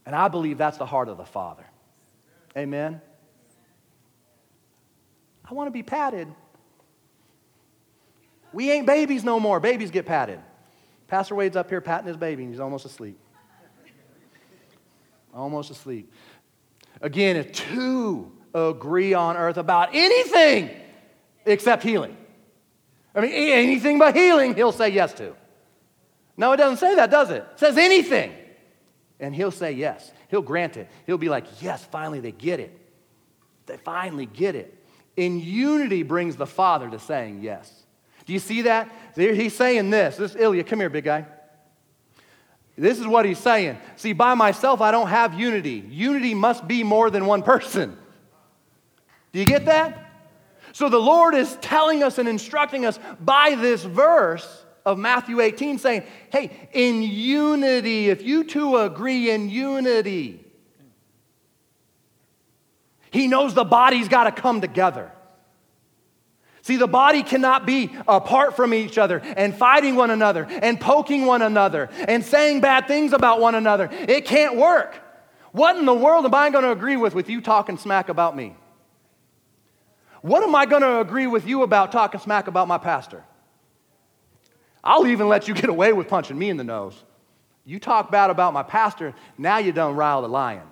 And 0.05 0.15
I 0.15 0.27
believe 0.27 0.59
that's 0.59 0.77
the 0.77 0.85
heart 0.85 1.09
of 1.09 1.17
the 1.17 1.25
Father. 1.25 1.65
Amen. 2.55 3.01
I 5.49 5.53
want 5.55 5.65
to 5.67 5.71
be 5.71 5.81
patted. 5.81 6.27
We 8.51 8.69
ain't 8.69 8.85
babies 8.85 9.23
no 9.23 9.39
more. 9.39 9.59
Babies 9.59 9.89
get 9.89 10.05
patted. 10.05 10.39
Pastor 11.07 11.33
Wade's 11.33 11.55
up 11.55 11.69
here 11.69 11.81
patting 11.81 12.07
his 12.07 12.17
baby, 12.17 12.43
and 12.43 12.51
he's 12.51 12.59
almost 12.59 12.85
asleep. 12.85 13.17
Almost 15.33 15.71
asleep. 15.71 16.11
Again, 17.01 17.35
if 17.35 17.51
two 17.51 18.31
agree 18.53 19.15
on 19.15 19.35
earth 19.35 19.57
about 19.57 19.89
anything 19.93 20.69
except 21.45 21.83
healing, 21.83 22.17
I 23.15 23.21
mean, 23.21 23.31
anything 23.31 23.99
but 23.99 24.15
healing, 24.15 24.55
he'll 24.55 24.71
say 24.71 24.89
yes 24.89 25.13
to. 25.13 25.35
No, 26.35 26.51
it 26.51 26.57
doesn't 26.57 26.77
say 26.77 26.95
that, 26.95 27.11
does 27.11 27.29
it? 27.29 27.45
It 27.53 27.59
says 27.59 27.77
anything. 27.77 28.33
And 29.19 29.35
he'll 29.35 29.51
say 29.51 29.73
yes. 29.73 30.11
He'll 30.29 30.41
grant 30.41 30.77
it. 30.77 30.89
He'll 31.05 31.19
be 31.19 31.29
like, 31.29 31.45
yes, 31.61 31.85
finally 31.85 32.19
they 32.19 32.31
get 32.31 32.59
it. 32.59 32.75
They 33.67 33.77
finally 33.77 34.25
get 34.25 34.55
it. 34.55 34.75
In 35.15 35.39
unity 35.39 36.01
brings 36.01 36.35
the 36.35 36.47
Father 36.47 36.89
to 36.89 36.97
saying 36.97 37.43
yes. 37.43 37.71
Do 38.25 38.33
you 38.33 38.39
see 38.39 38.63
that? 38.63 38.89
He's 39.15 39.55
saying 39.55 39.91
this. 39.91 40.17
This 40.17 40.35
Ilya, 40.35 40.63
come 40.63 40.79
here, 40.79 40.89
big 40.89 41.03
guy. 41.03 41.25
This 42.75 42.99
is 42.99 43.05
what 43.05 43.25
he's 43.25 43.37
saying. 43.37 43.77
See, 43.95 44.13
by 44.13 44.33
myself, 44.33 44.81
I 44.81 44.89
don't 44.89 45.09
have 45.09 45.39
unity. 45.39 45.85
Unity 45.87 46.33
must 46.33 46.67
be 46.67 46.83
more 46.83 47.11
than 47.11 47.27
one 47.27 47.43
person. 47.43 47.95
Do 49.31 49.39
you 49.39 49.45
get 49.45 49.65
that? 49.65 50.02
So 50.73 50.89
the 50.89 50.99
Lord 50.99 51.35
is 51.35 51.55
telling 51.61 52.01
us 52.01 52.17
and 52.17 52.27
instructing 52.27 52.83
us 52.83 52.99
by 53.21 53.55
this 53.55 53.83
verse 53.83 54.65
of 54.85 54.97
Matthew 54.97 55.39
18 55.39 55.77
saying, 55.77 56.03
hey, 56.31 56.67
in 56.73 57.03
unity, 57.03 58.09
if 58.09 58.23
you 58.23 58.43
two 58.43 58.77
agree 58.77 59.29
in 59.29 59.49
unity, 59.49 60.43
he 63.11 63.27
knows 63.27 63.53
the 63.53 63.63
body's 63.63 64.07
got 64.07 64.23
to 64.23 64.41
come 64.41 64.61
together. 64.61 65.11
See, 66.63 66.77
the 66.77 66.87
body 66.87 67.21
cannot 67.21 67.67
be 67.67 67.95
apart 68.07 68.55
from 68.55 68.73
each 68.73 68.97
other 68.97 69.19
and 69.19 69.53
fighting 69.55 69.95
one 69.95 70.09
another 70.09 70.47
and 70.49 70.81
poking 70.81 71.27
one 71.27 71.43
another 71.43 71.89
and 72.07 72.25
saying 72.25 72.61
bad 72.61 72.87
things 72.87 73.13
about 73.13 73.39
one 73.39 73.53
another. 73.53 73.89
It 73.91 74.25
can't 74.25 74.55
work. 74.55 74.99
What 75.51 75.77
in 75.77 75.85
the 75.85 75.93
world 75.93 76.25
am 76.25 76.33
I 76.33 76.49
going 76.49 76.63
to 76.63 76.71
agree 76.71 76.97
with 76.97 77.13
with 77.13 77.29
you 77.29 77.41
talking 77.41 77.77
smack 77.77 78.09
about 78.09 78.35
me? 78.35 78.55
What 80.23 80.41
am 80.41 80.55
I 80.55 80.65
going 80.65 80.83
to 80.83 81.01
agree 81.01 81.27
with 81.27 81.45
you 81.45 81.63
about 81.63 81.91
talking 81.91 82.17
smack 82.17 82.47
about 82.47 82.69
my 82.69 82.77
pastor? 82.77 83.25
I'll 84.81 85.05
even 85.05 85.27
let 85.27 85.49
you 85.49 85.53
get 85.53 85.69
away 85.69 85.91
with 85.91 86.07
punching 86.07 86.39
me 86.39 86.49
in 86.49 86.55
the 86.55 86.63
nose. 86.63 86.95
You 87.65 87.77
talk 87.77 88.09
bad 88.09 88.29
about 88.29 88.53
my 88.53 88.63
pastor, 88.63 89.13
now 89.37 89.57
you 89.57 89.73
done 89.73 89.97
rile 89.97 90.21
the 90.21 90.29
lion. 90.29 90.63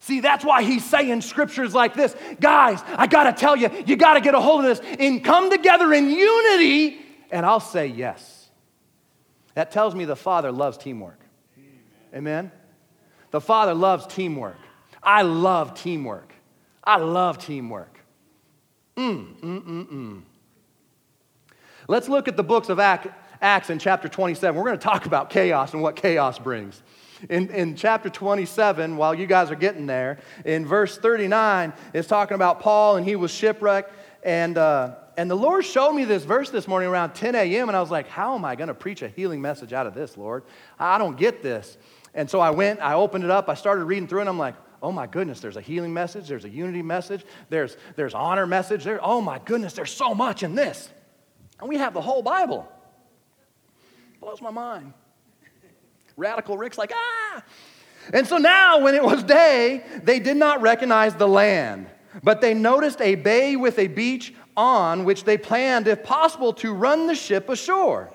See, 0.00 0.20
that's 0.20 0.46
why 0.46 0.62
he's 0.62 0.84
saying 0.84 1.20
scriptures 1.20 1.74
like 1.74 1.92
this. 1.92 2.16
Guys, 2.40 2.82
I 2.86 3.06
got 3.06 3.24
to 3.24 3.34
tell 3.34 3.54
you, 3.54 3.70
you 3.86 3.96
got 3.96 4.14
to 4.14 4.22
get 4.22 4.34
a 4.34 4.40
hold 4.40 4.64
of 4.64 4.78
this 4.78 4.96
and 4.98 5.22
come 5.22 5.50
together 5.50 5.92
in 5.92 6.08
unity, 6.08 7.04
and 7.30 7.44
I'll 7.44 7.60
say 7.60 7.86
yes. 7.86 8.48
That 9.54 9.72
tells 9.72 9.94
me 9.94 10.06
the 10.06 10.16
Father 10.16 10.50
loves 10.50 10.78
teamwork. 10.78 11.20
Amen? 12.14 12.50
The 13.30 13.42
Father 13.42 13.74
loves 13.74 14.06
teamwork. 14.06 14.56
I 15.02 15.22
love 15.22 15.74
teamwork. 15.74 16.32
I 16.84 16.96
love 16.96 17.38
teamwork. 17.38 17.98
Mm, 18.96 19.40
mm, 19.40 19.62
mm, 19.64 19.92
mm. 19.92 20.22
Let's 21.88 22.08
look 22.08 22.28
at 22.28 22.36
the 22.36 22.44
books 22.44 22.68
of 22.68 22.78
Acts 22.78 23.70
in 23.70 23.78
chapter 23.78 24.08
27. 24.08 24.56
We're 24.56 24.66
going 24.66 24.78
to 24.78 24.84
talk 24.84 25.06
about 25.06 25.30
chaos 25.30 25.72
and 25.72 25.82
what 25.82 25.96
chaos 25.96 26.38
brings. 26.38 26.82
In, 27.28 27.50
in 27.50 27.76
chapter 27.76 28.08
27, 28.08 28.96
while 28.96 29.14
you 29.14 29.26
guys 29.26 29.50
are 29.50 29.56
getting 29.56 29.86
there, 29.86 30.18
in 30.44 30.66
verse 30.66 30.98
39, 30.98 31.72
it's 31.94 32.08
talking 32.08 32.34
about 32.34 32.60
Paul 32.60 32.96
and 32.96 33.06
he 33.06 33.16
was 33.16 33.30
shipwrecked. 33.30 33.92
And, 34.24 34.58
uh, 34.58 34.96
and 35.16 35.30
the 35.30 35.36
Lord 35.36 35.64
showed 35.64 35.92
me 35.92 36.04
this 36.04 36.24
verse 36.24 36.50
this 36.50 36.68
morning 36.68 36.88
around 36.88 37.14
10 37.14 37.34
a.m. 37.34 37.68
And 37.68 37.76
I 37.76 37.80
was 37.80 37.90
like, 37.90 38.08
how 38.08 38.34
am 38.34 38.44
I 38.44 38.56
going 38.56 38.68
to 38.68 38.74
preach 38.74 39.02
a 39.02 39.08
healing 39.08 39.40
message 39.40 39.72
out 39.72 39.86
of 39.86 39.94
this, 39.94 40.16
Lord? 40.16 40.44
I 40.78 40.98
don't 40.98 41.16
get 41.16 41.42
this. 41.42 41.78
And 42.14 42.28
so 42.28 42.40
I 42.40 42.50
went, 42.50 42.80
I 42.80 42.94
opened 42.94 43.24
it 43.24 43.30
up, 43.30 43.48
I 43.48 43.54
started 43.54 43.84
reading 43.84 44.06
through, 44.06 44.20
and 44.20 44.28
I'm 44.28 44.38
like, 44.38 44.54
oh 44.82 44.90
my 44.90 45.06
goodness, 45.06 45.40
there's 45.40 45.56
a 45.56 45.60
healing 45.60 45.94
message, 45.94 46.28
there's 46.28 46.44
a 46.44 46.50
unity 46.50 46.82
message, 46.82 47.24
there's, 47.48 47.76
there's 47.94 48.14
honor 48.14 48.46
message, 48.46 48.82
there, 48.82 48.98
oh 49.02 49.20
my 49.20 49.38
goodness, 49.44 49.74
there's 49.74 49.92
so 49.92 50.12
much 50.14 50.42
in 50.42 50.56
this. 50.56 50.90
And 51.60 51.68
we 51.68 51.76
have 51.76 51.94
the 51.94 52.00
whole 52.00 52.22
Bible. 52.22 52.70
Blows 54.20 54.42
my 54.42 54.50
mind. 54.50 54.92
Radical 56.16 56.58
Rick's 56.58 56.76
like, 56.76 56.92
ah! 56.94 57.42
And 58.12 58.26
so 58.26 58.38
now, 58.38 58.80
when 58.80 58.96
it 58.96 59.02
was 59.02 59.22
day, 59.22 59.84
they 60.02 60.18
did 60.18 60.36
not 60.36 60.60
recognize 60.60 61.14
the 61.14 61.28
land, 61.28 61.86
but 62.22 62.40
they 62.40 62.52
noticed 62.52 63.00
a 63.00 63.14
bay 63.14 63.54
with 63.54 63.78
a 63.78 63.86
beach 63.86 64.34
on 64.56 65.04
which 65.04 65.22
they 65.22 65.38
planned, 65.38 65.86
if 65.86 66.02
possible, 66.02 66.52
to 66.54 66.74
run 66.74 67.06
the 67.06 67.14
ship 67.14 67.48
ashore. 67.48 68.12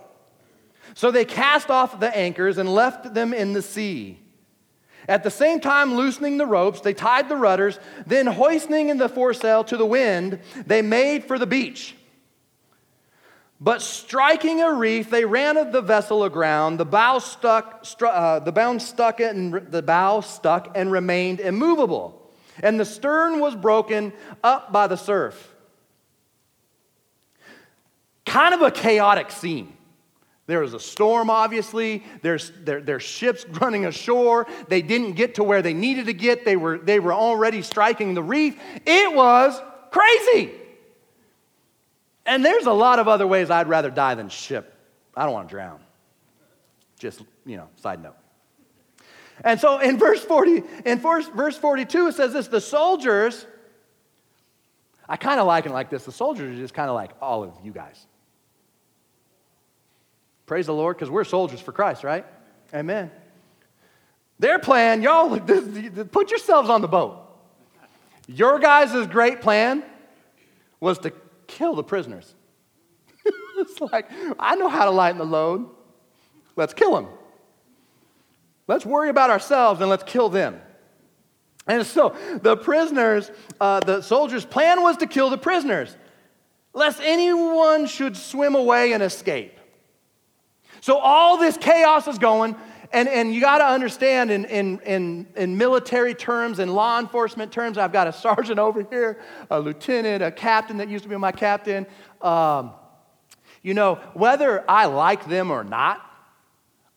So 0.94 1.12
they 1.12 1.26
cast 1.26 1.70
off 1.70 2.00
the 2.00 2.16
anchors 2.16 2.58
and 2.58 2.74
left 2.74 3.14
them 3.14 3.34
in 3.34 3.54
the 3.54 3.62
sea. 3.62 4.20
At 5.08 5.24
the 5.24 5.32
same 5.32 5.62
time, 5.62 5.96
loosening 5.96 6.38
the 6.38 6.46
ropes, 6.46 6.82
they 6.82 6.94
tied 6.94 7.30
the 7.30 7.38
rudders, 7.38 7.80
then 8.06 8.28
hoisting 8.28 8.90
in 8.90 8.98
the 8.98 9.08
foresail 9.08 9.64
to 9.66 9.78
the 9.78 9.86
wind, 9.86 10.40
they 10.66 10.82
made 10.82 11.24
for 11.24 11.40
the 11.40 11.48
beach. 11.48 11.96
But 13.60 13.82
striking 13.82 14.62
a 14.62 14.74
reef, 14.74 15.10
they 15.10 15.26
ran 15.26 15.58
the 15.72 15.82
vessel 15.82 16.24
aground. 16.24 16.78
The 16.78 16.86
bow 16.86 17.20
stuck, 17.20 17.84
stru- 17.84 18.12
uh, 18.12 18.40
the 18.40 18.52
stuck, 18.80 19.20
and 19.20 19.72
the 19.72 19.82
bow 19.82 20.22
stuck 20.22 20.74
and 20.76 20.92
remained 20.92 21.40
immovable, 21.40 22.30
and 22.62 22.80
the 22.80 22.86
stern 22.86 23.40
was 23.40 23.56
broken 23.56 24.12
up 24.44 24.74
by 24.74 24.88
the 24.88 24.98
surf. 24.98 25.56
Kind 28.26 28.54
of 28.54 28.62
a 28.62 28.72
chaotic 28.72 29.32
scene. 29.32 29.77
There 30.48 30.62
was 30.62 30.74
a 30.74 30.80
storm, 30.80 31.30
obviously. 31.30 32.04
There's, 32.22 32.54
there, 32.64 32.82
there's 32.82 33.04
ships 33.04 33.46
running 33.62 33.86
ashore. 33.86 34.48
They 34.70 34.82
didn't 34.82 35.14
get 35.14 35.36
to 35.36 35.44
where 35.44 35.62
they 35.62 35.74
needed 35.74 36.08
to 36.08 36.14
get. 36.14 36.46
They 36.46 36.56
were, 36.56 36.78
they 36.78 37.00
were 37.00 37.14
already 37.14 37.62
striking 37.62 38.14
the 38.14 38.24
reef. 38.24 38.58
It 38.86 39.14
was 39.14 39.62
crazy. 39.92 40.52
And 42.26 42.44
there's 42.44 42.66
a 42.66 42.74
lot 42.74 43.00
of 43.00 43.08
other 43.08 43.28
ways 43.28 43.50
I'd 43.50 43.68
rather 43.68 43.90
die 43.90 44.16
than 44.16 44.30
ship. 44.30 44.74
I 45.16 45.24
don't 45.24 45.34
want 45.34 45.50
to 45.50 45.54
drown. 45.54 45.80
Just, 46.98 47.22
you 47.46 47.58
know, 47.58 47.68
side 47.76 48.02
note. 48.02 48.16
And 49.44 49.60
so 49.60 49.80
in 49.80 50.00
verse 50.00 50.24
40, 50.24 50.64
in 50.86 51.00
verse 51.00 51.58
42, 51.58 52.08
it 52.08 52.16
says 52.16 52.34
this 52.34 52.48
the 52.48 52.62
soldiers, 52.62 53.46
I 55.08 55.16
kind 55.18 55.40
of 55.40 55.46
like 55.46 55.66
it 55.66 55.72
like 55.72 55.90
this. 55.90 56.06
The 56.06 56.12
soldiers 56.12 56.58
are 56.58 56.62
just 56.62 56.74
kind 56.74 56.90
of 56.90 56.96
like 56.96 57.12
all 57.22 57.44
of 57.44 57.54
you 57.64 57.72
guys. 57.72 58.07
Praise 60.48 60.66
the 60.66 60.74
Lord, 60.74 60.96
because 60.96 61.10
we're 61.10 61.26
soldiers 61.26 61.60
for 61.60 61.74
Christ, 61.74 62.06
right? 62.06 62.26
Amen. 62.74 63.12
Their 64.40 64.60
plan, 64.60 65.02
y'all, 65.02 65.38
put 66.12 66.32
yourselves 66.32 66.70
on 66.70 66.82
the 66.82 66.88
boat. 66.88 67.22
Your 68.28 68.58
guys' 68.58 69.08
great 69.08 69.42
plan 69.42 69.84
was 70.80 71.00
to 71.00 71.12
kill 71.48 71.76
the 71.76 71.84
prisoners. 71.84 72.34
it's 73.58 73.80
like, 73.82 74.10
I 74.40 74.56
know 74.56 74.70
how 74.70 74.86
to 74.86 74.92
lighten 74.92 75.18
the 75.18 75.26
load. 75.26 75.70
Let's 76.56 76.74
kill 76.74 76.96
them. 76.96 77.08
Let's 78.68 78.86
worry 78.86 79.10
about 79.10 79.30
ourselves 79.30 79.82
and 79.82 79.90
let's 79.90 80.04
kill 80.04 80.30
them. 80.30 80.62
And 81.68 81.86
so 81.86 82.16
the 82.42 82.56
prisoners, 82.56 83.30
uh, 83.60 83.82
the 83.82 84.02
soldiers' 84.02 84.46
plan 84.46 84.82
was 84.82 84.96
to 84.98 85.08
kill 85.08 85.30
the 85.30 85.38
prisoners, 85.38 85.96
lest 86.74 87.02
anyone 87.02 87.86
should 87.88 88.16
swim 88.16 88.56
away 88.56 88.94
and 88.94 89.04
escape. 89.04 89.57
So 90.88 91.00
all 91.00 91.36
this 91.36 91.58
chaos 91.58 92.08
is 92.08 92.18
going, 92.18 92.56
and, 92.94 93.10
and 93.10 93.36
you 93.36 93.42
got 93.42 93.58
to 93.58 93.66
understand 93.66 94.32
in, 94.32 94.46
in, 94.46 94.80
in, 94.86 95.28
in 95.36 95.58
military 95.58 96.14
terms 96.14 96.60
and 96.60 96.74
law 96.74 96.98
enforcement 96.98 97.52
terms, 97.52 97.78
I've 97.78 97.92
got 97.92 98.08
a 98.08 98.14
sergeant 98.28 98.58
over 98.58 98.88
here, 98.90 99.20
a 99.52 99.60
lieutenant, 99.60 100.24
a 100.24 100.32
captain 100.32 100.78
that 100.78 100.88
used 100.88 101.04
to 101.04 101.10
be 101.10 101.18
my 101.18 101.34
captain. 101.34 101.88
Um, 102.22 102.72
you 103.62 103.74
know, 103.74 103.96
whether 104.14 104.64
I 104.72 104.86
like 104.86 105.28
them 105.28 105.52
or 105.52 105.66
not, 105.66 106.00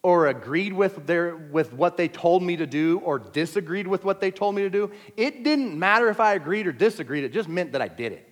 or 0.05 0.29
agreed 0.29 0.73
with, 0.73 1.05
their, 1.09 1.35
with 1.35 1.73
what 1.73 1.97
they 1.97 2.07
told 2.07 2.45
me 2.45 2.59
to 2.59 2.69
do, 2.69 3.01
or 3.01 3.19
disagreed 3.19 3.89
with 3.89 4.05
what 4.05 4.21
they 4.21 4.31
told 4.31 4.55
me 4.55 4.63
to 4.63 4.71
do, 4.71 4.93
it 5.17 5.43
didn't 5.43 5.77
matter 5.77 6.09
if 6.11 6.21
I 6.21 6.35
agreed 6.35 6.69
or 6.69 6.73
disagreed. 6.73 7.25
It 7.25 7.33
just 7.33 7.49
meant 7.49 7.73
that 7.73 7.83
I 7.83 7.89
did 7.89 8.13
it. 8.13 8.30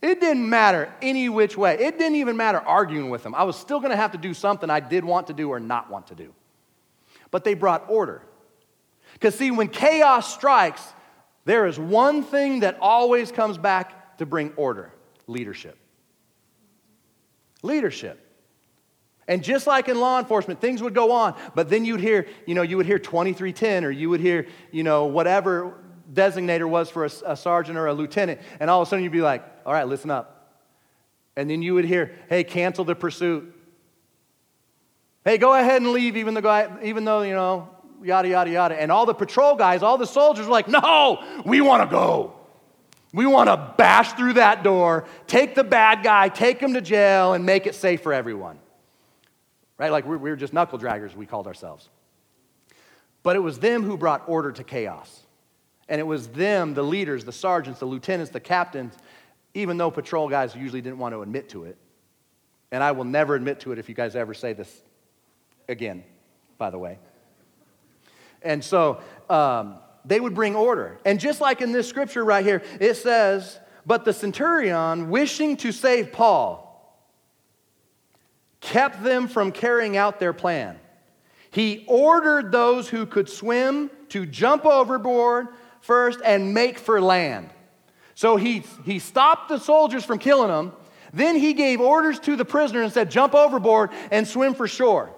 It 0.00 0.20
didn't 0.20 0.48
matter 0.48 0.92
any 1.02 1.28
which 1.28 1.56
way. 1.56 1.74
It 1.74 1.98
didn't 1.98 2.16
even 2.16 2.36
matter 2.36 2.58
arguing 2.58 3.10
with 3.10 3.24
them. 3.24 3.34
I 3.34 3.42
was 3.42 3.56
still 3.56 3.80
going 3.80 3.90
to 3.90 3.96
have 3.96 4.12
to 4.12 4.18
do 4.18 4.32
something 4.32 4.70
I 4.70 4.80
did 4.80 5.04
want 5.04 5.26
to 5.26 5.32
do 5.32 5.50
or 5.50 5.58
not 5.58 5.90
want 5.90 6.08
to 6.08 6.14
do. 6.14 6.32
But 7.30 7.44
they 7.44 7.54
brought 7.54 7.90
order. 7.90 8.22
Because, 9.14 9.34
see, 9.34 9.50
when 9.50 9.68
chaos 9.68 10.32
strikes, 10.32 10.86
there 11.44 11.66
is 11.66 11.78
one 11.78 12.22
thing 12.22 12.60
that 12.60 12.78
always 12.80 13.32
comes 13.32 13.58
back 13.58 14.18
to 14.18 14.26
bring 14.26 14.52
order 14.56 14.92
leadership. 15.26 15.76
Leadership. 17.62 18.24
And 19.26 19.44
just 19.44 19.66
like 19.66 19.88
in 19.88 20.00
law 20.00 20.18
enforcement, 20.18 20.60
things 20.60 20.82
would 20.82 20.94
go 20.94 21.12
on, 21.12 21.34
but 21.54 21.68
then 21.68 21.84
you'd 21.84 22.00
hear, 22.00 22.26
you 22.46 22.54
know, 22.54 22.62
you 22.62 22.78
would 22.78 22.86
hear 22.86 22.98
2310 22.98 23.84
or 23.84 23.90
you 23.90 24.08
would 24.08 24.20
hear, 24.20 24.46
you 24.70 24.82
know, 24.82 25.04
whatever 25.04 25.74
designator 26.12 26.68
was 26.68 26.90
for 26.90 27.04
a, 27.04 27.10
a 27.26 27.36
sergeant 27.36 27.78
or 27.78 27.86
a 27.86 27.94
lieutenant, 27.94 28.40
and 28.60 28.70
all 28.70 28.82
of 28.82 28.88
a 28.88 28.90
sudden 28.90 29.02
you'd 29.02 29.12
be 29.12 29.20
like, 29.20 29.44
all 29.66 29.72
right, 29.72 29.86
listen 29.86 30.10
up. 30.10 30.34
And 31.36 31.48
then 31.48 31.62
you 31.62 31.74
would 31.74 31.84
hear, 31.84 32.12
hey, 32.28 32.42
cancel 32.44 32.84
the 32.84 32.94
pursuit. 32.94 33.54
Hey, 35.24 35.38
go 35.38 35.54
ahead 35.54 35.82
and 35.82 35.92
leave, 35.92 36.16
even, 36.16 36.34
the 36.34 36.78
even 36.82 37.04
though, 37.04 37.22
you 37.22 37.34
know, 37.34 37.68
yada, 38.02 38.28
yada, 38.28 38.50
yada. 38.50 38.80
And 38.80 38.90
all 38.90 39.06
the 39.06 39.14
patrol 39.14 39.54
guys, 39.54 39.82
all 39.82 39.98
the 39.98 40.06
soldiers 40.06 40.46
were 40.46 40.52
like, 40.52 40.68
no, 40.68 41.24
we 41.44 41.60
want 41.60 41.82
to 41.82 41.88
go. 41.88 42.34
We 43.12 43.24
want 43.26 43.48
to 43.48 43.74
bash 43.76 44.12
through 44.12 44.34
that 44.34 44.62
door, 44.62 45.06
take 45.26 45.54
the 45.54 45.64
bad 45.64 46.02
guy, 46.02 46.28
take 46.28 46.60
him 46.60 46.74
to 46.74 46.80
jail, 46.80 47.32
and 47.32 47.46
make 47.46 47.66
it 47.66 47.74
safe 47.74 48.02
for 48.02 48.12
everyone. 48.12 48.58
Right? 49.78 49.92
Like 49.92 50.06
we 50.06 50.16
were 50.16 50.36
just 50.36 50.52
knuckle 50.52 50.78
draggers, 50.78 51.14
we 51.14 51.24
called 51.24 51.46
ourselves. 51.46 51.88
But 53.22 53.36
it 53.36 53.40
was 53.40 53.58
them 53.58 53.82
who 53.82 53.96
brought 53.96 54.28
order 54.28 54.52
to 54.52 54.64
chaos. 54.64 55.24
And 55.88 56.00
it 56.00 56.04
was 56.04 56.28
them, 56.28 56.74
the 56.74 56.82
leaders, 56.82 57.24
the 57.24 57.32
sergeants, 57.32 57.80
the 57.80 57.86
lieutenants, 57.86 58.30
the 58.30 58.40
captains, 58.40 58.94
even 59.54 59.76
though 59.76 59.90
patrol 59.90 60.28
guys 60.28 60.54
usually 60.54 60.80
didn't 60.82 60.98
want 60.98 61.14
to 61.14 61.22
admit 61.22 61.48
to 61.50 61.64
it. 61.64 61.76
And 62.70 62.82
I 62.82 62.92
will 62.92 63.04
never 63.04 63.34
admit 63.34 63.60
to 63.60 63.72
it 63.72 63.78
if 63.78 63.88
you 63.88 63.94
guys 63.94 64.14
ever 64.14 64.34
say 64.34 64.52
this 64.52 64.82
again, 65.68 66.04
by 66.58 66.70
the 66.70 66.78
way. 66.78 66.98
And 68.42 68.62
so 68.62 69.00
um, 69.30 69.76
they 70.04 70.20
would 70.20 70.34
bring 70.34 70.54
order. 70.54 70.98
And 71.04 71.18
just 71.18 71.40
like 71.40 71.60
in 71.60 71.72
this 71.72 71.88
scripture 71.88 72.24
right 72.24 72.44
here, 72.44 72.62
it 72.80 72.94
says, 72.94 73.58
But 73.86 74.04
the 74.04 74.12
centurion, 74.12 75.10
wishing 75.10 75.56
to 75.58 75.72
save 75.72 76.12
Paul, 76.12 76.64
kept 78.60 79.02
them 79.02 79.28
from 79.28 79.52
carrying 79.52 79.96
out 79.96 80.20
their 80.20 80.32
plan. 80.32 80.78
He 81.50 81.84
ordered 81.88 82.52
those 82.52 82.88
who 82.88 83.06
could 83.06 83.28
swim 83.28 83.90
to 84.10 84.26
jump 84.26 84.66
overboard 84.66 85.48
first 85.88 86.20
and 86.22 86.52
make 86.52 86.78
for 86.78 87.00
land. 87.00 87.48
So 88.14 88.36
he, 88.36 88.62
he 88.84 88.98
stopped 88.98 89.48
the 89.48 89.58
soldiers 89.58 90.04
from 90.04 90.18
killing 90.18 90.48
them. 90.48 90.72
Then 91.14 91.34
he 91.34 91.54
gave 91.54 91.80
orders 91.80 92.20
to 92.20 92.36
the 92.36 92.44
prisoner 92.44 92.82
and 92.82 92.92
said, 92.92 93.10
Jump 93.10 93.34
overboard 93.34 93.90
and 94.10 94.28
swim 94.28 94.52
for 94.52 94.68
shore. 94.68 95.10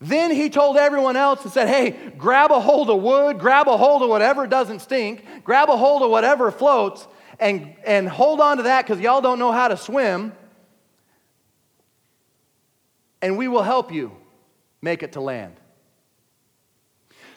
Then 0.00 0.32
he 0.32 0.50
told 0.50 0.76
everyone 0.76 1.16
else 1.16 1.44
and 1.44 1.52
said, 1.52 1.68
Hey, 1.68 2.12
grab 2.18 2.50
a 2.50 2.58
hold 2.58 2.90
of 2.90 3.00
wood, 3.00 3.38
grab 3.38 3.68
a 3.68 3.76
hold 3.76 4.02
of 4.02 4.08
whatever 4.08 4.48
doesn't 4.48 4.80
stink, 4.80 5.24
grab 5.44 5.68
a 5.68 5.76
hold 5.76 6.02
of 6.02 6.10
whatever 6.10 6.50
floats, 6.50 7.06
and, 7.38 7.76
and 7.86 8.08
hold 8.08 8.40
on 8.40 8.56
to 8.56 8.64
that 8.64 8.84
because 8.84 8.98
y'all 8.98 9.20
don't 9.20 9.38
know 9.38 9.52
how 9.52 9.68
to 9.68 9.76
swim. 9.76 10.32
And 13.22 13.38
we 13.38 13.46
will 13.46 13.62
help 13.62 13.92
you 13.92 14.10
make 14.82 15.04
it 15.04 15.12
to 15.12 15.20
land. 15.20 15.59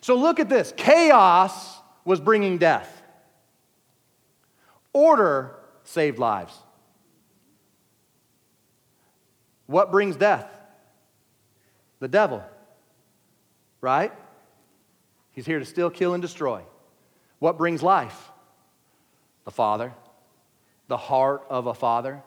So 0.04 0.16
look 0.16 0.40
at 0.40 0.50
this 0.50 0.74
chaos 0.78 1.80
was 2.06 2.20
bringing 2.20 2.58
death, 2.58 3.02
order 4.94 5.56
saved 5.84 6.20
lives. 6.20 6.54
What 9.66 9.92
brings 9.92 10.16
death? 10.16 10.48
The 12.00 12.08
devil 12.08 12.44
right? 13.84 14.14
He's 15.34 15.46
here 15.46 15.60
to 15.60 15.66
steal, 15.66 15.90
kill, 15.90 16.14
and 16.14 16.22
destroy. 16.22 16.64
What 17.40 17.58
brings 17.58 17.84
life? 17.84 18.32
The 19.44 19.52
Father, 19.52 19.94
the 20.88 20.96
heart 20.96 21.44
of 21.50 21.68
a 21.68 21.74
father. 21.74 22.24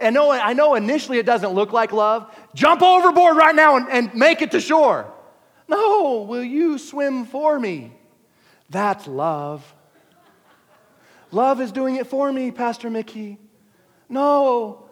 And 0.00 0.14
no, 0.14 0.30
I 0.30 0.54
know 0.54 0.74
initially 0.74 1.18
it 1.18 1.26
doesn't 1.26 1.50
look 1.50 1.72
like 1.72 1.92
love. 1.92 2.34
Jump 2.54 2.80
overboard 2.80 3.36
right 3.36 3.54
now 3.54 3.76
and, 3.76 3.90
and 3.90 4.14
make 4.14 4.40
it 4.40 4.52
to 4.52 4.60
shore. 4.60 5.11
No, 5.72 6.26
will 6.28 6.44
you 6.44 6.78
swim 6.78 7.24
for 7.24 7.58
me? 7.58 7.92
That's 8.70 9.06
love. 9.06 9.74
Love 11.30 11.60
is 11.60 11.72
doing 11.72 11.96
it 11.96 12.06
for 12.06 12.32
me, 12.32 12.50
Pastor 12.50 12.90
Mickey. 12.90 13.38
No, 14.08 14.82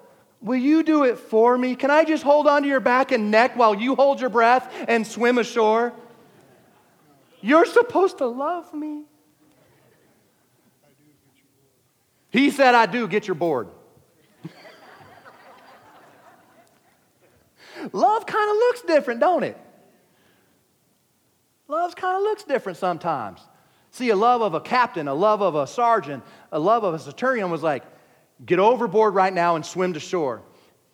Will 0.42 0.56
you 0.56 0.82
do 0.82 1.04
it 1.04 1.18
for 1.18 1.56
me? 1.58 1.76
Can 1.76 1.90
I 1.90 2.04
just 2.04 2.22
hold 2.22 2.46
onto 2.46 2.66
your 2.68 2.80
back 2.80 3.12
and 3.12 3.30
neck 3.30 3.56
while 3.56 3.74
you 3.74 3.94
hold 3.94 4.20
your 4.20 4.30
breath 4.30 4.72
and 4.88 5.06
swim 5.06 5.36
ashore? 5.36 5.92
You're 7.42 7.66
supposed 7.66 8.16
to 8.18 8.26
love 8.26 8.72
me. 8.72 9.04
He 12.30 12.50
said, 12.50 12.74
I 12.74 12.86
do, 12.86 13.06
get 13.08 13.26
your 13.26 13.34
board. 13.34 13.68
Love 17.92 18.24
kind 18.24 18.50
of 18.50 18.56
looks 18.56 18.82
different, 18.82 19.20
don't 19.20 19.42
it? 19.42 19.58
Love 21.70 21.94
kind 21.94 22.16
of 22.16 22.22
looks 22.22 22.42
different 22.42 22.76
sometimes. 22.76 23.40
See, 23.92 24.10
a 24.10 24.16
love 24.16 24.42
of 24.42 24.54
a 24.54 24.60
captain, 24.60 25.06
a 25.06 25.14
love 25.14 25.40
of 25.40 25.54
a 25.54 25.68
sergeant, 25.68 26.24
a 26.50 26.58
love 26.58 26.82
of 26.82 26.94
a 26.94 26.98
centurion 26.98 27.48
was 27.48 27.62
like, 27.62 27.84
Get 28.44 28.58
overboard 28.58 29.14
right 29.14 29.32
now 29.32 29.54
and 29.54 29.64
swim 29.64 29.92
to 29.92 30.00
shore. 30.00 30.42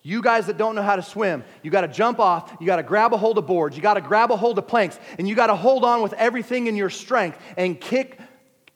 You 0.03 0.21
guys 0.21 0.45
that 0.47 0.57
don't 0.57 0.75
know 0.75 0.83
how 0.83 0.95
to 0.95 1.01
swim, 1.01 1.43
you 1.63 1.71
got 1.71 1.81
to 1.81 1.87
jump 1.87 2.19
off, 2.19 2.55
you 2.59 2.67
got 2.67 2.75
to 2.75 2.83
grab 2.83 3.13
a 3.13 3.17
hold 3.17 3.37
of 3.37 3.47
boards, 3.47 3.75
you 3.75 3.81
got 3.81 3.95
to 3.95 4.01
grab 4.01 4.31
a 4.31 4.37
hold 4.37 4.57
of 4.57 4.67
planks, 4.67 4.99
and 5.17 5.27
you 5.27 5.33
got 5.33 5.47
to 5.47 5.55
hold 5.55 5.83
on 5.83 6.03
with 6.03 6.13
everything 6.13 6.67
in 6.67 6.75
your 6.75 6.89
strength 6.89 7.39
and 7.57 7.79
kick, 7.79 8.19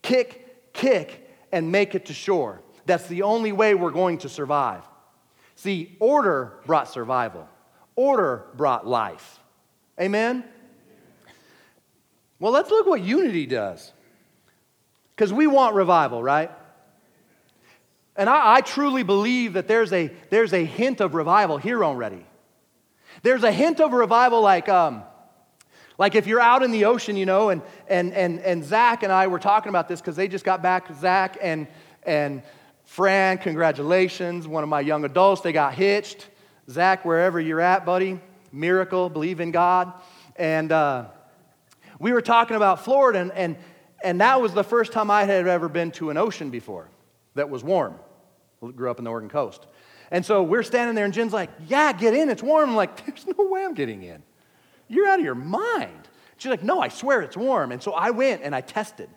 kick, 0.02 0.72
kick, 0.72 1.30
and 1.52 1.70
make 1.70 1.94
it 1.94 2.06
to 2.06 2.14
shore. 2.14 2.62
That's 2.84 3.06
the 3.06 3.22
only 3.22 3.52
way 3.52 3.74
we're 3.74 3.90
going 3.92 4.18
to 4.18 4.28
survive. 4.28 4.82
See, 5.54 5.96
order 6.00 6.54
brought 6.66 6.88
survival, 6.88 7.48
order 7.94 8.46
brought 8.56 8.86
life. 8.86 9.38
Amen? 10.00 10.44
Well, 12.42 12.50
let's 12.50 12.72
look 12.72 12.88
what 12.88 13.00
unity 13.00 13.46
does. 13.46 13.92
Because 15.14 15.32
we 15.32 15.46
want 15.46 15.76
revival, 15.76 16.20
right? 16.20 16.50
And 18.16 18.28
I, 18.28 18.54
I, 18.54 18.60
truly 18.62 19.04
believe 19.04 19.52
that 19.52 19.68
there's 19.68 19.92
a, 19.92 20.10
there's 20.28 20.52
a 20.52 20.64
hint 20.64 21.00
of 21.00 21.14
revival 21.14 21.56
here 21.56 21.84
already. 21.84 22.26
There's 23.22 23.44
a 23.44 23.52
hint 23.52 23.80
of 23.80 23.92
revival 23.92 24.40
like, 24.40 24.68
um, 24.68 25.04
like 25.98 26.16
if 26.16 26.26
you're 26.26 26.40
out 26.40 26.64
in 26.64 26.72
the 26.72 26.86
ocean, 26.86 27.16
you 27.16 27.26
know, 27.26 27.50
and, 27.50 27.62
and, 27.86 28.12
and, 28.12 28.40
and 28.40 28.64
Zach 28.64 29.04
and 29.04 29.12
I 29.12 29.28
were 29.28 29.38
talking 29.38 29.68
about 29.68 29.86
this 29.86 30.00
because 30.00 30.16
they 30.16 30.26
just 30.26 30.44
got 30.44 30.62
back, 30.62 30.92
Zach 30.96 31.38
and, 31.40 31.68
and 32.02 32.42
Fran, 32.86 33.38
congratulations, 33.38 34.48
one 34.48 34.64
of 34.64 34.68
my 34.68 34.80
young 34.80 35.04
adults, 35.04 35.42
they 35.42 35.52
got 35.52 35.74
hitched. 35.74 36.26
Zach, 36.68 37.04
wherever 37.04 37.38
you're 37.38 37.60
at, 37.60 37.86
buddy, 37.86 38.18
miracle, 38.50 39.08
believe 39.08 39.38
in 39.38 39.52
God. 39.52 39.92
And 40.34 40.72
uh, 40.72 41.04
we 42.02 42.12
were 42.12 42.20
talking 42.20 42.56
about 42.56 42.84
Florida, 42.84 43.20
and, 43.20 43.32
and, 43.32 43.56
and 44.02 44.20
that 44.20 44.42
was 44.42 44.52
the 44.52 44.64
first 44.64 44.92
time 44.92 45.10
I 45.10 45.22
had 45.22 45.46
ever 45.46 45.68
been 45.68 45.92
to 45.92 46.10
an 46.10 46.16
ocean 46.16 46.50
before 46.50 46.90
that 47.34 47.48
was 47.48 47.62
warm. 47.62 47.94
Grew 48.60 48.90
up 48.90 48.98
in 48.98 49.04
the 49.04 49.10
Oregon 49.10 49.30
coast. 49.30 49.66
And 50.10 50.26
so 50.26 50.42
we're 50.42 50.64
standing 50.64 50.96
there, 50.96 51.04
and 51.04 51.14
Jen's 51.14 51.32
like, 51.32 51.50
Yeah, 51.68 51.92
get 51.92 52.12
in, 52.12 52.28
it's 52.28 52.42
warm. 52.42 52.70
I'm 52.70 52.76
like, 52.76 53.06
There's 53.06 53.26
no 53.26 53.44
way 53.46 53.64
I'm 53.64 53.74
getting 53.74 54.02
in. 54.02 54.22
You're 54.88 55.08
out 55.08 55.20
of 55.20 55.24
your 55.24 55.36
mind. 55.36 56.08
She's 56.36 56.50
like, 56.50 56.64
No, 56.64 56.80
I 56.80 56.88
swear 56.88 57.22
it's 57.22 57.36
warm. 57.36 57.70
And 57.70 57.80
so 57.80 57.92
I 57.92 58.10
went 58.10 58.42
and 58.42 58.54
I 58.54 58.60
tested. 58.60 59.08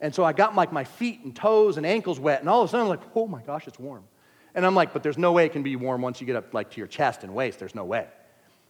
And 0.00 0.14
so 0.14 0.22
I 0.22 0.34
got 0.34 0.54
like 0.54 0.72
my 0.72 0.84
feet 0.84 1.20
and 1.24 1.34
toes 1.34 1.78
and 1.78 1.86
ankles 1.86 2.20
wet, 2.20 2.40
and 2.40 2.48
all 2.48 2.62
of 2.62 2.68
a 2.68 2.70
sudden 2.70 2.84
I'm 2.84 2.90
like, 2.90 3.00
oh 3.14 3.26
my 3.26 3.40
gosh, 3.40 3.66
it's 3.66 3.78
warm. 3.78 4.04
And 4.54 4.66
I'm 4.66 4.74
like, 4.74 4.92
but 4.92 5.02
there's 5.02 5.18
no 5.18 5.32
way 5.32 5.46
it 5.46 5.52
can 5.52 5.62
be 5.62 5.76
warm 5.76 6.02
once 6.02 6.20
you 6.20 6.26
get 6.26 6.36
up 6.36 6.52
like 6.52 6.70
to 6.72 6.78
your 6.78 6.86
chest 6.86 7.24
and 7.24 7.34
waist. 7.34 7.58
There's 7.58 7.74
no 7.74 7.84
way. 7.84 8.06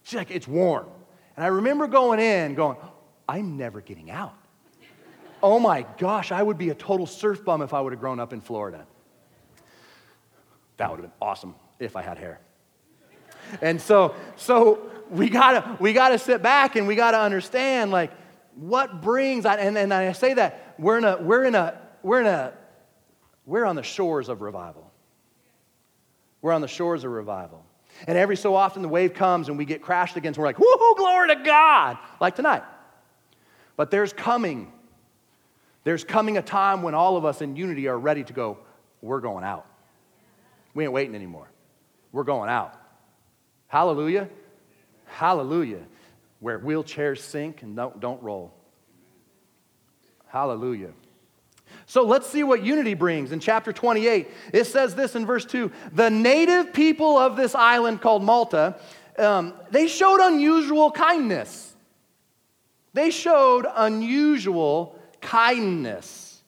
She's 0.03 0.15
like, 0.15 0.31
it's 0.31 0.47
warm. 0.47 0.87
And 1.35 1.43
I 1.43 1.49
remember 1.49 1.87
going 1.87 2.19
in, 2.19 2.55
going, 2.55 2.77
I'm 3.27 3.57
never 3.57 3.81
getting 3.81 4.09
out. 4.09 4.35
oh 5.43 5.59
my 5.59 5.85
gosh, 5.97 6.31
I 6.31 6.41
would 6.41 6.57
be 6.57 6.69
a 6.69 6.75
total 6.75 7.05
surf 7.05 7.43
bum 7.43 7.61
if 7.61 7.73
I 7.73 7.81
would 7.81 7.93
have 7.93 7.99
grown 7.99 8.19
up 8.19 8.33
in 8.33 8.41
Florida. 8.41 8.85
That 10.77 10.89
would 10.89 10.99
have 10.99 11.09
been 11.09 11.17
awesome 11.21 11.55
if 11.79 11.95
I 11.95 12.01
had 12.01 12.17
hair. 12.17 12.39
And 13.61 13.81
so, 13.81 14.15
so 14.35 14.91
we 15.09 15.29
gotta, 15.29 15.77
we 15.79 15.93
gotta 15.93 16.19
sit 16.19 16.41
back 16.41 16.75
and 16.75 16.87
we 16.87 16.95
gotta 16.95 17.19
understand 17.19 17.91
like 17.91 18.11
what 18.55 19.01
brings, 19.01 19.45
and, 19.45 19.77
and 19.77 19.93
I 19.93 20.11
say 20.13 20.33
that 20.33 20.75
we're 20.79 20.97
in 20.97 21.05
a, 21.05 21.17
we're 21.17 21.43
in 21.43 21.55
a, 21.55 21.79
we're 22.03 22.21
in 22.21 22.27
a, 22.27 22.53
we're 23.45 23.65
on 23.65 23.75
the 23.75 23.83
shores 23.83 24.29
of 24.29 24.41
revival. 24.41 24.91
We're 26.41 26.53
on 26.53 26.61
the 26.61 26.67
shores 26.67 27.03
of 27.03 27.11
revival. 27.11 27.65
And 28.07 28.17
every 28.17 28.35
so 28.35 28.55
often 28.55 28.81
the 28.81 28.89
wave 28.89 29.13
comes 29.13 29.49
and 29.49 29.57
we 29.57 29.65
get 29.65 29.81
crashed 29.81 30.17
against, 30.17 30.37
and 30.37 30.43
we're 30.43 30.49
like, 30.49 30.57
woohoo, 30.57 30.97
glory 30.97 31.29
to 31.29 31.43
God, 31.43 31.97
like 32.19 32.35
tonight. 32.35 32.63
But 33.77 33.91
there's 33.91 34.11
coming, 34.11 34.73
there's 35.85 36.03
coming 36.03 36.37
a 36.37 36.41
time 36.41 36.81
when 36.81 36.93
all 36.93 37.15
of 37.15 37.23
us 37.23 37.41
in 37.41 37.55
unity 37.55 37.87
are 37.87 37.97
ready 37.97 38.25
to 38.25 38.33
go, 38.33 38.57
we're 39.01 39.21
going 39.21 39.45
out. 39.45 39.65
We 40.73 40.83
ain't 40.83 40.91
waiting 40.91 41.15
anymore. 41.15 41.49
We're 42.11 42.23
going 42.23 42.49
out. 42.49 42.73
Hallelujah. 43.67 44.27
Hallelujah. 45.05 45.83
Where 46.39 46.59
wheelchairs 46.59 47.19
sink 47.19 47.61
and 47.61 47.75
don't, 47.75 47.99
don't 47.99 48.21
roll. 48.21 48.53
Hallelujah. 50.27 50.91
So 51.85 52.03
let's 52.03 52.27
see 52.27 52.43
what 52.43 52.63
unity 52.63 52.95
brings. 52.95 53.31
In 53.31 53.39
chapter 53.39 53.71
28, 53.71 54.27
it 54.53 54.65
says 54.65 54.95
this 54.95 55.15
in 55.15 55.25
verse 55.25 55.45
2 55.45 55.71
The 55.93 56.09
native 56.09 56.73
people 56.73 57.17
of 57.17 57.35
this 57.35 57.55
island 57.55 58.01
called 58.01 58.23
Malta, 58.23 58.79
um, 59.17 59.53
they 59.71 59.87
showed 59.87 60.19
unusual 60.19 60.91
kindness. 60.91 61.66
They 62.97 63.11
showed 63.11 63.67
unusual 63.75 64.97
kindness. 65.21 66.41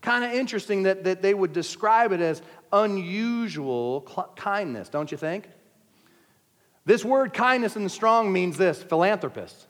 Kind 0.00 0.24
of 0.24 0.32
interesting 0.32 0.82
that, 0.82 1.04
that 1.04 1.22
they 1.22 1.32
would 1.32 1.52
describe 1.52 2.10
it 2.10 2.20
as 2.20 2.42
unusual 2.72 4.00
kindness, 4.34 4.88
don't 4.88 5.12
you 5.12 5.16
think? 5.16 5.48
This 6.84 7.04
word 7.04 7.32
kindness 7.32 7.76
in 7.76 7.84
the 7.84 7.88
strong 7.88 8.32
means 8.32 8.56
this 8.56 8.82
philanthropist 8.82 9.68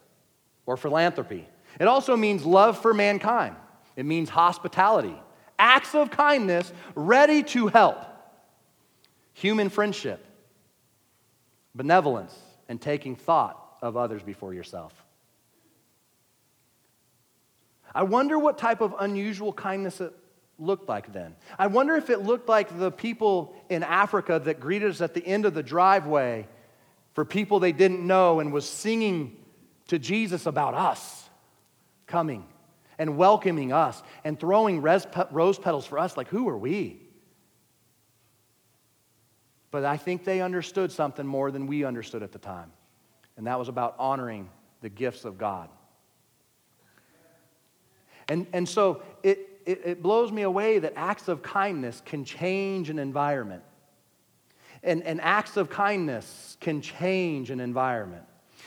or 0.64 0.78
philanthropy. 0.78 1.46
It 1.78 1.86
also 1.86 2.16
means 2.16 2.46
love 2.46 2.80
for 2.80 2.94
mankind, 2.94 3.54
it 3.96 4.06
means 4.06 4.30
hospitality, 4.30 5.20
acts 5.58 5.94
of 5.94 6.10
kindness 6.10 6.72
ready 6.94 7.42
to 7.42 7.66
help, 7.66 7.98
human 9.34 9.68
friendship, 9.68 10.24
benevolence, 11.74 12.34
and 12.66 12.80
taking 12.80 13.14
thought 13.14 13.66
of 13.82 13.96
others 13.96 14.22
before 14.22 14.54
yourself. 14.54 14.92
I 17.94 18.02
wonder 18.02 18.38
what 18.38 18.58
type 18.58 18.80
of 18.80 18.94
unusual 18.98 19.52
kindness 19.52 20.00
it 20.00 20.12
looked 20.58 20.88
like 20.88 21.12
then. 21.12 21.36
I 21.58 21.68
wonder 21.68 21.96
if 21.96 22.10
it 22.10 22.20
looked 22.20 22.48
like 22.48 22.78
the 22.78 22.90
people 22.90 23.54
in 23.68 23.82
Africa 23.82 24.40
that 24.44 24.60
greeted 24.60 24.90
us 24.90 25.00
at 25.00 25.14
the 25.14 25.26
end 25.26 25.46
of 25.46 25.54
the 25.54 25.62
driveway 25.62 26.46
for 27.14 27.24
people 27.24 27.60
they 27.60 27.72
didn't 27.72 28.06
know 28.06 28.40
and 28.40 28.52
was 28.52 28.68
singing 28.68 29.36
to 29.88 29.98
Jesus 29.98 30.46
about 30.46 30.74
us 30.74 31.28
coming 32.06 32.44
and 32.98 33.16
welcoming 33.16 33.72
us 33.72 34.02
and 34.24 34.38
throwing 34.38 34.82
rose 34.82 35.58
petals 35.58 35.86
for 35.86 35.98
us. 35.98 36.16
Like, 36.16 36.28
who 36.28 36.48
are 36.48 36.58
we? 36.58 37.00
But 39.70 39.84
I 39.84 39.96
think 39.96 40.24
they 40.24 40.40
understood 40.40 40.90
something 40.92 41.26
more 41.26 41.50
than 41.50 41.66
we 41.66 41.84
understood 41.84 42.22
at 42.22 42.32
the 42.32 42.38
time, 42.38 42.72
and 43.38 43.46
that 43.46 43.58
was 43.58 43.68
about 43.68 43.94
honoring 43.98 44.50
the 44.82 44.90
gifts 44.90 45.24
of 45.24 45.38
God. 45.38 45.70
And, 48.28 48.46
and 48.52 48.68
so 48.68 49.02
it, 49.22 49.38
it, 49.64 49.80
it 49.84 50.02
blows 50.02 50.30
me 50.30 50.42
away 50.42 50.78
that 50.80 50.92
acts 50.96 51.28
of 51.28 51.42
kindness 51.42 52.02
can 52.04 52.26
change 52.26 52.90
an 52.90 52.98
environment 52.98 53.62
and, 54.82 55.02
and 55.02 55.20
acts 55.20 55.56
of 55.56 55.70
kindness 55.70 56.56
can 56.60 56.80
change 56.80 57.50
an 57.50 57.60
environment. 57.60 58.24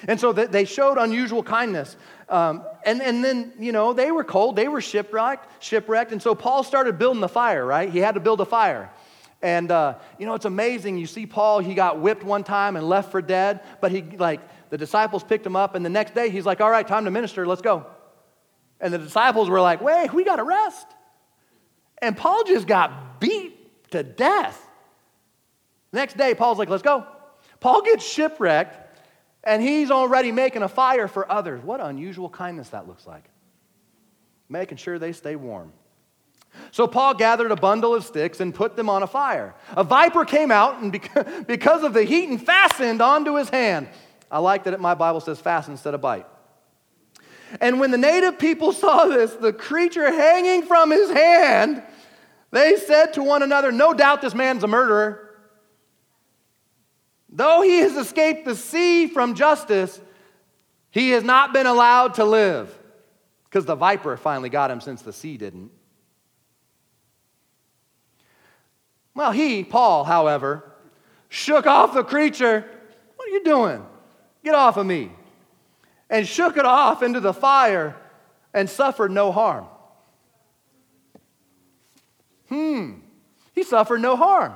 And 0.07 0.19
so 0.19 0.33
they 0.33 0.65
showed 0.65 0.97
unusual 0.97 1.43
kindness. 1.43 1.95
Um, 2.27 2.63
and, 2.85 3.01
and 3.01 3.23
then, 3.23 3.53
you 3.59 3.71
know, 3.71 3.93
they 3.93 4.11
were 4.11 4.23
cold, 4.23 4.55
they 4.55 4.67
were 4.67 4.81
shipwrecked, 4.81 5.63
shipwrecked. 5.63 6.11
And 6.11 6.21
so 6.21 6.33
Paul 6.33 6.63
started 6.63 6.97
building 6.97 7.21
the 7.21 7.29
fire, 7.29 7.63
right? 7.63 7.89
He 7.89 7.99
had 7.99 8.15
to 8.15 8.19
build 8.19 8.41
a 8.41 8.45
fire. 8.45 8.89
And, 9.43 9.69
uh, 9.71 9.95
you 10.17 10.25
know, 10.25 10.33
it's 10.33 10.45
amazing. 10.45 10.97
You 10.97 11.05
see 11.05 11.25
Paul, 11.25 11.59
he 11.59 11.75
got 11.75 11.99
whipped 11.99 12.23
one 12.23 12.43
time 12.43 12.75
and 12.75 12.87
left 12.87 13.11
for 13.11 13.21
dead, 13.21 13.61
but 13.79 13.91
he, 13.91 14.01
like, 14.01 14.39
the 14.71 14.77
disciples 14.77 15.21
picked 15.21 15.45
him 15.45 15.57
up, 15.57 15.75
and 15.75 15.85
the 15.85 15.89
next 15.89 16.15
day 16.15 16.29
he's 16.29 16.45
like, 16.45 16.61
all 16.61 16.69
right, 16.71 16.87
time 16.87 17.03
to 17.03 17.11
minister, 17.11 17.45
let's 17.45 17.61
go. 17.61 17.85
And 18.79 18.93
the 18.93 18.97
disciples 18.97 19.49
were 19.49 19.59
like, 19.59 19.81
wait, 19.81 20.13
we 20.13 20.23
got 20.23 20.37
to 20.37 20.43
rest. 20.43 20.87
And 22.01 22.15
Paul 22.15 22.45
just 22.45 22.67
got 22.67 23.19
beat 23.19 23.91
to 23.91 24.01
death. 24.01 24.59
Next 25.91 26.15
day, 26.17 26.33
Paul's 26.33 26.57
like, 26.57 26.69
let's 26.69 26.81
go. 26.81 27.05
Paul 27.59 27.81
gets 27.81 28.09
shipwrecked, 28.09 28.97
and 29.43 29.61
he's 29.61 29.91
already 29.91 30.31
making 30.31 30.63
a 30.63 30.69
fire 30.69 31.09
for 31.09 31.29
others. 31.29 31.61
What 31.61 31.81
unusual 31.81 32.29
kindness 32.29 32.69
that 32.69 32.87
looks 32.87 33.05
like. 33.05 33.25
Making 34.47 34.77
sure 34.77 34.97
they 34.97 35.11
stay 35.11 35.35
warm. 35.35 35.73
So 36.71 36.87
Paul 36.87 37.13
gathered 37.15 37.51
a 37.51 37.57
bundle 37.57 37.93
of 37.93 38.05
sticks 38.05 38.39
and 38.39 38.55
put 38.55 38.77
them 38.77 38.89
on 38.89 39.03
a 39.03 39.07
fire. 39.07 39.53
A 39.71 39.83
viper 39.83 40.23
came 40.23 40.49
out 40.49 40.81
and 40.81 40.91
because 41.47 41.83
of 41.83 41.93
the 41.93 42.03
heat 42.03 42.29
and 42.29 42.41
fastened 42.41 43.01
onto 43.01 43.35
his 43.35 43.49
hand. 43.49 43.89
I 44.31 44.39
like 44.39 44.63
that 44.63 44.79
my 44.79 44.95
Bible 44.95 45.19
says 45.19 45.39
fast 45.39 45.67
instead 45.67 45.93
of 45.93 46.01
bite. 46.01 46.25
And 47.59 47.81
when 47.81 47.91
the 47.91 47.97
native 47.97 48.39
people 48.39 48.71
saw 48.71 49.05
this, 49.05 49.33
the 49.33 49.51
creature 49.51 50.09
hanging 50.09 50.63
from 50.63 50.89
his 50.89 51.11
hand, 51.11 51.83
they 52.51 52.77
said 52.77 53.13
to 53.13 53.23
one 53.23 53.43
another, 53.43 53.73
No 53.73 53.93
doubt 53.93 54.21
this 54.21 54.33
man's 54.33 54.63
a 54.63 54.67
murderer. 54.67 55.27
Though 57.29 57.61
he 57.61 57.79
has 57.79 57.95
escaped 57.97 58.45
the 58.45 58.55
sea 58.55 59.07
from 59.07 59.35
justice, 59.35 59.99
he 60.91 61.09
has 61.11 61.23
not 61.23 61.51
been 61.51 61.65
allowed 61.65 62.15
to 62.15 62.25
live 62.25 62.77
because 63.45 63.65
the 63.65 63.75
viper 63.75 64.15
finally 64.15 64.49
got 64.49 64.71
him 64.71 64.79
since 64.79 65.01
the 65.01 65.13
sea 65.13 65.35
didn't. 65.37 65.71
Well, 69.13 69.31
he, 69.31 69.65
Paul, 69.65 70.05
however, 70.05 70.71
shook 71.27 71.67
off 71.67 71.93
the 71.93 72.03
creature. 72.03 72.65
What 73.17 73.27
are 73.27 73.31
you 73.31 73.43
doing? 73.43 73.85
Get 74.43 74.55
off 74.55 74.77
of 74.77 74.85
me. 74.85 75.11
And 76.09 76.27
shook 76.27 76.57
it 76.57 76.65
off 76.65 77.03
into 77.03 77.19
the 77.19 77.33
fire 77.33 77.95
and 78.53 78.69
suffered 78.69 79.11
no 79.11 79.31
harm. 79.31 79.65
Hmm, 82.49 82.95
he 83.53 83.63
suffered 83.63 84.01
no 84.01 84.15
harm. 84.17 84.53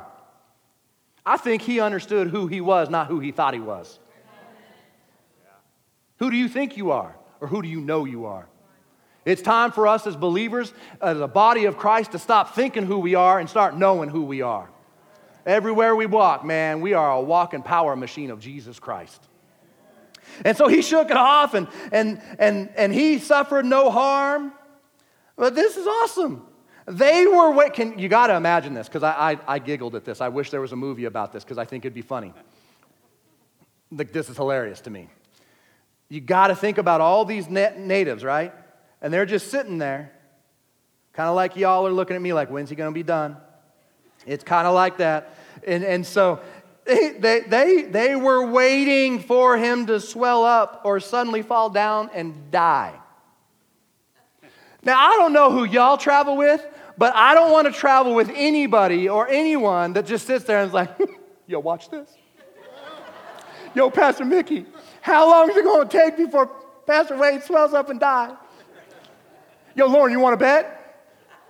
I 1.26 1.38
think 1.38 1.62
he 1.62 1.80
understood 1.80 2.28
who 2.28 2.48
he 2.48 2.62
was, 2.62 2.90
not 2.90 3.08
who 3.08 3.20
he 3.20 3.32
thought 3.32 3.54
he 3.54 3.60
was. 3.60 4.00
Who 6.20 6.30
do 6.30 6.38
you 6.38 6.48
think 6.48 6.78
you 6.78 6.92
are? 6.92 7.16
Or 7.42 7.48
who 7.48 7.62
do 7.62 7.68
you 7.68 7.82
know 7.82 8.06
you 8.06 8.26
are? 8.26 8.48
It's 9.26 9.42
time 9.42 9.72
for 9.72 9.88
us 9.88 10.06
as 10.06 10.16
believers, 10.16 10.72
as 11.02 11.20
a 11.20 11.28
body 11.28 11.66
of 11.66 11.78
Christ, 11.78 12.12
to 12.12 12.20
stop 12.20 12.54
thinking 12.54 12.86
who 12.86 13.00
we 13.00 13.16
are 13.16 13.40
and 13.40 13.50
start 13.50 13.76
knowing 13.76 14.10
who 14.10 14.24
we 14.24 14.42
are. 14.42 14.70
Everywhere 15.46 15.96
we 15.96 16.06
walk, 16.06 16.46
man, 16.46 16.82
we 16.82 16.94
are 16.94 17.12
a 17.12 17.22
walking 17.22 17.64
power 17.64 17.96
machine 17.96 18.30
of 18.30 18.40
Jesus 18.40 18.80
Christ. 18.80 19.22
And 20.44 20.58
so 20.58 20.68
he 20.68 20.82
shook 20.82 21.10
it 21.10 21.18
off 21.18 21.54
and, 21.54 21.68
and, 21.92 22.22
and, 22.40 22.70
and 22.76 22.94
he 22.94 23.20
suffered 23.20 23.66
no 23.66 23.90
harm. 23.90 24.52
But 25.36 25.56
this 25.56 25.78
is 25.78 25.88
awesome. 25.88 26.46
They 26.88 27.26
were, 27.26 27.52
wait, 27.52 27.74
can, 27.74 27.98
you 27.98 28.10
got 28.10 28.28
to 28.28 28.36
imagine 28.36 28.74
this 28.74 28.88
because 28.88 29.04
I, 29.04 29.32
I, 29.32 29.56
I, 29.56 29.60
giggled 29.60 29.96
at 29.96 30.06
this. 30.06 30.22
I 30.22 30.30
wish 30.30 30.52
there 30.52 30.62
was 30.62 30.72
a 30.72 30.76
movie 30.76 31.06
about 31.06 31.34
this 31.34 31.44
because 31.44 31.58
I 31.58 31.66
think 31.66 31.84
it'd 31.84 31.96
be 31.96 32.02
funny. 32.02 32.34
Like, 33.92 34.12
this 34.12 34.30
is 34.30 34.38
hilarious 34.38 34.82
to 34.82 34.90
me. 34.90 35.10
You 36.10 36.22
got 36.22 36.48
to 36.48 36.56
think 36.56 36.78
about 36.78 37.02
all 37.02 37.26
these 37.26 37.50
natives, 37.50 38.24
right? 38.24 38.54
And 39.02 39.12
they're 39.12 39.26
just 39.26 39.50
sitting 39.50 39.80
there, 39.80 40.12
kind 41.14 41.28
of 41.28 41.36
like 41.36 41.56
y'all 41.56 41.88
are 41.88 41.92
looking 41.92 42.16
at 42.16 42.22
me 42.22 42.34
like, 42.34 42.50
when's 42.50 42.70
he 42.70 42.76
going 42.76 42.92
to 42.92 42.94
be 42.94 43.04
done? 43.04 43.38
It's 44.28 44.44
kind 44.44 44.68
of 44.68 44.76
like 44.76 44.98
that. 44.98 45.36
And, 45.66 45.84
and 45.84 46.06
so 46.06 46.42
they, 46.86 47.42
they, 47.48 47.82
they 47.84 48.16
were 48.16 48.46
waiting 48.46 49.20
for 49.20 49.58
him 49.58 49.88
to 49.88 50.00
swell 50.00 50.44
up 50.44 50.82
or 50.86 51.00
suddenly 51.00 51.42
fall 51.42 51.70
down 51.70 52.10
and 52.14 52.52
die. 52.52 52.94
Now, 54.84 55.00
I 55.00 55.16
don't 55.18 55.34
know 55.34 55.52
who 55.52 55.64
y'all 55.64 55.98
travel 55.98 56.38
with, 56.38 56.64
but 56.98 57.14
I 57.16 57.34
don't 57.34 57.52
want 57.52 57.66
to 57.66 57.74
travel 57.74 58.14
with 58.14 58.30
anybody 58.34 59.10
or 59.10 59.28
anyone 59.28 59.94
that 59.94 60.06
just 60.06 60.28
sits 60.28 60.46
there 60.46 60.60
and 60.60 60.68
is 60.68 60.74
like, 60.74 60.92
yo, 61.48 61.60
watch 61.60 61.90
this. 61.90 62.10
Yo, 63.74 63.90
Pastor 63.90 64.24
Mickey, 64.24 64.66
how 65.02 65.30
long 65.30 65.50
is 65.50 65.58
it 65.58 65.64
going 65.64 65.88
to 65.88 65.98
take 65.98 66.18
before 66.18 66.48
Pastor 66.86 67.18
Wade 67.18 67.44
swells 67.44 67.74
up 67.74 67.90
and 67.90 68.00
dies? 68.00 68.36
Yo, 69.76 69.88
Lauren, 69.88 70.12
you 70.12 70.20
want 70.20 70.34
to 70.34 70.38
bet? 70.38 70.85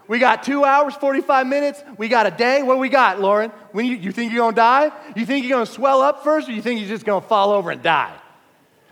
We 0.08 0.20
got 0.20 0.44
two 0.44 0.64
hours, 0.64 0.94
45 0.96 1.48
minutes. 1.48 1.84
We 1.98 2.08
got 2.08 2.28
a 2.28 2.32
day. 2.32 2.62
What 2.62 2.78
we 2.78 2.90
got, 2.90 3.20
Lauren? 3.20 3.52
When 3.72 3.86
you, 3.86 3.96
you 3.96 4.12
think 4.12 4.32
you're 4.32 4.42
going 4.42 4.54
to 4.54 4.62
die? 4.62 4.92
You 5.16 5.26
think 5.26 5.46
you're 5.46 5.58
going 5.58 5.66
to 5.66 5.72
swell 5.72 6.02
up 6.02 6.24
first, 6.24 6.48
or 6.48 6.52
you 6.52 6.62
think 6.62 6.80
you're 6.80 6.90
just 6.90 7.06
going 7.06 7.22
to 7.22 7.28
fall 7.28 7.52
over 7.52 7.72
and 7.72 7.82
die? 7.82 8.14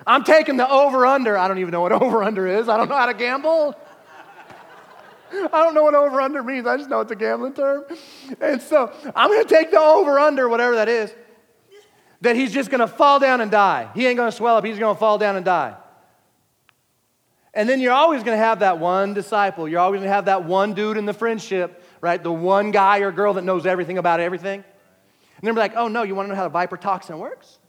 I'm 0.05 0.23
taking 0.23 0.57
the 0.57 0.69
over 0.69 1.05
under. 1.05 1.37
I 1.37 1.47
don't 1.47 1.59
even 1.59 1.71
know 1.71 1.81
what 1.81 1.91
over 2.01 2.23
under 2.23 2.47
is. 2.47 2.67
I 2.67 2.77
don't 2.77 2.89
know 2.89 2.97
how 2.97 3.05
to 3.05 3.13
gamble. 3.13 3.75
I 5.31 5.63
don't 5.63 5.73
know 5.73 5.83
what 5.83 5.95
over 5.95 6.21
under 6.21 6.43
means. 6.43 6.67
I 6.67 6.77
just 6.77 6.89
know 6.89 7.01
it's 7.01 7.11
a 7.11 7.15
gambling 7.15 7.53
term. 7.53 7.85
And 8.39 8.61
so 8.61 8.91
I'm 9.15 9.29
going 9.29 9.43
to 9.43 9.49
take 9.49 9.71
the 9.71 9.79
over 9.79 10.19
under, 10.19 10.47
whatever 10.47 10.75
that 10.75 10.89
is, 10.89 11.13
that 12.21 12.35
he's 12.35 12.53
just 12.53 12.69
going 12.69 12.79
to 12.79 12.87
fall 12.87 13.19
down 13.19 13.41
and 13.41 13.49
die. 13.49 13.89
He 13.95 14.05
ain't 14.05 14.17
going 14.17 14.29
to 14.29 14.35
swell 14.35 14.57
up. 14.57 14.65
He's 14.65 14.79
going 14.79 14.95
to 14.95 14.99
fall 14.99 15.17
down 15.17 15.35
and 15.35 15.43
die. 15.43 15.75
And 17.53 17.69
then 17.69 17.79
you're 17.79 17.93
always 17.93 18.23
going 18.23 18.37
to 18.37 18.43
have 18.43 18.59
that 18.59 18.79
one 18.79 19.13
disciple. 19.13 19.67
You're 19.67 19.79
always 19.79 19.99
going 19.99 20.09
to 20.09 20.13
have 20.13 20.25
that 20.25 20.43
one 20.43 20.73
dude 20.73 20.97
in 20.97 21.05
the 21.05 21.13
friendship, 21.13 21.83
right? 22.01 22.21
The 22.21 22.31
one 22.31 22.71
guy 22.71 22.99
or 22.99 23.11
girl 23.11 23.33
that 23.33 23.43
knows 23.43 23.65
everything 23.65 23.97
about 23.99 24.19
everything. 24.19 24.63
And 25.37 25.47
they're 25.47 25.53
like, 25.53 25.75
oh 25.75 25.87
no, 25.87 26.03
you 26.03 26.15
want 26.15 26.27
to 26.27 26.29
know 26.31 26.35
how 26.35 26.43
the 26.43 26.49
viper 26.49 26.77
toxin 26.77 27.19
works? 27.19 27.59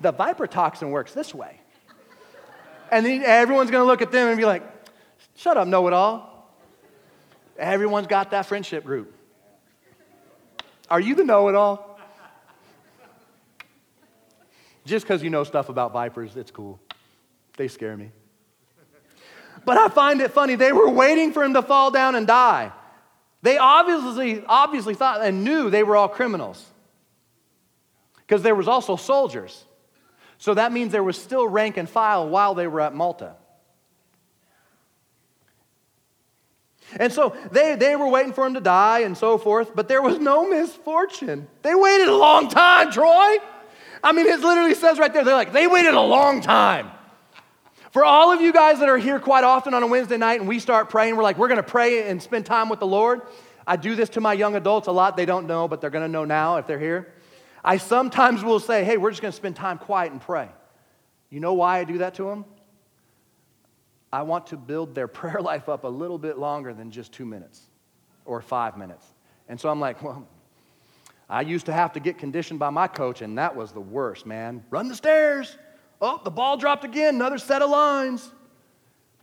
The 0.00 0.12
viper 0.12 0.46
toxin 0.46 0.90
works 0.90 1.12
this 1.12 1.34
way. 1.34 1.60
And 2.90 3.04
then 3.04 3.22
everyone's 3.22 3.70
going 3.70 3.82
to 3.82 3.86
look 3.86 4.02
at 4.02 4.12
them 4.12 4.28
and 4.28 4.38
be 4.38 4.44
like, 4.44 4.62
shut 5.36 5.56
up, 5.56 5.68
know 5.68 5.86
it 5.88 5.92
all. 5.92 6.54
Everyone's 7.58 8.06
got 8.06 8.30
that 8.30 8.46
friendship 8.46 8.84
group. 8.84 9.14
Are 10.90 11.00
you 11.00 11.14
the 11.14 11.24
know 11.24 11.48
it 11.48 11.54
all? 11.54 11.98
Just 14.84 15.06
because 15.06 15.22
you 15.22 15.30
know 15.30 15.44
stuff 15.44 15.68
about 15.68 15.92
vipers, 15.92 16.36
it's 16.36 16.50
cool. 16.50 16.80
They 17.56 17.68
scare 17.68 17.96
me. 17.96 18.10
But 19.64 19.78
I 19.78 19.88
find 19.88 20.20
it 20.20 20.32
funny. 20.32 20.54
They 20.54 20.72
were 20.72 20.88
waiting 20.88 21.32
for 21.32 21.44
him 21.44 21.54
to 21.54 21.62
fall 21.62 21.90
down 21.90 22.14
and 22.14 22.26
die. 22.26 22.72
They 23.42 23.58
obviously, 23.58 24.44
obviously 24.46 24.94
thought 24.94 25.22
and 25.22 25.44
knew 25.44 25.70
they 25.70 25.82
were 25.82 25.96
all 25.96 26.08
criminals. 26.08 26.64
Because 28.18 28.42
there 28.42 28.54
was 28.54 28.68
also 28.68 28.96
soldiers. 28.96 29.64
So 30.38 30.54
that 30.54 30.72
means 30.72 30.92
there 30.92 31.02
was 31.02 31.20
still 31.20 31.46
rank 31.46 31.76
and 31.76 31.88
file 31.88 32.28
while 32.28 32.54
they 32.54 32.66
were 32.66 32.80
at 32.80 32.94
Malta. 32.94 33.34
And 36.96 37.12
so 37.12 37.36
they, 37.50 37.76
they 37.76 37.96
were 37.96 38.08
waiting 38.08 38.32
for 38.32 38.46
him 38.46 38.54
to 38.54 38.60
die 38.60 39.00
and 39.00 39.16
so 39.16 39.38
forth, 39.38 39.74
but 39.74 39.88
there 39.88 40.02
was 40.02 40.18
no 40.18 40.48
misfortune. 40.48 41.48
They 41.62 41.74
waited 41.74 42.08
a 42.08 42.16
long 42.16 42.48
time, 42.48 42.92
Troy. 42.92 43.38
I 44.04 44.12
mean, 44.12 44.26
it 44.26 44.40
literally 44.40 44.74
says 44.74 44.98
right 44.98 45.12
there, 45.12 45.24
they're 45.24 45.34
like, 45.34 45.52
they 45.52 45.66
waited 45.66 45.94
a 45.94 46.00
long 46.00 46.40
time. 46.40 46.90
For 47.92 48.06
all 48.06 48.32
of 48.32 48.40
you 48.40 48.54
guys 48.54 48.78
that 48.78 48.88
are 48.88 48.96
here 48.96 49.20
quite 49.20 49.44
often 49.44 49.74
on 49.74 49.82
a 49.82 49.86
Wednesday 49.86 50.16
night 50.16 50.40
and 50.40 50.48
we 50.48 50.60
start 50.60 50.88
praying, 50.88 51.14
we're 51.14 51.22
like, 51.22 51.36
we're 51.36 51.48
going 51.48 51.58
to 51.58 51.62
pray 51.62 52.08
and 52.08 52.22
spend 52.22 52.46
time 52.46 52.70
with 52.70 52.80
the 52.80 52.86
Lord. 52.86 53.20
I 53.66 53.76
do 53.76 53.94
this 53.94 54.08
to 54.10 54.20
my 54.22 54.32
young 54.32 54.56
adults 54.56 54.88
a 54.88 54.92
lot. 54.92 55.14
They 55.14 55.26
don't 55.26 55.46
know, 55.46 55.68
but 55.68 55.82
they're 55.82 55.90
going 55.90 56.04
to 56.04 56.10
know 56.10 56.24
now 56.24 56.56
if 56.56 56.66
they're 56.66 56.78
here. 56.78 57.12
I 57.62 57.76
sometimes 57.76 58.42
will 58.42 58.60
say, 58.60 58.82
hey, 58.82 58.96
we're 58.96 59.10
just 59.10 59.20
going 59.20 59.30
to 59.30 59.36
spend 59.36 59.56
time 59.56 59.76
quiet 59.76 60.10
and 60.10 60.22
pray. 60.22 60.48
You 61.28 61.40
know 61.40 61.52
why 61.52 61.80
I 61.80 61.84
do 61.84 61.98
that 61.98 62.14
to 62.14 62.24
them? 62.24 62.46
I 64.10 64.22
want 64.22 64.46
to 64.48 64.56
build 64.56 64.94
their 64.94 65.06
prayer 65.20 65.42
life 65.42 65.68
up 65.68 65.84
a 65.84 65.88
little 65.88 66.18
bit 66.18 66.38
longer 66.38 66.72
than 66.72 66.90
just 66.90 67.12
two 67.12 67.26
minutes 67.26 67.60
or 68.24 68.40
five 68.40 68.78
minutes. 68.78 69.04
And 69.50 69.60
so 69.60 69.68
I'm 69.68 69.80
like, 69.80 70.02
well, 70.02 70.26
I 71.28 71.42
used 71.42 71.66
to 71.66 71.74
have 71.74 71.92
to 71.92 72.00
get 72.00 72.16
conditioned 72.16 72.58
by 72.58 72.70
my 72.70 72.88
coach, 72.88 73.20
and 73.20 73.36
that 73.36 73.54
was 73.54 73.72
the 73.72 73.82
worst, 73.82 74.24
man. 74.24 74.64
Run 74.70 74.88
the 74.88 74.96
stairs, 74.96 75.58
Oh, 76.04 76.20
the 76.24 76.32
ball 76.32 76.56
dropped 76.56 76.84
again, 76.84 77.14
another 77.14 77.38
set 77.38 77.62
of 77.62 77.70
lines. 77.70 78.32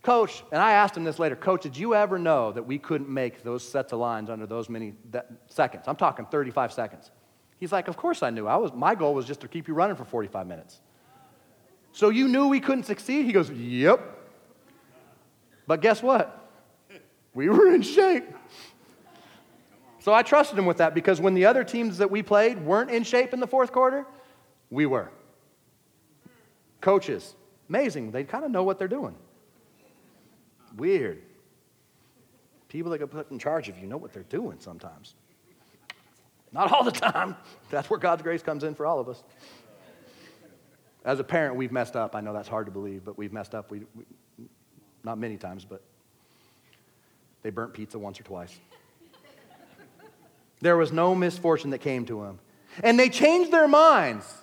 Coach, 0.02 0.42
and 0.50 0.62
I 0.62 0.72
asked 0.72 0.96
him 0.96 1.04
this 1.04 1.18
later, 1.18 1.36
Coach, 1.36 1.62
did 1.62 1.76
you 1.76 1.94
ever 1.94 2.18
know 2.18 2.52
that 2.52 2.62
we 2.62 2.78
couldn't 2.78 3.10
make 3.10 3.42
those 3.42 3.62
sets 3.68 3.92
of 3.92 3.98
lines 3.98 4.30
under 4.30 4.46
those 4.46 4.70
many 4.70 4.94
seconds? 5.48 5.84
I'm 5.86 5.96
talking 5.96 6.24
35 6.24 6.72
seconds. 6.72 7.10
He's 7.58 7.70
like, 7.70 7.86
Of 7.86 7.98
course 7.98 8.22
I 8.22 8.30
knew. 8.30 8.46
I 8.46 8.56
was, 8.56 8.72
my 8.72 8.94
goal 8.94 9.14
was 9.14 9.26
just 9.26 9.42
to 9.42 9.48
keep 9.48 9.68
you 9.68 9.74
running 9.74 9.94
for 9.94 10.06
45 10.06 10.46
minutes. 10.46 10.80
So 11.92 12.08
you 12.08 12.28
knew 12.28 12.48
we 12.48 12.60
couldn't 12.60 12.84
succeed? 12.84 13.26
He 13.26 13.32
goes, 13.32 13.50
Yep. 13.50 14.00
But 15.66 15.82
guess 15.82 16.02
what? 16.02 16.50
We 17.34 17.50
were 17.50 17.74
in 17.74 17.82
shape. 17.82 18.24
So 19.98 20.14
I 20.14 20.22
trusted 20.22 20.58
him 20.58 20.64
with 20.64 20.78
that 20.78 20.94
because 20.94 21.20
when 21.20 21.34
the 21.34 21.44
other 21.44 21.62
teams 21.62 21.98
that 21.98 22.10
we 22.10 22.22
played 22.22 22.58
weren't 22.58 22.90
in 22.90 23.04
shape 23.04 23.34
in 23.34 23.40
the 23.40 23.46
fourth 23.46 23.70
quarter, 23.70 24.06
we 24.70 24.86
were. 24.86 25.10
Coaches, 26.80 27.34
amazing. 27.68 28.10
They 28.10 28.24
kind 28.24 28.44
of 28.44 28.50
know 28.50 28.62
what 28.62 28.78
they're 28.78 28.88
doing. 28.88 29.14
Weird. 30.76 31.22
People 32.68 32.90
that 32.92 32.98
get 32.98 33.10
put 33.10 33.30
in 33.30 33.38
charge 33.38 33.68
of 33.68 33.78
you 33.78 33.86
know 33.86 33.96
what 33.96 34.12
they're 34.12 34.22
doing 34.22 34.58
sometimes. 34.60 35.14
Not 36.52 36.72
all 36.72 36.84
the 36.84 36.90
time. 36.90 37.36
That's 37.70 37.90
where 37.90 37.98
God's 37.98 38.22
grace 38.22 38.42
comes 38.42 38.64
in 38.64 38.74
for 38.74 38.86
all 38.86 38.98
of 38.98 39.08
us. 39.08 39.22
As 41.04 41.18
a 41.18 41.24
parent, 41.24 41.56
we've 41.56 41.72
messed 41.72 41.96
up. 41.96 42.14
I 42.14 42.20
know 42.20 42.32
that's 42.32 42.48
hard 42.48 42.66
to 42.66 42.72
believe, 42.72 43.04
but 43.04 43.16
we've 43.16 43.32
messed 43.32 43.54
up. 43.54 43.70
We, 43.70 43.82
we 43.94 44.04
not 45.02 45.18
many 45.18 45.36
times, 45.36 45.64
but 45.64 45.82
they 47.42 47.50
burnt 47.50 47.72
pizza 47.72 47.98
once 47.98 48.20
or 48.20 48.24
twice. 48.24 48.58
there 50.60 50.76
was 50.76 50.92
no 50.92 51.14
misfortune 51.14 51.70
that 51.70 51.78
came 51.78 52.04
to 52.06 52.22
him. 52.24 52.38
And 52.82 52.98
they 52.98 53.08
changed 53.08 53.50
their 53.50 53.66
minds 53.66 54.39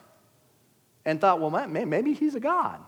and 1.08 1.22
thought, 1.22 1.40
well, 1.40 1.50
man, 1.50 1.90
maybe 1.90 2.14
he's 2.14 2.36
a 2.36 2.40
God. 2.40 2.82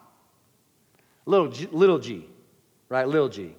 Little 1.25 1.47
g, 1.47 1.69
little 1.71 1.99
g, 1.99 2.27
right? 2.89 3.07
Little 3.07 3.29
g. 3.29 3.55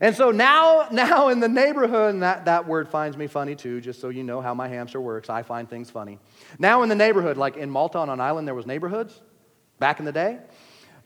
And 0.00 0.14
so 0.14 0.30
now, 0.30 0.86
now 0.92 1.28
in 1.30 1.40
the 1.40 1.48
neighborhood, 1.48 2.14
and 2.14 2.22
that, 2.22 2.44
that 2.44 2.68
word 2.68 2.88
finds 2.88 3.16
me 3.16 3.26
funny 3.26 3.56
too, 3.56 3.80
just 3.80 4.00
so 4.00 4.08
you 4.08 4.22
know 4.22 4.40
how 4.40 4.54
my 4.54 4.68
hamster 4.68 5.00
works. 5.00 5.28
I 5.28 5.42
find 5.42 5.68
things 5.68 5.90
funny. 5.90 6.20
Now 6.60 6.84
in 6.84 6.88
the 6.88 6.94
neighborhood, 6.94 7.36
like 7.36 7.56
in 7.56 7.68
Malta 7.68 7.98
on 7.98 8.08
an 8.08 8.20
island, 8.20 8.46
there 8.46 8.54
was 8.54 8.66
neighborhoods 8.66 9.20
back 9.80 9.98
in 9.98 10.04
the 10.04 10.12
day. 10.12 10.38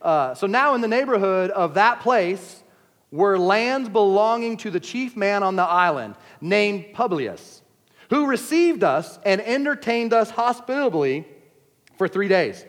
Uh, 0.03 0.35
so 0.35 0.47
now 0.47 0.75
in 0.75 0.83
the 0.83 0.89
neighborhood 0.89 1.51
of 1.51 1.75
that 1.75 2.01
place 2.01 2.63
were 3.11 3.39
lands 3.39 3.89
belonging 3.89 4.59
to 4.59 4.71
the 4.71 4.81
chief 4.81 5.17
man 5.17 5.43
on 5.43 5.57
the 5.57 5.63
island 5.63 6.15
named 6.43 6.93
Publius, 6.93 7.63
who 8.11 8.27
received 8.27 8.85
us 8.85 9.19
and 9.25 9.41
entertained 9.41 10.13
us 10.13 10.29
hospitably 10.29 11.27
for 11.97 12.09
three 12.09 12.29
days. 12.29 12.65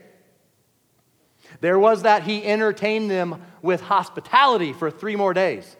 There 1.61 1.79
was 1.79 2.03
that 2.03 2.23
he 2.23 2.43
entertained 2.43 3.09
them 3.09 3.41
with 3.61 3.81
hospitality 3.81 4.73
for 4.73 4.91
three 4.91 5.15
more 5.15 5.33
days. 5.33 5.75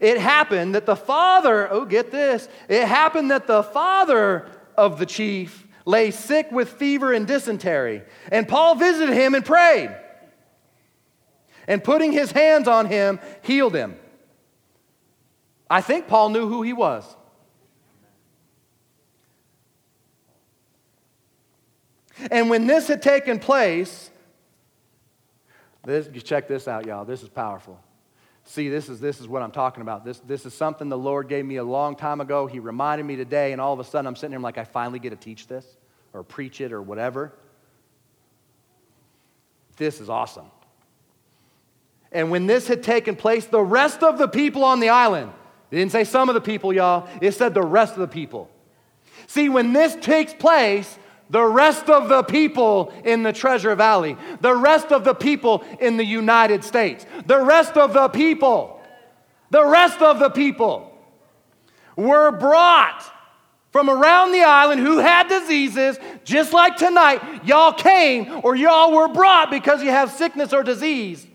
It 0.00 0.18
happened 0.18 0.74
that 0.74 0.86
the 0.86 0.96
father, 0.96 1.70
oh, 1.70 1.84
get 1.84 2.10
this, 2.10 2.48
it 2.68 2.86
happened 2.86 3.30
that 3.30 3.46
the 3.46 3.62
father 3.62 4.46
of 4.76 4.98
the 4.98 5.06
chief 5.06 5.66
lay 5.84 6.10
sick 6.10 6.50
with 6.50 6.70
fever 6.70 7.12
and 7.12 7.26
dysentery. 7.26 8.02
And 8.30 8.48
Paul 8.48 8.76
visited 8.76 9.14
him 9.14 9.34
and 9.34 9.44
prayed. 9.44 9.94
And 11.68 11.82
putting 11.82 12.12
his 12.12 12.32
hands 12.32 12.68
on 12.68 12.86
him, 12.86 13.20
healed 13.42 13.74
him. 13.74 13.96
I 15.68 15.80
think 15.80 16.08
Paul 16.08 16.30
knew 16.30 16.48
who 16.48 16.62
he 16.62 16.72
was. 16.72 17.04
And 22.30 22.48
when 22.50 22.66
this 22.66 22.88
had 22.88 23.02
taken 23.02 23.38
place, 23.38 24.10
this, 25.84 26.08
check 26.22 26.48
this 26.48 26.68
out, 26.68 26.86
y'all. 26.86 27.04
This 27.04 27.22
is 27.22 27.28
powerful. 27.28 27.80
See, 28.44 28.68
this 28.68 28.88
is, 28.88 29.00
this 29.00 29.20
is 29.20 29.28
what 29.28 29.42
I'm 29.42 29.50
talking 29.52 29.82
about. 29.82 30.04
This, 30.04 30.18
this 30.20 30.46
is 30.46 30.54
something 30.54 30.88
the 30.88 30.98
Lord 30.98 31.28
gave 31.28 31.44
me 31.44 31.56
a 31.56 31.64
long 31.64 31.96
time 31.96 32.20
ago. 32.20 32.46
He 32.46 32.58
reminded 32.58 33.04
me 33.04 33.16
today, 33.16 33.52
and 33.52 33.60
all 33.60 33.72
of 33.72 33.80
a 33.80 33.84
sudden 33.84 34.06
I'm 34.06 34.16
sitting 34.16 34.32
here 34.32 34.38
I'm 34.38 34.42
like, 34.42 34.58
I 34.58 34.64
finally 34.64 34.98
get 34.98 35.10
to 35.10 35.16
teach 35.16 35.46
this 35.46 35.66
or 36.12 36.22
preach 36.22 36.60
it 36.60 36.72
or 36.72 36.82
whatever. 36.82 37.32
This 39.76 40.00
is 40.00 40.10
awesome. 40.10 40.46
And 42.10 42.30
when 42.30 42.46
this 42.46 42.68
had 42.68 42.82
taken 42.82 43.16
place, 43.16 43.46
the 43.46 43.62
rest 43.62 44.02
of 44.02 44.18
the 44.18 44.28
people 44.28 44.64
on 44.64 44.80
the 44.80 44.90
island, 44.90 45.32
it 45.70 45.76
didn't 45.76 45.92
say 45.92 46.04
some 46.04 46.28
of 46.28 46.34
the 46.34 46.40
people, 46.40 46.72
y'all, 46.72 47.08
it 47.22 47.32
said 47.32 47.54
the 47.54 47.62
rest 47.62 47.94
of 47.94 48.00
the 48.00 48.08
people. 48.08 48.50
See, 49.28 49.48
when 49.48 49.72
this 49.72 49.96
takes 49.96 50.34
place, 50.34 50.98
the 51.32 51.42
rest 51.42 51.88
of 51.88 52.10
the 52.10 52.22
people 52.22 52.92
in 53.04 53.22
the 53.22 53.32
Treasure 53.32 53.74
Valley, 53.74 54.18
the 54.42 54.54
rest 54.54 54.92
of 54.92 55.02
the 55.02 55.14
people 55.14 55.64
in 55.80 55.96
the 55.96 56.04
United 56.04 56.62
States, 56.62 57.06
the 57.24 57.40
rest 57.40 57.78
of 57.78 57.94
the 57.94 58.08
people, 58.08 58.78
the 59.48 59.64
rest 59.64 60.02
of 60.02 60.18
the 60.18 60.28
people 60.28 60.94
were 61.96 62.32
brought 62.32 63.02
from 63.70 63.88
around 63.88 64.32
the 64.32 64.42
island 64.42 64.82
who 64.82 64.98
had 64.98 65.28
diseases, 65.28 65.98
just 66.22 66.52
like 66.52 66.76
tonight, 66.76 67.46
y'all 67.46 67.72
came 67.72 68.42
or 68.44 68.54
y'all 68.54 68.92
were 68.92 69.08
brought 69.08 69.50
because 69.50 69.82
you 69.82 69.88
have 69.88 70.10
sickness 70.10 70.52
or 70.52 70.62
disease. 70.62 71.26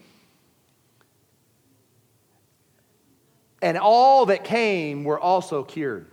And 3.64 3.80
all 3.80 4.28
that 4.28 4.44
came 4.44 5.04
were 5.04 5.20
also 5.20 5.64
cured. 5.64 6.06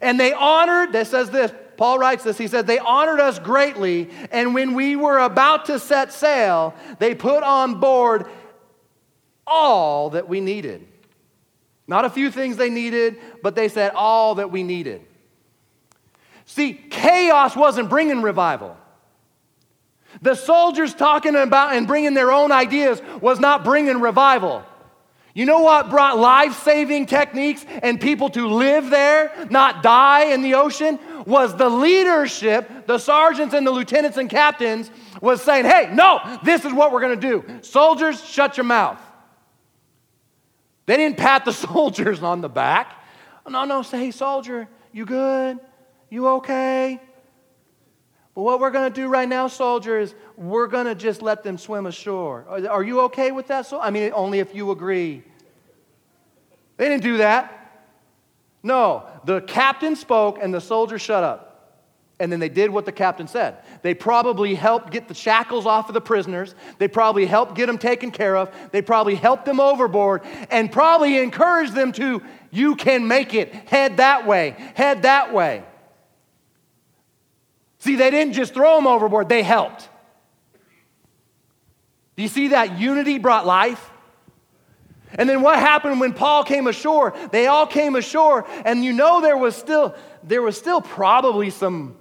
And 0.00 0.20
they 0.20 0.32
honored, 0.32 0.92
that 0.92 1.08
says 1.08 1.30
this, 1.30 1.50
Paul 1.78 2.00
writes 2.00 2.24
this, 2.24 2.36
he 2.36 2.48
said, 2.48 2.66
they 2.66 2.80
honored 2.80 3.20
us 3.20 3.38
greatly, 3.38 4.10
and 4.32 4.52
when 4.52 4.74
we 4.74 4.96
were 4.96 5.18
about 5.18 5.66
to 5.66 5.78
set 5.78 6.12
sail, 6.12 6.74
they 6.98 7.14
put 7.14 7.44
on 7.44 7.78
board 7.78 8.26
all 9.46 10.10
that 10.10 10.28
we 10.28 10.40
needed. 10.40 10.86
Not 11.86 12.04
a 12.04 12.10
few 12.10 12.32
things 12.32 12.56
they 12.56 12.68
needed, 12.68 13.16
but 13.44 13.54
they 13.54 13.68
said 13.68 13.92
all 13.94 14.34
that 14.34 14.50
we 14.50 14.64
needed. 14.64 15.02
See, 16.46 16.74
chaos 16.74 17.54
wasn't 17.54 17.88
bringing 17.88 18.22
revival. 18.22 18.76
The 20.20 20.34
soldiers 20.34 20.94
talking 20.94 21.36
about 21.36 21.74
and 21.74 21.86
bringing 21.86 22.14
their 22.14 22.32
own 22.32 22.50
ideas 22.50 23.00
was 23.20 23.38
not 23.38 23.62
bringing 23.62 24.00
revival. 24.00 24.64
You 25.38 25.46
know 25.46 25.60
what 25.60 25.88
brought 25.88 26.18
life 26.18 26.64
saving 26.64 27.06
techniques 27.06 27.64
and 27.80 28.00
people 28.00 28.28
to 28.30 28.48
live 28.48 28.90
there, 28.90 29.46
not 29.50 29.84
die 29.84 30.32
in 30.32 30.42
the 30.42 30.54
ocean? 30.54 30.98
Was 31.26 31.54
the 31.54 31.68
leadership, 31.68 32.88
the 32.88 32.98
sergeants 32.98 33.54
and 33.54 33.64
the 33.64 33.70
lieutenants 33.70 34.16
and 34.16 34.28
captains, 34.28 34.90
was 35.22 35.40
saying, 35.40 35.64
hey, 35.64 35.90
no, 35.92 36.18
this 36.42 36.64
is 36.64 36.72
what 36.72 36.90
we're 36.90 37.02
going 37.02 37.20
to 37.20 37.28
do. 37.28 37.60
Soldiers, 37.62 38.20
shut 38.24 38.56
your 38.56 38.64
mouth. 38.64 39.00
They 40.86 40.96
didn't 40.96 41.18
pat 41.18 41.44
the 41.44 41.52
soldiers 41.68 42.20
on 42.20 42.40
the 42.40 42.48
back. 42.48 43.00
No, 43.48 43.64
no, 43.64 43.82
say, 43.82 44.06
hey, 44.06 44.10
soldier, 44.10 44.66
you 44.90 45.06
good? 45.06 45.60
You 46.10 46.26
okay? 46.38 47.00
But 48.34 48.42
what 48.42 48.58
we're 48.58 48.72
going 48.72 48.92
to 48.92 49.00
do 49.00 49.06
right 49.06 49.28
now, 49.28 49.46
soldier, 49.46 50.00
is 50.00 50.16
we're 50.38 50.68
going 50.68 50.86
to 50.86 50.94
just 50.94 51.20
let 51.20 51.42
them 51.42 51.58
swim 51.58 51.86
ashore. 51.86 52.46
Are 52.70 52.82
you 52.84 53.00
okay 53.02 53.32
with 53.32 53.48
that? 53.48 53.66
So, 53.66 53.80
I 53.80 53.90
mean, 53.90 54.12
only 54.14 54.38
if 54.38 54.54
you 54.54 54.70
agree. 54.70 55.24
They 56.76 56.88
didn't 56.88 57.02
do 57.02 57.16
that. 57.16 57.54
No, 58.62 59.06
the 59.24 59.40
captain 59.40 59.96
spoke 59.96 60.38
and 60.40 60.54
the 60.54 60.60
soldiers 60.60 61.02
shut 61.02 61.24
up. 61.24 61.44
And 62.20 62.30
then 62.32 62.40
they 62.40 62.48
did 62.48 62.70
what 62.70 62.84
the 62.84 62.92
captain 62.92 63.26
said. 63.28 63.58
They 63.82 63.94
probably 63.94 64.54
helped 64.54 64.90
get 64.90 65.08
the 65.08 65.14
shackles 65.14 65.66
off 65.66 65.88
of 65.88 65.94
the 65.94 66.00
prisoners. 66.00 66.54
They 66.78 66.88
probably 66.88 67.26
helped 67.26 67.54
get 67.54 67.66
them 67.66 67.78
taken 67.78 68.10
care 68.10 68.36
of. 68.36 68.52
They 68.70 68.82
probably 68.82 69.14
helped 69.16 69.44
them 69.44 69.60
overboard 69.60 70.22
and 70.50 70.70
probably 70.70 71.18
encouraged 71.18 71.74
them 71.74 71.92
to, 71.92 72.22
you 72.50 72.76
can 72.76 73.06
make 73.08 73.34
it. 73.34 73.52
Head 73.52 73.98
that 73.98 74.26
way, 74.26 74.56
head 74.74 75.02
that 75.02 75.32
way. 75.32 75.64
See, 77.78 77.96
they 77.96 78.10
didn't 78.10 78.34
just 78.34 78.54
throw 78.54 78.76
them 78.76 78.86
overboard, 78.88 79.28
they 79.28 79.42
helped. 79.42 79.87
Do 82.18 82.22
you 82.22 82.28
see 82.28 82.48
that 82.48 82.80
unity 82.80 83.18
brought 83.18 83.46
life? 83.46 83.92
And 85.14 85.28
then 85.28 85.40
what 85.40 85.56
happened 85.60 86.00
when 86.00 86.14
Paul 86.14 86.42
came 86.42 86.66
ashore? 86.66 87.14
They 87.30 87.46
all 87.46 87.64
came 87.64 87.94
ashore, 87.94 88.44
and 88.64 88.84
you 88.84 88.92
know 88.92 89.20
there 89.20 89.36
was 89.36 89.54
still 89.54 89.94
there 90.24 90.42
was 90.42 90.58
still 90.58 90.80
probably 90.80 91.50
some 91.50 91.96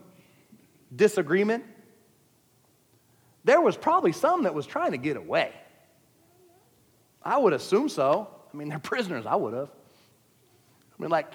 disagreement. 0.93 1.65
There 3.43 3.61
was 3.61 3.77
probably 3.77 4.11
some 4.11 4.45
that 4.45 4.55
was 4.55 4.65
trying 4.65 4.93
to 4.93 4.97
get 4.97 5.17
away. 5.17 5.51
I 7.21 7.37
would 7.37 7.53
assume 7.53 7.87
so. 7.87 8.27
I 8.51 8.57
mean, 8.57 8.69
they're 8.69 8.79
prisoners. 8.79 9.27
I 9.27 9.35
would 9.35 9.53
have. 9.53 9.69
I 9.69 11.01
mean, 11.03 11.11
like. 11.11 11.31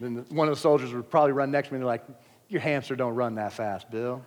Then 0.00 0.24
one 0.30 0.48
of 0.48 0.54
the 0.54 0.60
soldiers 0.60 0.94
would 0.94 1.10
probably 1.10 1.32
run 1.32 1.50
next 1.50 1.68
to 1.68 1.74
me 1.74 1.76
and 1.76 1.82
they're 1.82 1.92
like, 1.92 2.06
Your 2.48 2.62
hamster 2.62 2.96
don't 2.96 3.14
run 3.14 3.34
that 3.34 3.52
fast, 3.52 3.90
Bill. 3.90 4.24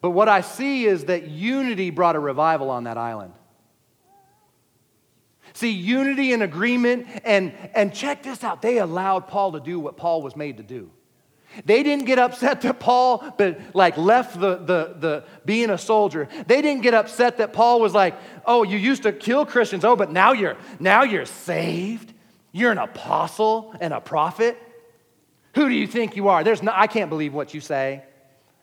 But 0.00 0.10
what 0.10 0.28
I 0.28 0.40
see 0.40 0.86
is 0.86 1.06
that 1.06 1.28
unity 1.28 1.90
brought 1.90 2.16
a 2.16 2.20
revival 2.20 2.70
on 2.70 2.84
that 2.84 2.96
island. 2.96 3.34
See, 5.52 5.70
unity 5.70 6.32
and 6.32 6.42
agreement, 6.42 7.06
and, 7.24 7.52
and 7.74 7.92
check 7.92 8.22
this 8.22 8.44
out. 8.44 8.62
They 8.62 8.78
allowed 8.78 9.26
Paul 9.26 9.52
to 9.52 9.60
do 9.60 9.80
what 9.80 9.96
Paul 9.96 10.22
was 10.22 10.36
made 10.36 10.58
to 10.58 10.62
do. 10.62 10.90
They 11.64 11.82
didn't 11.82 12.04
get 12.04 12.18
upset 12.18 12.60
that 12.60 12.78
Paul 12.78 13.34
but 13.36 13.60
like 13.74 13.96
left 13.96 14.38
the, 14.38 14.56
the, 14.56 14.94
the 14.98 15.24
being 15.44 15.70
a 15.70 15.78
soldier. 15.78 16.28
They 16.46 16.62
didn't 16.62 16.82
get 16.82 16.94
upset 16.94 17.38
that 17.38 17.52
Paul 17.52 17.80
was 17.80 17.92
like, 17.92 18.14
oh, 18.46 18.62
you 18.62 18.78
used 18.78 19.02
to 19.02 19.12
kill 19.12 19.44
Christians. 19.44 19.84
Oh, 19.84 19.96
but 19.96 20.12
now 20.12 20.32
you're 20.32 20.56
now 20.78 21.02
you're 21.02 21.26
saved. 21.26 22.14
You're 22.52 22.70
an 22.70 22.78
apostle 22.78 23.74
and 23.80 23.92
a 23.92 24.00
prophet. 24.00 24.58
Who 25.56 25.68
do 25.68 25.74
you 25.74 25.88
think 25.88 26.14
you 26.14 26.28
are? 26.28 26.44
There's 26.44 26.62
no, 26.62 26.72
I 26.74 26.86
can't 26.86 27.10
believe 27.10 27.34
what 27.34 27.52
you 27.52 27.60
say. 27.60 28.04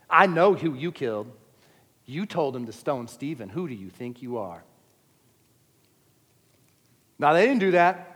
I 0.09 0.27
know 0.27 0.53
who 0.53 0.73
you 0.73 0.91
killed. 0.91 1.31
You 2.05 2.25
told 2.25 2.55
him 2.55 2.65
to 2.65 2.71
stone 2.71 3.07
Stephen. 3.07 3.49
Who 3.49 3.67
do 3.67 3.73
you 3.73 3.89
think 3.89 4.21
you 4.21 4.37
are? 4.37 4.63
Now, 7.19 7.33
they 7.33 7.45
didn't 7.45 7.59
do 7.59 7.71
that. 7.71 8.15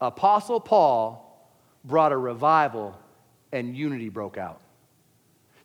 Apostle 0.00 0.60
Paul 0.60 1.26
brought 1.84 2.12
a 2.12 2.16
revival 2.16 2.96
and 3.52 3.76
unity 3.76 4.08
broke 4.08 4.38
out. 4.38 4.60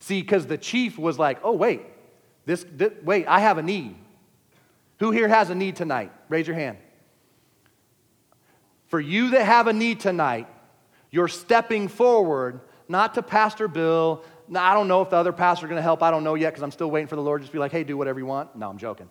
See, 0.00 0.20
because 0.20 0.46
the 0.46 0.58
chief 0.58 0.98
was 0.98 1.18
like, 1.18 1.38
oh, 1.42 1.52
wait, 1.52 1.82
this, 2.44 2.64
this, 2.72 2.92
wait, 3.02 3.26
I 3.26 3.40
have 3.40 3.58
a 3.58 3.62
need. 3.62 3.96
Who 4.98 5.10
here 5.10 5.28
has 5.28 5.50
a 5.50 5.54
need 5.54 5.76
tonight? 5.76 6.12
Raise 6.28 6.46
your 6.46 6.56
hand. 6.56 6.78
For 8.88 9.00
you 9.00 9.30
that 9.30 9.44
have 9.44 9.66
a 9.66 9.72
need 9.72 10.00
tonight, 10.00 10.48
you're 11.16 11.28
stepping 11.28 11.88
forward, 11.88 12.60
not 12.88 13.14
to 13.14 13.22
Pastor 13.22 13.68
Bill. 13.68 14.22
I 14.54 14.74
don't 14.74 14.86
know 14.86 15.00
if 15.00 15.08
the 15.08 15.16
other 15.16 15.32
pastors 15.32 15.64
are 15.64 15.68
going 15.68 15.78
to 15.78 15.82
help. 15.82 16.02
I 16.02 16.10
don't 16.10 16.24
know 16.24 16.34
yet 16.34 16.50
because 16.50 16.62
I'm 16.62 16.70
still 16.70 16.90
waiting 16.90 17.08
for 17.08 17.16
the 17.16 17.22
Lord 17.22 17.40
to 17.40 17.44
just 17.44 17.54
be 17.54 17.58
like, 17.58 17.72
hey, 17.72 17.84
do 17.84 17.96
whatever 17.96 18.18
you 18.18 18.26
want. 18.26 18.54
No, 18.54 18.68
I'm 18.68 18.76
joking. 18.76 19.08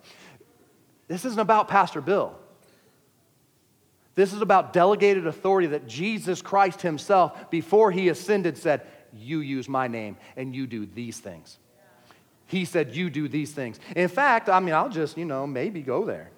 This 1.08 1.26
isn't 1.26 1.40
about 1.40 1.68
Pastor 1.68 2.02
Bill. 2.02 2.38
This 4.14 4.34
is 4.34 4.42
about 4.44 4.72
delegated 4.72 5.26
authority 5.26 5.70
that 5.70 5.88
Jesus 5.88 6.44
Christ 6.44 6.84
Himself, 6.84 7.50
before 7.50 7.90
He 7.90 8.10
ascended, 8.10 8.56
said, 8.56 8.82
You 9.12 9.40
use 9.40 9.68
my 9.68 9.88
name 9.88 10.18
and 10.38 10.56
you 10.56 10.68
do 10.68 10.86
these 10.86 11.18
things. 11.18 11.58
He 12.46 12.66
said, 12.66 12.96
You 12.96 13.10
do 13.10 13.28
these 13.28 13.52
things. 13.52 13.80
In 13.96 14.10
fact, 14.10 14.48
I 14.48 14.60
mean, 14.60 14.76
I'll 14.76 14.90
just, 14.90 15.18
you 15.18 15.26
know, 15.26 15.48
maybe 15.48 15.82
go 15.82 16.06
there. 16.06 16.30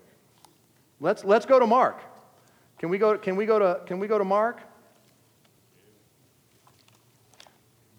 Let's, 1.01 1.25
let's 1.25 1.45
go 1.45 1.59
to 1.59 1.67
Mark. 1.67 1.99
Can 2.79 2.87
we 2.87 2.97
go, 2.97 3.17
can, 3.17 3.35
we 3.35 3.45
go 3.45 3.59
to, 3.59 3.81
can 3.85 3.99
we 3.99 4.07
go 4.07 4.17
to 4.17 4.23
Mark? 4.23 4.61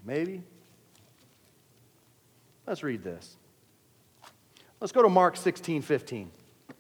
Maybe. 0.09 0.43
Let's 2.67 2.83
read 2.83 3.05
this. 3.05 3.37
Let's 4.81 4.91
go 4.91 5.03
to 5.03 5.09
Mark 5.11 5.37
16 5.37 5.83
15. 5.83 6.31
It 6.71 6.75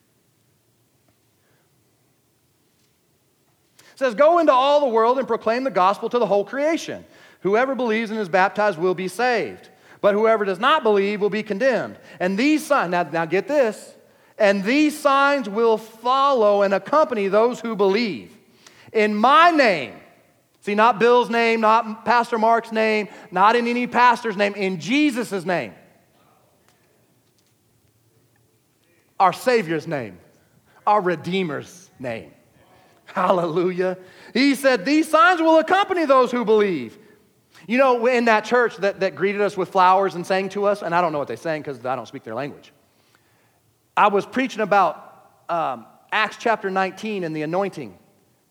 says, 3.96 4.14
Go 4.14 4.38
into 4.38 4.52
all 4.52 4.80
the 4.80 4.86
world 4.86 5.18
and 5.18 5.28
proclaim 5.28 5.64
the 5.64 5.70
gospel 5.70 6.08
to 6.08 6.18
the 6.18 6.24
whole 6.24 6.42
creation. 6.42 7.04
Whoever 7.40 7.74
believes 7.74 8.10
and 8.10 8.18
is 8.18 8.30
baptized 8.30 8.78
will 8.78 8.94
be 8.94 9.08
saved, 9.08 9.68
but 10.00 10.14
whoever 10.14 10.46
does 10.46 10.58
not 10.58 10.82
believe 10.82 11.20
will 11.20 11.28
be 11.28 11.42
condemned. 11.42 11.98
And 12.18 12.38
these 12.38 12.64
signs, 12.64 12.92
now, 12.92 13.02
now 13.02 13.26
get 13.26 13.46
this, 13.46 13.94
and 14.38 14.64
these 14.64 14.98
signs 14.98 15.50
will 15.50 15.76
follow 15.76 16.62
and 16.62 16.72
accompany 16.72 17.28
those 17.28 17.60
who 17.60 17.76
believe. 17.76 18.34
In 18.90 19.14
my 19.14 19.50
name, 19.50 19.92
See, 20.60 20.74
not 20.74 20.98
Bill's 20.98 21.30
name, 21.30 21.60
not 21.60 22.04
Pastor 22.04 22.38
Mark's 22.38 22.72
name, 22.72 23.08
not 23.30 23.56
in 23.56 23.66
any 23.66 23.86
pastor's 23.86 24.36
name, 24.36 24.54
in 24.54 24.80
Jesus' 24.80 25.44
name. 25.44 25.72
Our 29.20 29.32
Savior's 29.32 29.86
name, 29.86 30.18
our 30.86 31.00
Redeemer's 31.00 31.90
name. 31.98 32.32
Hallelujah. 33.06 33.98
He 34.34 34.54
said, 34.54 34.84
These 34.84 35.08
signs 35.08 35.40
will 35.40 35.58
accompany 35.58 36.04
those 36.04 36.30
who 36.30 36.44
believe. 36.44 36.98
You 37.66 37.78
know, 37.78 38.06
in 38.06 38.26
that 38.26 38.44
church 38.44 38.76
that, 38.76 39.00
that 39.00 39.14
greeted 39.14 39.40
us 39.40 39.56
with 39.56 39.70
flowers 39.70 40.14
and 40.14 40.26
sang 40.26 40.48
to 40.50 40.66
us, 40.66 40.82
and 40.82 40.94
I 40.94 41.00
don't 41.00 41.12
know 41.12 41.18
what 41.18 41.28
they 41.28 41.36
sang 41.36 41.60
because 41.60 41.84
I 41.84 41.96
don't 41.96 42.06
speak 42.06 42.22
their 42.22 42.34
language. 42.34 42.72
I 43.96 44.08
was 44.08 44.24
preaching 44.24 44.60
about 44.60 45.32
um, 45.48 45.86
Acts 46.12 46.36
chapter 46.38 46.70
19 46.70 47.24
and 47.24 47.34
the 47.34 47.42
anointing, 47.42 47.98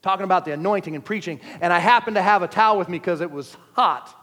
talking 0.02 0.24
about 0.24 0.46
the 0.46 0.54
anointing 0.54 0.96
and 0.96 1.04
preaching, 1.04 1.40
and 1.62 1.74
I 1.74 1.80
happened 1.80 2.16
to 2.16 2.22
have 2.22 2.44
a 2.44 2.48
towel 2.48 2.78
with 2.78 2.90
me 2.90 3.00
because 3.00 3.22
it 3.22 3.32
was 3.32 3.56
hot 3.74 4.14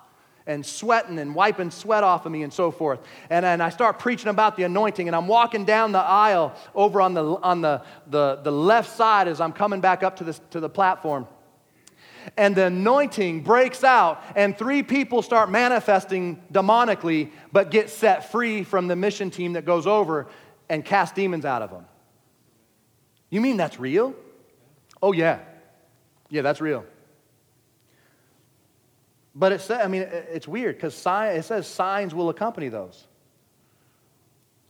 and 0.46 0.64
sweating 0.64 1.18
and 1.18 1.34
wiping 1.34 1.70
sweat 1.70 2.04
off 2.04 2.26
of 2.26 2.32
me 2.32 2.42
and 2.42 2.52
so 2.52 2.70
forth. 2.70 3.00
And, 3.30 3.46
and 3.46 3.62
I 3.62 3.70
start 3.70 3.98
preaching 3.98 4.28
about 4.28 4.56
the 4.56 4.64
anointing, 4.64 5.06
and 5.06 5.16
I'm 5.16 5.26
walking 5.26 5.64
down 5.64 5.92
the 5.92 5.98
aisle 6.00 6.54
over 6.74 7.00
on 7.00 7.14
the, 7.14 7.24
on 7.24 7.60
the, 7.62 7.82
the, 8.06 8.40
the 8.42 8.52
left 8.52 8.94
side 8.94 9.26
as 9.26 9.40
I'm 9.40 9.52
coming 9.52 9.80
back 9.80 10.02
up 10.02 10.16
to, 10.16 10.24
this, 10.24 10.40
to 10.50 10.60
the 10.60 10.68
platform. 10.68 11.26
And 12.36 12.54
the 12.54 12.66
anointing 12.66 13.42
breaks 13.42 13.84
out, 13.84 14.22
and 14.34 14.56
three 14.56 14.82
people 14.82 15.22
start 15.22 15.50
manifesting 15.50 16.42
demonically, 16.52 17.30
but 17.52 17.70
get 17.70 17.90
set 17.90 18.30
free 18.30 18.64
from 18.64 18.86
the 18.86 18.96
mission 18.96 19.30
team 19.30 19.54
that 19.54 19.64
goes 19.64 19.86
over 19.86 20.26
and 20.68 20.84
cast 20.84 21.14
demons 21.14 21.44
out 21.44 21.62
of 21.62 21.70
them. 21.70 21.86
You 23.30 23.40
mean 23.40 23.56
that's 23.56 23.78
real? 23.78 24.14
Oh, 25.02 25.12
yeah. 25.12 25.40
Yeah, 26.28 26.42
that's 26.42 26.60
real. 26.60 26.84
But 29.34 29.52
it 29.52 29.60
says, 29.60 29.80
I 29.84 29.88
mean, 29.88 30.02
it's 30.02 30.46
weird 30.46 30.76
because 30.76 30.94
it 31.06 31.44
says 31.44 31.66
signs 31.66 32.14
will 32.14 32.28
accompany 32.28 32.68
those. 32.68 33.06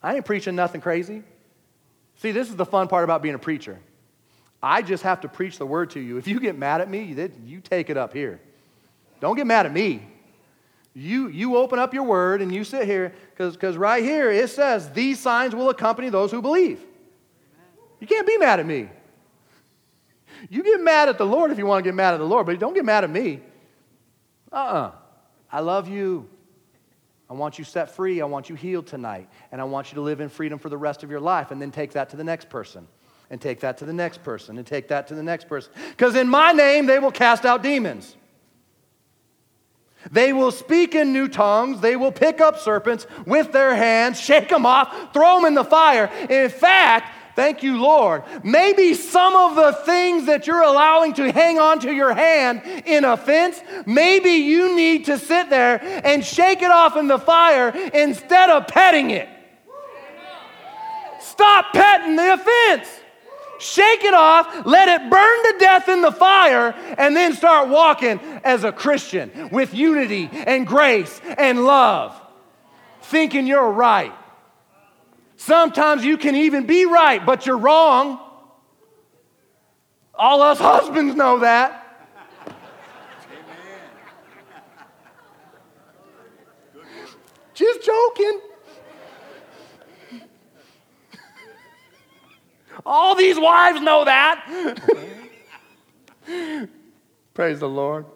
I 0.02 0.16
ain't 0.16 0.24
preaching 0.24 0.54
nothing 0.54 0.80
crazy. 0.80 1.22
See, 2.16 2.32
this 2.32 2.48
is 2.48 2.56
the 2.56 2.66
fun 2.66 2.88
part 2.88 3.04
about 3.04 3.22
being 3.22 3.34
a 3.34 3.38
preacher. 3.38 3.78
I 4.62 4.80
just 4.80 5.02
have 5.02 5.20
to 5.22 5.28
preach 5.28 5.58
the 5.58 5.66
word 5.66 5.90
to 5.90 6.00
you. 6.00 6.16
If 6.16 6.26
you 6.26 6.40
get 6.40 6.56
mad 6.56 6.80
at 6.80 6.88
me, 6.88 7.14
you 7.44 7.60
take 7.60 7.90
it 7.90 7.96
up 7.96 8.14
here. 8.14 8.40
Don't 9.20 9.36
get 9.36 9.46
mad 9.46 9.66
at 9.66 9.72
me. 9.72 10.02
You, 10.94 11.28
you 11.28 11.56
open 11.56 11.78
up 11.78 11.92
your 11.92 12.04
word 12.04 12.40
and 12.40 12.54
you 12.54 12.64
sit 12.64 12.86
here 12.86 13.12
because 13.36 13.76
right 13.76 14.02
here 14.02 14.30
it 14.30 14.48
says, 14.48 14.90
These 14.90 15.18
signs 15.18 15.54
will 15.54 15.68
accompany 15.68 16.08
those 16.08 16.30
who 16.30 16.40
believe. 16.40 16.80
You 18.00 18.06
can't 18.06 18.26
be 18.26 18.38
mad 18.38 18.60
at 18.60 18.66
me. 18.66 18.88
You 20.50 20.62
get 20.62 20.80
mad 20.80 21.08
at 21.08 21.18
the 21.18 21.26
Lord 21.26 21.50
if 21.50 21.58
you 21.58 21.66
want 21.66 21.84
to 21.84 21.88
get 21.88 21.94
mad 21.94 22.14
at 22.14 22.18
the 22.18 22.24
Lord, 22.24 22.46
but 22.46 22.58
don't 22.58 22.74
get 22.74 22.84
mad 22.84 23.04
at 23.04 23.10
me. 23.10 23.40
Uh 24.52 24.56
uh-uh. 24.56 24.72
uh 24.72 24.92
I 25.50 25.60
love 25.60 25.88
you. 25.88 26.28
I 27.30 27.34
want 27.34 27.58
you 27.58 27.64
set 27.64 27.90
free. 27.90 28.20
I 28.20 28.24
want 28.26 28.48
you 28.48 28.54
healed 28.54 28.86
tonight. 28.86 29.28
And 29.52 29.60
I 29.60 29.64
want 29.64 29.90
you 29.90 29.96
to 29.96 30.00
live 30.00 30.20
in 30.20 30.28
freedom 30.28 30.58
for 30.58 30.68
the 30.68 30.76
rest 30.76 31.02
of 31.02 31.10
your 31.10 31.20
life 31.20 31.50
and 31.50 31.62
then 31.62 31.70
take 31.70 31.92
that 31.92 32.10
to 32.10 32.16
the 32.16 32.24
next 32.24 32.48
person 32.48 32.86
and 33.30 33.40
take 33.40 33.60
that 33.60 33.78
to 33.78 33.84
the 33.84 33.92
next 33.92 34.22
person 34.22 34.58
and 34.58 34.66
take 34.66 34.88
that 34.88 35.06
to 35.08 35.14
the 35.14 35.22
next 35.22 35.48
person. 35.48 35.72
Because 35.90 36.16
in 36.16 36.28
my 36.28 36.52
name, 36.52 36.86
they 36.86 36.98
will 36.98 37.12
cast 37.12 37.44
out 37.44 37.62
demons. 37.62 38.16
They 40.10 40.32
will 40.32 40.50
speak 40.50 40.94
in 40.94 41.12
new 41.12 41.28
tongues. 41.28 41.80
They 41.80 41.96
will 41.96 42.12
pick 42.12 42.40
up 42.40 42.58
serpents 42.58 43.06
with 43.26 43.52
their 43.52 43.74
hands, 43.74 44.20
shake 44.20 44.50
them 44.50 44.66
off, 44.66 45.14
throw 45.14 45.36
them 45.36 45.46
in 45.46 45.54
the 45.54 45.64
fire. 45.64 46.10
In 46.28 46.50
fact, 46.50 47.23
Thank 47.34 47.64
you, 47.64 47.80
Lord. 47.80 48.22
Maybe 48.44 48.94
some 48.94 49.34
of 49.34 49.56
the 49.56 49.72
things 49.84 50.26
that 50.26 50.46
you're 50.46 50.62
allowing 50.62 51.14
to 51.14 51.32
hang 51.32 51.58
onto 51.58 51.90
your 51.90 52.14
hand 52.14 52.62
in 52.86 53.04
offense, 53.04 53.60
maybe 53.86 54.30
you 54.30 54.76
need 54.76 55.06
to 55.06 55.18
sit 55.18 55.50
there 55.50 55.80
and 56.04 56.24
shake 56.24 56.62
it 56.62 56.70
off 56.70 56.96
in 56.96 57.08
the 57.08 57.18
fire 57.18 57.70
instead 57.92 58.50
of 58.50 58.68
petting 58.68 59.10
it. 59.10 59.28
Stop 61.20 61.72
petting 61.72 62.14
the 62.14 62.34
offense. 62.34 62.88
Shake 63.58 64.04
it 64.04 64.14
off, 64.14 64.66
let 64.66 64.88
it 64.88 65.10
burn 65.10 65.42
to 65.44 65.56
death 65.58 65.88
in 65.88 66.02
the 66.02 66.12
fire, 66.12 66.74
and 66.98 67.16
then 67.16 67.32
start 67.34 67.68
walking 67.68 68.20
as 68.44 68.62
a 68.62 68.72
Christian 68.72 69.48
with 69.50 69.72
unity 69.72 70.28
and 70.32 70.66
grace 70.66 71.20
and 71.38 71.64
love, 71.64 72.20
thinking 73.02 73.46
you're 73.46 73.70
right. 73.70 74.12
Sometimes 75.36 76.04
you 76.04 76.16
can 76.16 76.36
even 76.36 76.66
be 76.66 76.86
right, 76.86 77.24
but 77.24 77.46
you're 77.46 77.58
wrong. 77.58 78.20
All 80.14 80.42
us 80.42 80.58
husbands 80.58 81.14
know 81.14 81.40
that. 81.40 81.80
Just 87.54 87.84
joking. 87.84 88.40
All 92.86 93.14
these 93.14 93.38
wives 93.38 93.80
know 93.80 94.04
that. 94.04 94.78
Praise 97.32 97.60
the 97.60 97.68
Lord. 97.68 98.06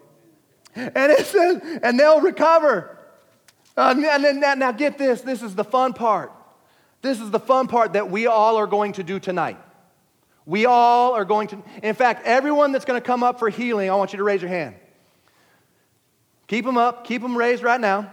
And 0.74 1.12
it 1.12 1.26
says, 1.26 1.60
and 1.82 1.98
they'll 1.98 2.20
recover. 2.20 2.98
Uh, 3.76 3.94
then, 3.94 4.40
now, 4.40 4.54
now 4.54 4.72
get 4.72 4.98
this 4.98 5.20
this 5.22 5.42
is 5.42 5.54
the 5.54 5.64
fun 5.64 5.92
part. 5.92 6.32
This 7.02 7.20
is 7.20 7.30
the 7.30 7.40
fun 7.40 7.68
part 7.68 7.92
that 7.92 8.10
we 8.10 8.26
all 8.26 8.56
are 8.56 8.66
going 8.66 8.92
to 8.94 9.02
do 9.02 9.20
tonight. 9.20 9.58
We 10.46 10.66
all 10.66 11.12
are 11.14 11.24
going 11.24 11.48
to, 11.48 11.62
in 11.82 11.94
fact, 11.94 12.26
everyone 12.26 12.72
that's 12.72 12.84
going 12.84 13.00
to 13.00 13.06
come 13.06 13.22
up 13.22 13.38
for 13.38 13.50
healing, 13.50 13.90
I 13.90 13.94
want 13.94 14.12
you 14.12 14.16
to 14.16 14.24
raise 14.24 14.40
your 14.40 14.48
hand. 14.48 14.74
Keep 16.46 16.64
them 16.64 16.78
up, 16.78 17.04
keep 17.04 17.20
them 17.20 17.36
raised 17.36 17.62
right 17.62 17.80
now. 17.80 18.12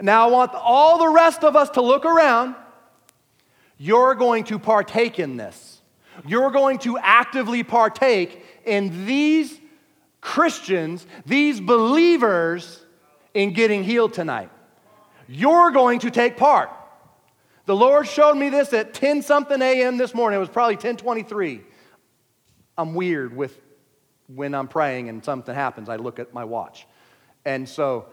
Now, 0.00 0.28
I 0.28 0.30
want 0.30 0.52
all 0.54 0.98
the 0.98 1.08
rest 1.08 1.42
of 1.44 1.56
us 1.56 1.70
to 1.70 1.82
look 1.82 2.04
around. 2.04 2.54
You're 3.78 4.14
going 4.14 4.44
to 4.44 4.58
partake 4.58 5.18
in 5.18 5.36
this. 5.36 5.80
You're 6.26 6.50
going 6.50 6.78
to 6.80 6.98
actively 6.98 7.62
partake 7.62 8.44
in 8.66 9.06
these 9.06 9.58
Christians, 10.20 11.06
these 11.24 11.60
believers, 11.60 12.84
in 13.32 13.54
getting 13.54 13.82
healed 13.82 14.12
tonight. 14.12 14.50
You're 15.28 15.70
going 15.70 16.00
to 16.00 16.10
take 16.10 16.36
part. 16.36 16.70
The 17.70 17.76
Lord 17.76 18.08
showed 18.08 18.34
me 18.34 18.48
this 18.48 18.72
at 18.72 18.94
10 18.94 19.22
something 19.22 19.62
a.m. 19.62 19.96
this 19.96 20.12
morning. 20.12 20.38
It 20.38 20.40
was 20.40 20.48
probably 20.48 20.74
1023. 20.74 21.60
I'm 22.76 22.94
weird 22.94 23.36
with 23.36 23.60
when 24.26 24.56
I'm 24.56 24.66
praying 24.66 25.08
and 25.08 25.24
something 25.24 25.54
happens, 25.54 25.88
I 25.88 25.94
look 25.94 26.18
at 26.18 26.34
my 26.34 26.42
watch. 26.42 26.88
And 27.44 27.68
so 27.68 28.06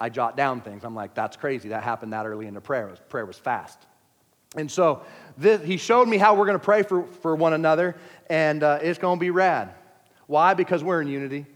I 0.00 0.08
jot 0.08 0.36
down 0.36 0.60
things. 0.60 0.82
I'm 0.82 0.96
like, 0.96 1.14
that's 1.14 1.36
crazy. 1.36 1.68
That 1.68 1.84
happened 1.84 2.14
that 2.14 2.26
early 2.26 2.48
in 2.48 2.54
the 2.54 2.60
prayer. 2.60 2.92
prayer 3.08 3.24
was 3.24 3.38
fast. 3.38 3.78
And 4.56 4.68
so 4.68 5.02
this, 5.38 5.62
he 5.62 5.76
showed 5.76 6.08
me 6.08 6.16
how 6.18 6.34
we're 6.34 6.46
going 6.46 6.58
to 6.58 6.64
pray 6.64 6.82
for, 6.82 7.04
for 7.22 7.36
one 7.36 7.52
another, 7.52 7.94
and 8.28 8.60
uh, 8.64 8.80
it's 8.82 8.98
going 8.98 9.18
to 9.18 9.20
be 9.20 9.30
rad. 9.30 9.72
Why? 10.26 10.54
Because 10.54 10.82
we're 10.82 11.00
in 11.00 11.06
unity. 11.06 11.46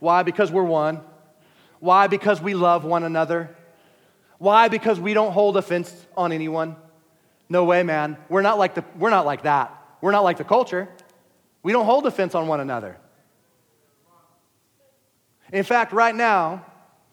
Why? 0.00 0.22
Because 0.22 0.52
we're 0.52 0.64
one. 0.64 1.00
Why? 1.78 2.08
Because 2.08 2.42
we 2.42 2.52
love 2.52 2.84
one 2.84 3.04
another. 3.04 3.56
Why? 4.40 4.68
Because 4.68 4.98
we 4.98 5.12
don't 5.12 5.32
hold 5.32 5.58
offense 5.58 5.94
on 6.16 6.32
anyone. 6.32 6.74
No 7.50 7.66
way, 7.66 7.82
man. 7.82 8.16
We're 8.30 8.40
not 8.40 8.58
like, 8.58 8.74
the, 8.74 8.82
we're 8.96 9.10
not 9.10 9.26
like 9.26 9.42
that. 9.42 9.76
We're 10.00 10.12
not 10.12 10.24
like 10.24 10.38
the 10.38 10.44
culture. 10.44 10.88
We 11.62 11.72
don't 11.72 11.84
hold 11.84 12.06
offense 12.06 12.34
on 12.34 12.48
one 12.48 12.58
another. 12.58 12.96
In 15.52 15.62
fact, 15.62 15.92
right 15.92 16.14
now, 16.14 16.64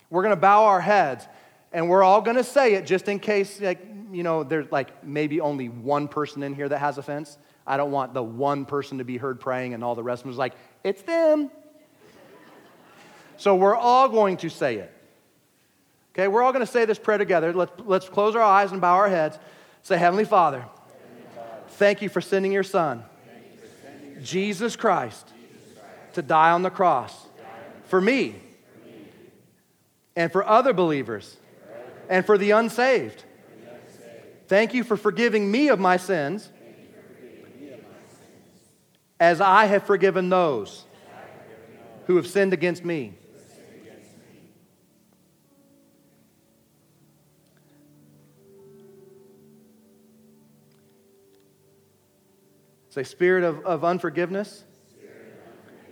we're 0.10 0.22
going 0.22 0.36
to 0.36 0.40
bow 0.40 0.68
our 0.68 0.80
heads 0.80 1.28
and 1.74 1.90
we're 1.90 2.02
all 2.02 2.22
going 2.22 2.38
to 2.38 2.46
say 2.46 2.76
it 2.76 2.86
just 2.86 3.10
in 3.10 3.20
case, 3.20 3.60
like, 3.60 3.86
you 4.10 4.24
know, 4.24 4.46
there's 4.46 4.72
like 4.72 5.04
maybe 5.04 5.42
only 5.42 5.68
one 5.68 6.08
person 6.08 6.44
in 6.44 6.56
here 6.56 6.70
that 6.70 6.80
has 6.80 6.98
offense. 6.98 7.38
I 7.66 7.76
don't 7.76 7.92
want 7.92 8.14
the 8.14 8.24
one 8.24 8.64
person 8.64 9.00
to 9.00 9.04
be 9.04 9.18
heard 9.18 9.42
praying 9.42 9.74
and 9.74 9.84
all 9.84 9.96
the 9.96 10.04
rest 10.04 10.22
of 10.22 10.24
them 10.24 10.32
is 10.32 10.38
like, 10.38 10.54
it's 10.86 11.02
them. 11.02 11.52
so 13.36 13.54
we're 13.54 13.76
all 13.76 14.08
going 14.08 14.38
to 14.38 14.50
say 14.50 14.78
it. 14.78 14.94
Okay, 16.18 16.28
we're 16.28 16.42
all 16.42 16.52
going 16.52 16.66
to 16.66 16.72
say 16.72 16.86
this 16.86 16.98
prayer 16.98 17.20
together. 17.20 17.54
Let's, 17.54 17.72
let's 17.86 18.10
close 18.10 18.36
our 18.36 18.42
eyes 18.42 18.72
and 18.72 18.82
bow 18.82 18.96
our 18.96 19.08
heads. 19.08 19.38
Say, 19.84 19.98
Heavenly 19.98 20.26
Father, 20.26 20.66
thank 21.74 22.02
you 22.02 22.10
for 22.10 22.22
sending 22.22 22.52
your 22.52 22.64
Son, 22.64 23.04
Jesus 24.24 24.76
Christ, 24.76 25.32
to 26.14 26.24
die 26.24 26.50
on 26.50 26.64
the 26.64 26.72
cross 26.72 27.28
for 27.86 28.02
me 28.02 28.36
and 30.16 30.32
for 30.32 30.44
other 30.44 30.74
believers 30.74 31.38
and 32.10 32.26
for 32.26 32.36
the 32.36 32.50
unsaved. 32.50 33.24
Thank 34.48 34.74
you 34.74 34.84
for 34.84 34.98
forgiving 34.98 35.52
me 35.52 35.68
of 35.68 35.80
my 35.80 35.98
sins 35.98 36.50
as 39.20 39.40
I 39.40 39.66
have 39.66 39.84
forgiven 39.84 40.30
those 40.30 40.84
who 42.08 42.16
have 42.16 42.26
sinned 42.26 42.54
against 42.54 42.84
me. 42.84 43.14
Say, 52.98 53.04
Spirit 53.04 53.44
of, 53.44 53.64
of 53.64 53.86
unforgiveness, 53.86 54.64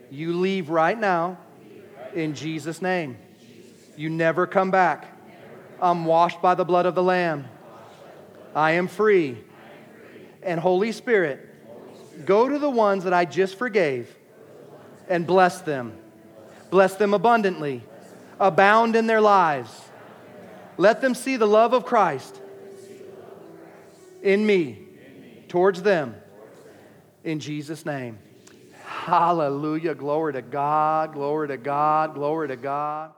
you 0.10 0.34
leave 0.34 0.72
right 0.72 1.00
now 1.00 1.38
in 2.16 2.34
Jesus' 2.34 2.82
name. 2.82 3.20
You 3.96 4.10
never 4.10 4.48
come 4.48 4.72
back. 4.72 5.16
I'm 5.80 6.06
washed 6.06 6.42
by 6.42 6.56
the 6.56 6.66
blood 6.66 6.88
of 6.88 6.96
the 6.96 7.04
Lamb. 7.04 7.46
I 8.56 8.72
am 8.72 8.88
free. 8.88 9.38
And 10.42 10.60
Holy 10.60 10.92
Spirit, 10.92 11.48
go 12.26 12.50
to 12.50 12.58
the 12.58 12.72
ones 12.72 13.04
that 13.04 13.14
I 13.14 13.26
just 13.26 13.56
forgave 13.60 14.12
and 15.08 15.28
bless 15.28 15.62
them. 15.62 15.96
Bless 16.72 16.96
them 16.96 17.14
abundantly. 17.14 17.84
abound 18.40 18.96
in 18.96 19.06
their 19.06 19.22
lives. 19.22 19.70
Let 20.76 21.02
them 21.02 21.14
see 21.14 21.38
the 21.38 21.46
love 21.46 21.74
of 21.74 21.86
Christ 21.86 22.42
in 24.24 24.44
me, 24.44 24.88
towards 25.50 25.84
them. 25.84 26.16
In 27.26 27.40
Jesus' 27.40 27.88
name. 27.88 28.20
Hallelujah. 28.86 29.96
Glory 29.96 30.34
to 30.34 30.44
God. 30.44 31.14
Glory 31.14 31.48
to 31.48 31.58
God. 31.58 32.14
Glory 32.14 32.50
to 32.50 32.56
God. 32.56 33.15